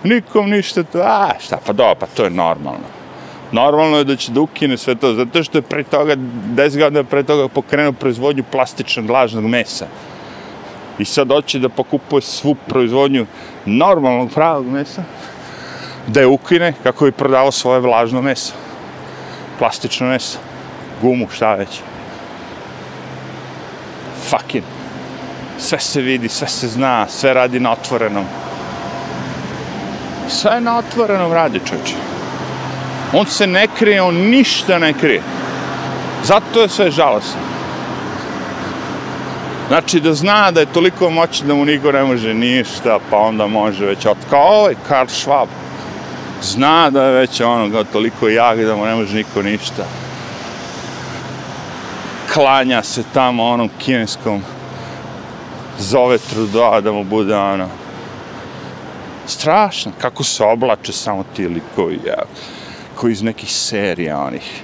Nikom 0.04 0.50
ništa 0.50 0.84
to, 0.84 1.00
a 1.04 1.32
šta, 1.40 1.58
pa 1.66 1.74
do, 1.74 1.96
pa 2.00 2.06
to 2.06 2.24
je 2.24 2.30
normalno 2.30 3.03
normalno 3.54 3.98
je 3.98 4.04
da 4.04 4.16
će 4.16 4.32
da 4.32 4.42
ukine 4.42 4.78
sve 4.78 4.96
to, 4.96 5.14
zato 5.14 5.44
što 5.44 5.58
je 5.58 5.62
pre 5.62 5.84
toga, 5.84 6.16
10 6.16 6.80
godina 6.80 7.04
pre 7.04 7.24
toga 7.24 7.48
pokrenuo 7.48 7.92
proizvodnju 7.92 8.44
plastičnog 8.52 9.10
lažnog 9.10 9.46
mesa. 9.46 9.86
I 11.00 11.06
sad 11.06 11.32
hoće 11.32 11.60
da 11.60 11.70
pokupuje 11.70 12.22
svu 12.22 12.56
proizvodnju 12.56 13.26
normalnog 13.66 14.32
pravog 14.34 14.68
mesa, 14.68 15.04
da 16.08 16.20
je 16.20 16.28
ukine 16.28 16.74
kako 16.84 17.06
bi 17.06 17.12
prodavao 17.12 17.52
svoje 17.52 17.80
vlažno 17.80 18.22
meso. 18.22 18.54
Plastično 19.60 20.08
meso. 20.08 20.40
Gumu, 21.02 21.28
šta 21.30 21.56
već. 21.56 21.80
Fucking. 24.30 24.64
Sve 25.58 25.80
se 25.80 26.02
vidi, 26.02 26.30
sve 26.30 26.48
se 26.48 26.68
zna, 26.68 27.08
sve 27.08 27.34
radi 27.34 27.60
na 27.60 27.72
otvorenom. 27.72 28.26
Sve 30.30 30.62
na 30.62 30.78
otvorenom 30.78 31.34
radi, 31.34 31.60
čovječe. 31.70 32.13
On 33.14 33.26
se 33.26 33.48
ne 33.48 33.68
krije, 33.78 34.02
on 34.02 34.16
ništa 34.16 34.80
ne 34.80 34.94
krije. 34.94 35.22
Zato 36.24 36.62
je 36.62 36.70
sve 36.70 36.92
žalosno. 36.92 37.40
Znači 39.68 40.00
da 40.00 40.14
zna 40.14 40.52
da 40.52 40.60
je 40.60 40.66
toliko 40.74 41.10
moćan 41.10 41.48
da 41.48 41.54
mu 41.54 41.66
niko 41.66 41.92
ne 41.92 42.04
može 42.04 42.34
ništa, 42.34 43.00
pa 43.10 43.18
onda 43.18 43.48
može 43.48 43.86
već 43.86 44.06
od 44.06 44.18
kao 44.30 44.60
ovaj 44.60 44.76
Karl 44.88 45.08
Schwab. 45.08 45.48
Zna 46.42 46.90
da 46.90 47.04
je 47.04 47.12
već 47.12 47.42
ono 47.42 47.72
kao 47.72 47.84
toliko 47.84 48.28
jak 48.28 48.60
da 48.60 48.76
mu 48.76 48.86
ne 48.86 48.96
može 48.96 49.16
niko 49.16 49.42
ništa. 49.42 49.86
Klanja 52.34 52.84
se 52.84 53.04
tamo 53.14 53.44
onom 53.44 53.70
kineskom 53.80 54.42
zove 55.80 56.18
truda 56.18 56.82
da 56.82 56.92
mu 56.92 57.04
bude 57.04 57.36
ono 57.36 57.68
strašno 59.28 59.92
kako 60.02 60.24
se 60.24 60.44
oblače 60.44 60.92
samo 60.92 61.24
ti 61.36 61.48
likovi 61.48 62.00
ja 62.06 62.24
ko 62.96 63.08
iz 63.08 63.22
nekih 63.24 63.52
serija 63.52 64.20
onih 64.20 64.64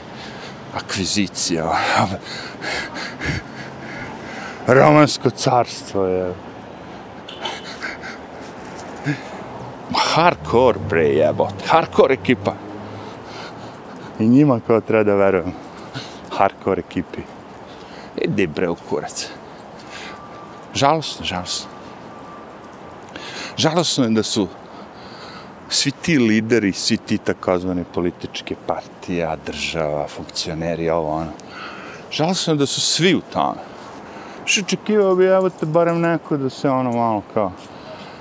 akvizicija. 0.75 1.77
Romansko 4.67 5.29
carstvo 5.29 6.05
je. 6.05 6.33
Hardcore 10.13 10.79
bre 10.89 11.07
jebot 11.07 11.65
hardcore 11.67 12.13
ekipa. 12.13 12.53
I 14.19 14.27
njima 14.27 14.59
kao 14.67 14.81
treba 14.81 15.03
da 15.03 15.15
verujem 15.15 15.53
hardcore 16.37 16.83
ekipi. 16.87 17.21
Idi 18.21 18.47
bre 18.47 18.69
u 18.69 18.75
kurac. 18.75 19.27
Žalostno, 20.73 21.25
žalostno 21.25 21.79
žalostno 23.59 24.03
je 24.03 24.09
da 24.09 24.23
su 24.23 24.47
svi 25.69 25.91
ti 25.91 26.17
lideri, 26.19 26.73
svi 26.73 26.97
ti 26.97 27.17
takozvane 27.17 27.83
političke 27.93 28.55
partije, 28.67 29.37
država, 29.45 30.07
funkcioneri, 30.07 30.89
ovo 30.89 31.09
ono, 31.09 31.31
žalostno 32.11 32.55
da 32.55 32.65
su 32.65 32.81
svi 32.81 33.15
u 33.15 33.21
tome. 33.33 33.61
Što 34.45 34.61
očekivao 34.61 35.15
bi, 35.15 35.25
evo 35.25 35.49
te, 35.49 35.65
barem 35.65 36.01
neko 36.01 36.37
da 36.37 36.49
se 36.49 36.69
ono 36.69 36.91
malo 36.91 37.23
kao 37.33 37.51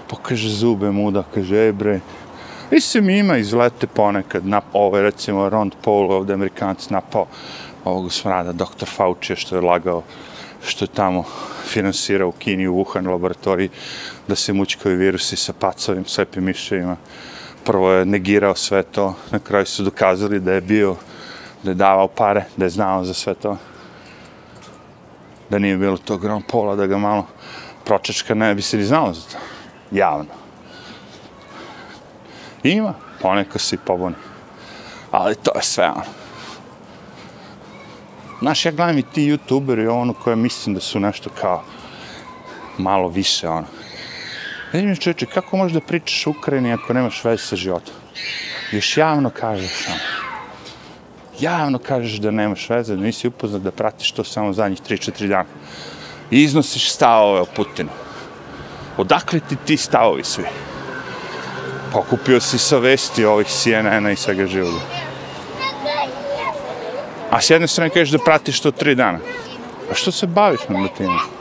pokaže 0.09 0.49
zube 0.49 0.91
muda, 0.91 1.25
kaže, 1.35 1.57
ej 1.57 1.73
bre, 1.73 2.01
mislim 2.71 3.11
ima 3.11 3.37
izlete 3.37 3.87
ponekad, 3.87 4.47
na, 4.47 4.61
ovo 4.73 4.97
je 4.97 5.03
recimo 5.03 5.49
Rond 5.49 5.73
Paul, 5.85 6.13
ovde 6.13 6.35
Amerikanac 6.35 6.91
napao 6.91 7.27
ovog 7.85 8.13
smrada, 8.13 8.53
doktor 8.53 8.89
Fauci, 8.89 9.37
što 9.37 9.57
je 9.57 9.63
lagao, 9.63 10.03
što 10.63 10.85
je 10.85 10.89
tamo 10.89 11.25
finansirao 11.65 12.29
u 12.29 12.33
Kini, 12.33 12.69
u 12.69 12.75
Wuhan 12.75 13.11
laboratoriji, 13.11 13.69
da 14.29 14.35
se 14.35 14.53
mučkaju 14.53 14.97
virusi 14.97 15.37
sa 15.37 15.53
pacovim, 15.53 16.05
slepim 16.05 16.45
miševima 16.45 16.97
prvo 17.69 17.91
je 17.93 18.05
negirao 18.05 18.55
sve 18.55 18.83
to, 18.83 19.15
na 19.31 19.39
kraju 19.39 19.67
su 19.67 19.83
dokazali 19.83 20.41
da 20.41 20.53
je 20.53 20.61
bio, 20.61 20.97
da 21.63 21.71
je 21.71 21.75
davao 21.75 22.09
pare, 22.09 22.45
da 22.57 22.65
je 22.65 22.71
znao 22.71 23.05
za 23.05 23.15
sve 23.15 23.35
to. 23.35 23.57
da 25.51 25.59
nije 25.59 25.77
bilo 25.77 25.97
tog 25.97 26.21
Grand 26.23 26.45
Pola, 26.49 26.77
da 26.77 26.87
ga 26.87 26.99
malo 26.99 27.27
pročečka, 27.85 28.35
ne 28.35 28.55
bi 28.55 28.63
se 28.63 28.77
ni 28.77 28.85
znalo 28.85 29.13
za 29.13 29.21
to. 29.21 29.37
Javno. 29.91 30.33
Ima, 32.63 32.95
poneko 33.21 33.59
se 33.59 33.77
i 33.77 33.79
pobuni. 33.79 34.17
Ali 35.11 35.35
to 35.35 35.51
je 35.57 35.63
sve 35.63 35.85
ono. 35.85 36.09
Znaš, 38.41 38.67
ja 38.67 38.73
gledam 38.73 38.99
i 38.99 39.03
ti 39.03 39.29
youtuberi, 39.33 39.89
ono 39.89 40.13
koje 40.13 40.37
mislim 40.37 40.75
da 40.75 40.81
su 40.81 41.01
nešto 41.01 41.31
kao 41.41 41.63
malo 42.79 43.09
više, 43.09 43.49
ono. 43.49 43.67
Vidim 44.73 44.97
čovječe, 44.97 45.27
kako 45.27 45.57
možeš 45.57 45.75
da 45.75 45.81
pričaš 45.81 46.27
o 46.27 46.31
Ukrajini 46.31 46.73
ako 46.73 46.93
nemaš 46.93 47.25
veze 47.25 47.43
sa 47.43 47.57
životom? 47.57 47.95
Još 48.73 48.97
javno 48.97 49.31
kažeš, 49.31 49.89
ono. 49.89 49.99
Javno 51.41 51.79
kažeš 51.79 52.19
da 52.19 52.31
nemaš 52.31 52.71
veze, 52.71 52.97
da 52.97 53.03
nisi 53.03 53.29
upoznat 53.29 53.63
da 53.63 53.71
pratiš 53.71 54.13
to 54.13 54.25
samo 54.25 54.53
zadnjih 54.53 54.81
3-4 54.83 55.29
dana. 55.29 55.49
I 56.31 56.43
iznosiš 56.43 56.91
stavove 56.93 57.41
o 57.41 57.45
Putinu. 57.45 57.91
Odakle 58.97 59.41
ti 59.41 59.57
ti 59.57 59.77
stavovi 59.77 60.25
svi? 60.25 60.45
Pokupio 61.93 62.41
si 62.41 62.59
sa 62.59 62.79
vesti 62.79 63.25
ovih 63.25 63.47
CNN-a 63.47 64.11
i 64.11 64.17
svega 64.17 64.47
živoga. 64.47 64.81
A 67.31 67.41
s 67.41 67.51
jedne 67.51 67.69
strane 67.69 67.91
kažeš 67.91 68.11
da 68.11 68.25
pratiš 68.25 68.61
to 68.61 68.73
3 68.73 68.95
dana. 68.95 69.19
A 69.91 69.95
što 69.95 70.13
se 70.13 70.27
baviš 70.27 70.61
na 70.69 70.89
time? 70.89 71.38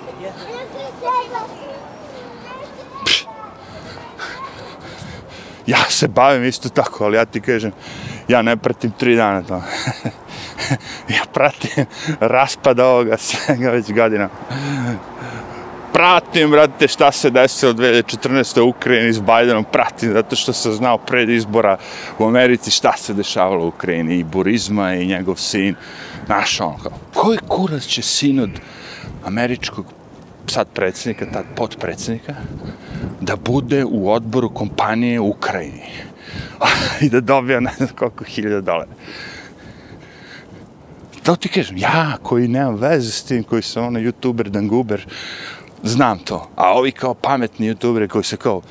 Se 5.98 6.08
bavim 6.08 6.44
isto 6.44 6.70
tako, 6.70 7.06
ali 7.06 7.18
ja 7.18 7.26
ti 7.26 7.42
kažem, 7.42 7.72
ja 8.28 8.42
ne 8.42 8.58
pratim 8.58 8.92
tri 8.92 9.16
dana 9.16 9.42
to. 9.42 9.54
ja 11.18 11.24
pratim 11.34 11.86
raspad 12.20 12.80
ovoga 12.80 13.18
svega 13.18 13.70
već 13.70 13.92
godina 13.92 14.30
pratim, 15.98 16.52
brate, 16.52 16.88
šta 16.88 17.12
se 17.12 17.30
desilo 17.30 17.74
2014. 17.74 18.62
u 18.62 18.70
Ukrajini 18.70 19.14
s 19.14 19.20
Bajdenom, 19.20 19.66
pratim, 19.72 20.14
zato 20.14 20.36
što 20.36 20.54
sam 20.54 20.74
znao 20.74 20.98
pred 20.98 21.30
izbora 21.30 21.78
u 22.20 22.26
Americi 22.26 22.72
šta 22.72 22.94
se 22.98 23.14
dešavalo 23.14 23.66
u 23.66 23.68
Ukrajini, 23.68 24.16
i 24.16 24.24
Burizma, 24.24 24.94
i 24.94 25.06
njegov 25.06 25.36
sin, 25.36 25.76
naš 26.28 26.62
on, 26.62 26.78
kao, 26.84 26.92
koji 27.14 27.38
kurac 27.48 27.84
će 27.84 28.02
sin 28.02 28.40
od 28.40 28.50
američkog 29.26 29.86
sad 30.52 30.68
predsjednika, 30.74 31.26
tad 31.32 31.46
podpredsjednika, 31.56 32.36
da 33.22 33.36
bude 33.36 33.86
u 33.86 34.12
odboru 34.12 34.50
kompanije 34.50 35.20
u 35.20 35.30
Ukrajini 35.30 35.84
i 37.02 37.10
da 37.10 37.20
dobija 37.20 37.60
ne 37.60 37.74
znam 37.78 37.90
koliko 37.90 38.24
hiljada 38.24 38.62
dolara. 38.62 38.92
To 41.24 41.36
ti 41.36 41.50
kažem, 41.50 41.78
ja 41.78 42.18
koji 42.24 42.48
nemam 42.48 42.76
veze 42.76 43.12
s 43.12 43.24
tim, 43.24 43.44
koji 43.44 43.62
sam 43.62 43.86
ono 43.86 44.00
youtuber, 44.00 44.48
danguber, 44.50 45.06
znam 45.84 46.20
to. 46.20 46.50
A 46.56 46.72
ovi 46.74 46.92
kao 46.92 47.14
pametni 47.14 47.74
youtuberi 47.74 48.08
koji 48.08 48.24
se 48.24 48.38
kao, 48.38 48.62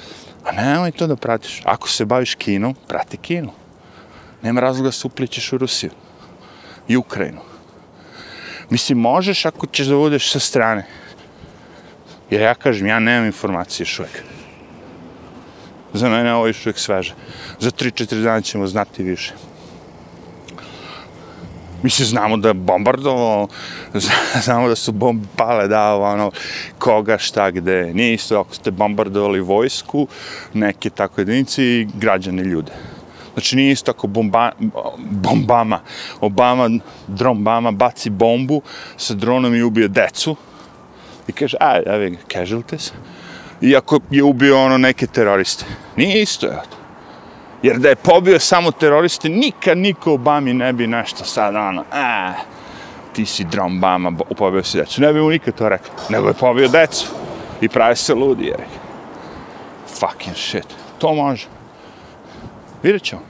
a 0.44 0.52
nemoj 0.52 0.90
to 0.90 1.06
da 1.06 1.16
pratiš. 1.16 1.62
Ako 1.64 1.88
se 1.88 2.04
baviš 2.04 2.34
kinom, 2.34 2.74
prati 2.88 3.16
kinu. 3.16 3.50
Nema 4.42 4.60
razloga 4.60 4.88
da 4.88 4.92
se 4.92 5.06
upličeš 5.06 5.52
u 5.52 5.58
Rusiju 5.58 5.90
i 6.88 6.96
Ukrajinu. 6.96 7.40
Mislim, 8.70 8.98
možeš 8.98 9.44
ako 9.44 9.66
ćeš 9.66 9.86
da 9.86 9.96
budeš 9.96 10.32
sa 10.32 10.38
strane. 10.38 10.86
Jer 12.30 12.40
ja 12.40 12.54
kažem, 12.54 12.86
ja 12.86 12.98
nemam 12.98 13.26
informacije 13.26 13.84
još 13.84 13.98
uvijek. 13.98 14.22
Za 15.92 16.08
mene 16.08 16.20
ovo 16.20 16.28
je 16.28 16.34
ovaj 16.34 16.50
još 16.50 16.66
uvijek 16.66 16.78
sveže. 16.78 17.14
Za 17.60 17.70
3-4 17.70 18.22
dana 18.22 18.40
ćemo 18.40 18.66
znati 18.66 19.02
više. 19.02 19.32
Mi 21.82 21.90
se 21.90 22.04
znamo 22.04 22.36
da 22.36 22.48
je 22.48 22.54
bombardovao, 22.54 23.48
znamo 24.44 24.68
da 24.68 24.76
su 24.76 24.92
bombe 24.92 25.26
pale, 25.36 25.68
da, 25.68 25.94
ono, 25.96 26.30
koga, 26.78 27.18
šta, 27.18 27.50
gde. 27.50 27.94
Nije 27.94 28.14
isto 28.14 28.40
ako 28.40 28.54
ste 28.54 28.70
bombardovali 28.70 29.40
vojsku, 29.40 30.08
neke 30.54 30.90
tako 30.90 31.20
jedinice 31.20 31.64
i 31.64 31.88
građane 31.94 32.42
ljude. 32.42 32.72
Znači, 33.32 33.56
nije 33.56 33.72
isto 33.72 33.90
ako 33.90 34.06
bomba, 34.06 34.52
bombama, 34.98 35.80
Obama, 36.20 36.70
dron 37.06 37.44
Bama, 37.44 37.70
baci 37.70 38.10
bombu 38.10 38.62
sa 38.96 39.14
dronom 39.14 39.54
i 39.54 39.62
ubije 39.62 39.88
decu 39.88 40.36
i 41.28 41.32
kaže, 41.32 41.56
aj, 41.60 41.82
evi, 41.86 42.18
casualties, 42.32 42.92
iako 43.60 44.00
je 44.10 44.22
ubio 44.22 44.64
ono 44.64 44.78
neke 44.78 45.06
teroriste. 45.06 45.64
Nije 45.96 46.22
isto, 46.22 46.46
evo 46.46 46.62
to. 46.70 46.76
Jer 47.62 47.78
da 47.78 47.88
je 47.88 47.96
pobio 47.96 48.38
samo 48.38 48.70
teroriste, 48.70 49.28
nikad 49.28 49.78
niko 49.78 50.12
Obami 50.12 50.54
ne 50.54 50.72
bi 50.72 50.86
nešto 50.86 51.24
sad, 51.24 51.54
ono, 51.54 51.84
a, 51.92 52.32
ti 53.12 53.26
si 53.26 53.44
dron 53.44 53.80
Bama, 53.80 54.12
pobio 54.38 54.62
si 54.62 54.78
decu. 54.78 55.00
Ne 55.00 55.12
bi 55.12 55.20
mu 55.20 55.30
nikad 55.30 55.54
to 55.54 55.68
rekao. 55.68 55.94
Nego 56.08 56.28
je 56.28 56.34
pobio 56.34 56.68
decu. 56.68 57.06
I 57.60 57.68
pravi 57.68 57.96
se 57.96 58.14
ludi, 58.14 58.44
je. 58.44 58.56
Fucking 60.00 60.36
shit. 60.36 60.66
To 60.98 61.14
može. 61.14 61.46
Vidjet 62.82 63.02
ćemo. 63.02 63.22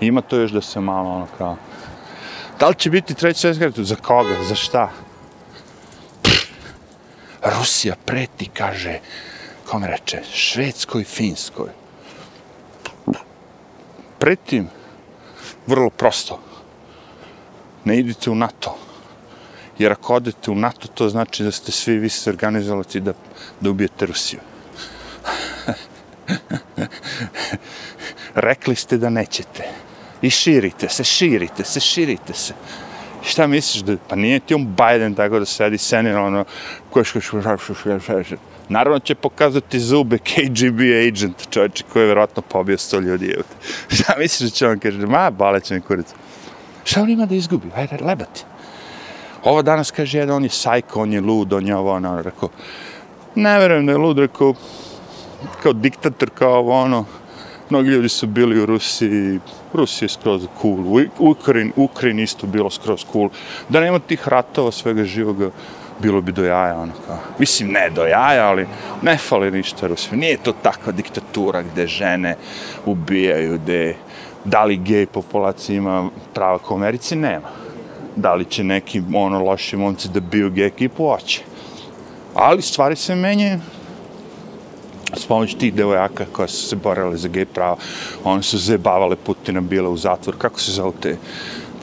Ima 0.00 0.20
to 0.20 0.36
još 0.36 0.50
da 0.50 0.60
se 0.60 0.80
malo, 0.80 1.10
ono, 1.10 1.26
kao... 1.38 1.56
Da 2.60 2.68
li 2.68 2.74
će 2.74 2.90
biti 2.90 3.14
treći 3.14 3.40
svjetski 3.40 3.64
rat? 3.64 3.78
Za 3.78 3.96
koga? 3.96 4.34
Za 4.48 4.54
šta? 4.54 4.90
Rusija 7.44 7.94
preti, 8.04 8.50
kaže, 8.54 8.98
kom 9.68 9.84
reče, 9.84 10.22
Švedskoj, 10.32 11.04
Finskoj 11.04 11.84
pretim, 14.24 14.68
vrlo 15.66 15.90
prosto, 15.90 16.40
ne 17.84 17.98
idite 17.98 18.30
u 18.30 18.34
NATO. 18.34 18.76
Jer 19.78 19.92
ako 19.92 20.14
odete 20.14 20.50
u 20.50 20.54
NATO, 20.54 20.88
to 20.88 21.08
znači 21.08 21.44
da 21.44 21.50
ste 21.52 21.72
svi 21.72 21.98
vi 21.98 22.08
se 22.08 22.30
organizovali 22.30 23.00
da, 23.00 23.12
da 23.60 23.70
ubijete 23.70 24.06
Rusiju. 24.06 24.40
Rekli 28.48 28.76
ste 28.76 28.96
da 28.96 29.10
nećete. 29.10 29.68
I 30.22 30.30
širite 30.30 30.88
se, 30.88 31.04
širite 31.04 31.64
se, 31.64 31.80
širite 31.80 32.32
se. 32.32 32.54
Šta 33.24 33.46
misliš 33.46 33.82
da, 33.82 33.96
pa 34.08 34.16
nije 34.16 34.40
ti 34.40 34.54
on 34.54 34.66
Biden 34.66 35.14
tako 35.14 35.38
da 35.38 35.44
sedi 35.44 35.78
senir, 35.78 36.16
ono, 36.16 36.44
koš, 36.90 37.12
koš, 37.12 37.28
koš, 37.28 37.44
koš, 37.44 37.66
koš, 37.66 37.82
koš, 37.82 38.28
koš, 38.28 38.38
Naravno 38.68 38.98
će 38.98 39.14
pokazati 39.14 39.80
zube 39.80 40.18
KGB 40.18 40.80
agent, 41.08 41.50
čovječe 41.50 41.84
koji 41.92 42.02
je 42.02 42.06
vjerojatno 42.06 42.42
pobio 42.42 42.78
sto 42.78 43.00
ljudi. 43.00 43.26
Evo. 43.34 43.42
Šta 43.96 44.14
misliš 44.18 44.50
da 44.50 44.54
će 44.54 44.68
on 44.68 44.78
kaže? 44.78 45.06
Ma, 45.06 45.30
baleće 45.30 45.74
mi 45.74 45.80
kurac. 45.80 46.06
Šta 46.84 47.02
on 47.02 47.10
ima 47.10 47.26
da 47.26 47.34
izgubi? 47.34 47.70
Ajde, 47.76 47.96
lebati. 48.00 48.44
Ovo 49.44 49.62
danas 49.62 49.90
kaže 49.90 50.18
jedan, 50.18 50.36
on 50.36 50.44
je 50.44 50.50
sajko, 50.50 51.02
on 51.02 51.12
je 51.12 51.20
lud, 51.20 51.52
on 51.52 51.66
je 51.66 51.76
ovo, 51.76 51.92
ono, 51.92 52.12
ono, 52.12 52.22
rekao, 52.22 52.48
ne 53.34 53.58
verujem 53.58 53.86
da 53.86 53.92
je 53.92 53.98
lud, 53.98 54.18
rekao, 54.18 54.54
kao 55.62 55.72
diktator, 55.72 56.30
kao 56.30 56.52
ovo, 56.52 56.80
ono, 56.80 57.04
mnogi 57.70 57.88
ljudi 57.88 58.08
su 58.08 58.26
bili 58.26 58.60
u 58.60 58.66
Rusiji, 58.66 59.40
Rusija 59.74 60.06
je 60.06 60.08
skroz 60.08 60.46
cool, 60.60 61.06
Ukrajin, 61.18 61.72
Ukrajin 61.76 62.18
isto 62.18 62.46
bilo 62.46 62.70
skroz 62.70 63.04
cool, 63.12 63.28
da 63.68 63.80
nema 63.80 63.98
tih 63.98 64.28
ratova, 64.28 64.72
svega 64.72 65.04
živoga, 65.04 65.50
bilo 65.98 66.20
bi 66.20 66.32
do 66.32 66.44
jaja, 66.44 66.78
ono 66.78 66.92
kao. 67.06 67.18
Mislim, 67.38 67.72
ne 67.72 67.90
do 67.90 68.06
jaja, 68.06 68.48
ali 68.48 68.66
ne 69.02 69.16
fali 69.16 69.50
ništa 69.50 69.86
Rusiju. 69.86 70.18
Nije 70.18 70.36
to 70.36 70.52
takva 70.52 70.92
diktatura 70.92 71.62
gde 71.62 71.86
žene 71.86 72.36
ubijaju, 72.86 73.58
gde 73.58 73.96
da 74.44 74.64
li 74.64 74.76
gej 74.76 75.06
populacija 75.06 75.76
ima 75.76 76.08
prava 76.34 76.58
kao 76.58 76.76
Americi, 76.76 77.16
nema. 77.16 77.48
Da 78.16 78.34
li 78.34 78.44
će 78.44 78.64
neki 78.64 79.02
ono 79.14 79.42
loši 79.42 79.76
momci 79.76 80.08
da 80.08 80.20
biju 80.20 80.50
gej 80.50 80.66
ekipu, 80.66 81.08
hoće. 81.08 81.42
Ali 82.34 82.62
stvari 82.62 82.96
se 82.96 83.14
menjaju, 83.14 83.60
s 85.16 85.26
pomoć 85.26 85.54
tih 85.54 85.74
devojaka 85.74 86.24
koja 86.32 86.48
su 86.48 86.68
se 86.68 86.76
borale 86.76 87.16
za 87.16 87.28
gej 87.28 87.44
prava. 87.44 87.76
One 88.24 88.42
su 88.42 88.58
zebavale 88.58 89.16
Putina, 89.16 89.60
bile 89.60 89.88
u 89.88 89.96
zatvor. 89.96 90.34
Kako 90.38 90.60
se 90.60 90.72
zove 90.72 90.92
te 91.00 91.16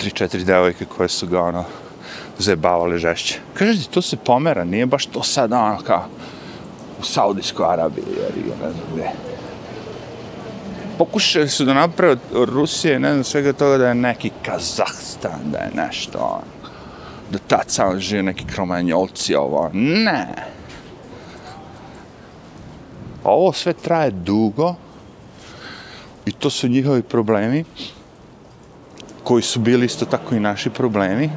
3-4 0.02 0.44
devojke 0.44 0.86
koje 0.86 1.10
su 1.10 1.28
ga 1.28 1.42
ono, 1.42 1.64
zebavale 2.40 2.98
žešće. 2.98 3.40
Kaže 3.54 3.80
ti, 3.80 3.90
to 3.90 4.02
se 4.02 4.18
pomera, 4.18 4.64
nije 4.64 4.86
baš 4.86 5.06
to 5.06 5.24
sad 5.24 5.54
ono 5.54 5.78
kao 5.78 6.06
u 7.00 7.04
Saudijskoj 7.04 7.66
Arabiji, 7.74 8.06
jer 8.18 8.38
je 8.38 8.56
ne 8.64 8.72
znam 8.72 8.86
gde. 8.94 9.10
Pokušali 10.98 11.50
su 11.50 11.66
da 11.66 11.74
naprave 11.74 12.16
od 12.34 12.50
Rusije, 12.50 13.00
ne 13.00 13.12
znam 13.12 13.24
svega 13.24 13.54
toga 13.54 13.78
da 13.78 13.88
je 13.88 13.96
neki 13.96 14.32
Kazahstan, 14.46 15.40
da 15.52 15.58
je 15.58 15.72
nešto 15.76 16.18
ono, 16.18 16.78
da 17.32 17.38
tad 17.48 17.64
samo 17.68 18.00
žive 18.00 18.24
neki 18.24 18.46
kromanjolci, 18.46 19.36
ovo, 19.36 19.60
ono. 19.60 19.72
ne. 19.74 20.28
Ovo 23.24 23.54
sve 23.54 23.74
traje 23.74 24.12
dugo 24.12 24.76
i 26.26 26.32
to 26.32 26.50
su 26.50 26.68
njihovi 26.68 27.02
problemi 27.04 27.66
koji 29.24 29.44
su 29.44 29.60
bili 29.60 29.86
isto 29.86 30.06
tako 30.06 30.36
i 30.36 30.40
naši 30.40 30.70
problemi 30.70 31.30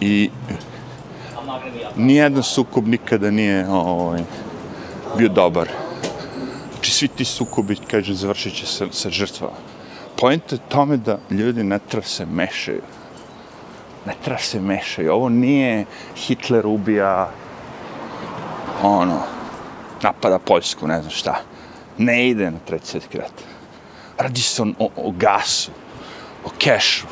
i 0.00 0.30
nijedan 1.96 2.42
sukob 2.42 2.86
nikada 2.86 3.30
nije 3.30 3.68
ovaj, 3.68 4.22
bio 5.18 5.28
dobar. 5.28 5.68
Znači 6.72 6.92
svi 6.92 7.08
ti 7.08 7.24
sukobi, 7.24 7.76
kaže, 7.90 8.14
završit 8.14 8.54
će 8.54 8.66
se 8.66 8.86
sa 8.90 9.10
žrtvama. 9.10 9.56
Pojenta 10.16 10.54
je 10.54 10.68
tome 10.68 10.96
da 10.96 11.18
ljudi 11.30 11.62
ne 11.64 11.78
treba 11.78 12.06
se 12.06 12.26
mešaju. 12.26 12.82
Ne 14.06 14.14
treba 14.24 14.38
se 14.38 14.60
mešaju. 14.60 15.12
Ovo 15.12 15.28
nije 15.28 15.84
Hitler 16.16 16.66
ubija 16.66 17.30
ono, 18.82 19.20
napada 20.02 20.38
Poljsku, 20.38 20.86
ne 20.86 21.00
znam 21.00 21.10
šta. 21.10 21.40
Ne 21.98 22.28
ide 22.28 22.50
na 22.50 22.58
treći 22.66 22.86
svjetski 22.86 23.18
rat. 23.18 23.32
Radi 24.18 24.40
se 24.40 24.62
o, 24.62 24.88
o 24.96 25.10
gasu, 25.10 25.70
o 26.44 26.48
kešu. 26.58 27.06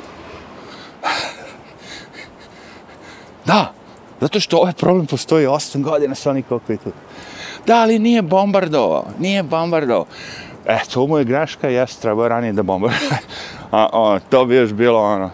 Da, 3.45 3.73
zato 4.21 4.41
što 4.41 4.57
ovaj 4.57 4.73
problem 4.73 5.07
postoji 5.07 5.47
8 5.47 5.83
godina 5.83 6.15
sa 6.15 6.31
onih 6.31 6.45
koliko 6.49 6.73
je 6.73 6.79
tu. 6.79 6.93
Da, 7.67 7.81
ali 7.81 7.99
nije 7.99 8.23
bombardovao, 8.23 9.05
nije 9.19 9.43
bombardovao. 9.43 10.07
E, 10.67 10.79
to 10.95 11.07
mu 11.07 11.19
je 11.19 11.25
greška, 11.25 11.69
jes, 11.69 11.97
trebao 11.97 12.29
ranije 12.29 12.53
da 12.53 12.63
bombarduje. 12.63 13.11
A, 13.71 13.89
o, 13.93 14.19
to 14.31 14.45
bi 14.45 14.57
još 14.57 14.73
bilo, 14.73 15.01
ono, 15.01 15.31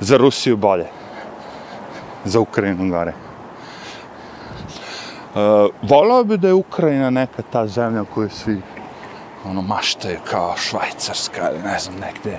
za 0.00 0.16
Rusiju 0.16 0.56
bolje. 0.56 0.86
Za 2.24 2.40
Ukrajinu 2.40 2.88
gore. 2.90 3.12
Eh, 5.34 5.68
Volao 5.82 6.24
bi 6.24 6.36
da 6.38 6.48
je 6.48 6.54
Ukrajina 6.54 7.10
neka 7.10 7.42
ta 7.52 7.66
zemlja 7.66 8.04
koju 8.04 8.30
svi 8.30 8.60
ono 9.44 9.62
maštaju 9.62 10.18
kao 10.30 10.56
švajcarska 10.56 11.50
ili 11.50 11.62
ne 11.62 11.78
znam 11.78 11.94
negde 11.94 12.38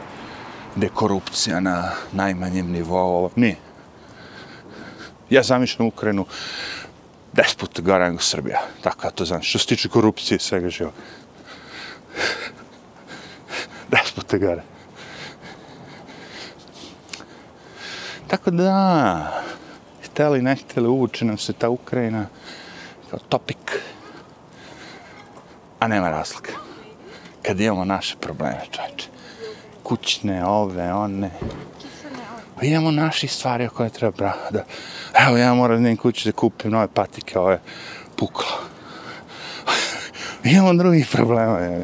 gde 0.76 0.89
korupcija 0.89 1.60
na 1.60 1.91
najmanjem 2.12 2.72
nivou. 2.72 3.30
Nije. 3.36 3.56
Ja 5.30 5.43
zamišljam 5.43 5.88
Ukrajinu 5.88 6.26
deset 7.34 7.58
puta 7.58 7.82
gore 7.82 8.10
nego 8.10 8.22
Srbija. 8.22 8.60
Tako 8.82 9.08
ja 9.08 9.12
to 9.12 9.26
znam. 9.26 9.41
Što 9.41 9.60
se 9.60 9.68
tiče 9.68 9.89
korupcije 9.89 10.36
i 10.36 10.39
svega 10.39 10.70
živa. 10.70 10.91
deset 13.91 14.16
puta 14.16 14.38
gore. 14.38 14.64
Tako 18.28 18.52
da, 18.52 19.43
hteli, 20.04 20.41
ne 20.41 20.56
hteli, 20.56 20.88
uvuče 20.88 21.26
nam 21.26 21.38
se 21.38 21.54
ta 21.54 21.70
Ukrajina 21.70 22.26
kao 23.16 23.28
topik. 23.30 23.82
A 25.80 25.88
nema 25.88 26.09
razlika. 26.09 26.51
Kad 27.41 27.59
imamo 27.59 27.86
naše 27.86 28.16
probleme, 28.16 28.61
čovječe. 28.72 29.07
Kućne, 29.84 30.45
ove, 30.45 30.93
one. 30.93 31.32
Pa 32.55 32.66
imamo 32.66 32.91
naši 32.91 33.28
stvari 33.28 33.66
o 33.66 33.70
koje 33.70 33.89
treba 33.89 34.34
da... 34.49 34.63
Evo, 35.28 35.38
ja 35.38 35.53
moram 35.53 35.84
da 35.84 35.95
kući 35.95 36.30
da 36.30 36.32
kupim 36.32 36.72
nove 36.72 36.88
patike, 36.88 37.39
ove 37.39 37.59
puklo. 38.16 38.47
imamo 40.43 40.74
drugih 40.74 41.07
problema, 41.11 41.57
je. 41.57 41.84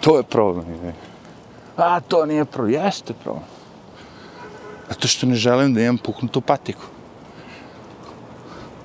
To 0.00 0.16
je 0.16 0.22
problem, 0.22 0.84
je. 0.84 0.94
A, 1.76 2.00
to 2.00 2.26
nije 2.26 2.44
problem. 2.44 2.84
Jeste 2.84 3.14
problem. 3.14 3.44
Zato 4.88 5.08
što 5.08 5.26
ne 5.26 5.34
želim 5.34 5.74
da 5.74 5.80
imam 5.80 5.98
puknutu 5.98 6.40
patiku. 6.40 6.93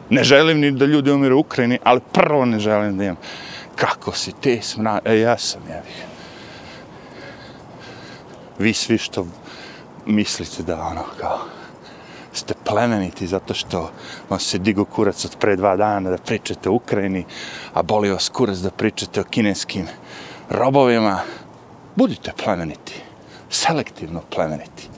Ne 0.09 0.23
želim 0.23 0.59
ni 0.59 0.71
da 0.71 0.85
ljudi 0.85 1.11
umiru 1.11 1.37
u 1.37 1.39
Ukrajini, 1.39 1.79
ali 1.83 2.01
prvo 2.13 2.45
ne 2.45 2.59
želim 2.59 2.97
da 2.97 3.03
imam. 3.03 3.17
Kako 3.75 4.11
si 4.11 4.31
te 4.41 4.61
smra... 4.61 4.99
E, 5.05 5.19
ja 5.19 5.37
sam, 5.37 5.61
ja 5.69 5.81
bih. 5.85 6.03
Vi 8.59 8.73
svi 8.73 8.97
što 8.97 9.27
mislite 10.05 10.63
da 10.63 10.81
ono 10.81 11.03
kao 11.19 11.39
ste 12.33 12.53
plemeniti 12.65 13.27
zato 13.27 13.53
što 13.53 13.91
vam 14.29 14.39
se 14.39 14.57
digo 14.57 14.85
kurac 14.85 15.25
od 15.25 15.35
pre 15.39 15.55
dva 15.55 15.75
dana 15.75 16.09
da 16.09 16.17
pričate 16.17 16.69
o 16.69 16.73
Ukrajini, 16.73 17.25
a 17.73 17.83
boli 17.83 18.11
vas 18.11 18.29
kurac 18.29 18.57
da 18.57 18.71
pričate 18.71 19.21
o 19.21 19.23
kineskim 19.23 19.87
robovima, 20.49 21.19
budite 21.95 22.31
plemeniti. 22.43 23.01
Selektivno 23.49 24.21
plemeniti. 24.29 24.89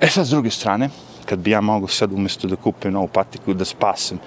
E 0.00 0.08
sad, 0.08 0.26
s 0.26 0.30
druge 0.30 0.50
strane, 0.50 0.90
kad 1.30 1.38
bi 1.38 1.50
ja 1.50 1.60
mogu 1.60 1.88
sad 1.88 2.12
umjesto 2.12 2.48
da 2.48 2.56
kupim 2.56 2.92
novu 2.92 3.08
patiku 3.08 3.54
da 3.54 3.64
spasem 3.64 4.18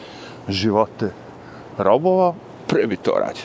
živote 0.47 1.11
robova, 1.77 2.33
pre 2.67 2.87
bi 2.87 2.97
to 2.97 3.11
radio. 3.11 3.43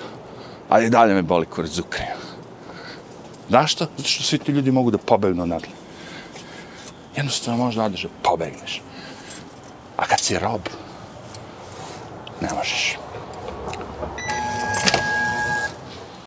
Ali 0.68 0.90
dalje 0.90 1.14
me 1.14 1.22
boli 1.22 1.46
kurac 1.46 1.70
za 1.70 1.82
Ukrajinu. 1.82 3.66
što? 3.66 3.86
Zato 3.96 4.08
što 4.08 4.22
svi 4.22 4.38
ti 4.38 4.52
ljudi 4.52 4.70
mogu 4.70 4.90
da 4.90 4.98
pobegnu 4.98 5.46
nadle. 5.46 5.74
Jednostavno 7.16 7.64
možda 7.64 7.84
odeš 7.84 8.02
da 8.02 8.08
pobegneš. 8.22 8.82
A 9.96 10.06
kad 10.06 10.20
si 10.20 10.38
rob, 10.38 10.60
ne 12.40 12.48
možeš. 12.54 13.07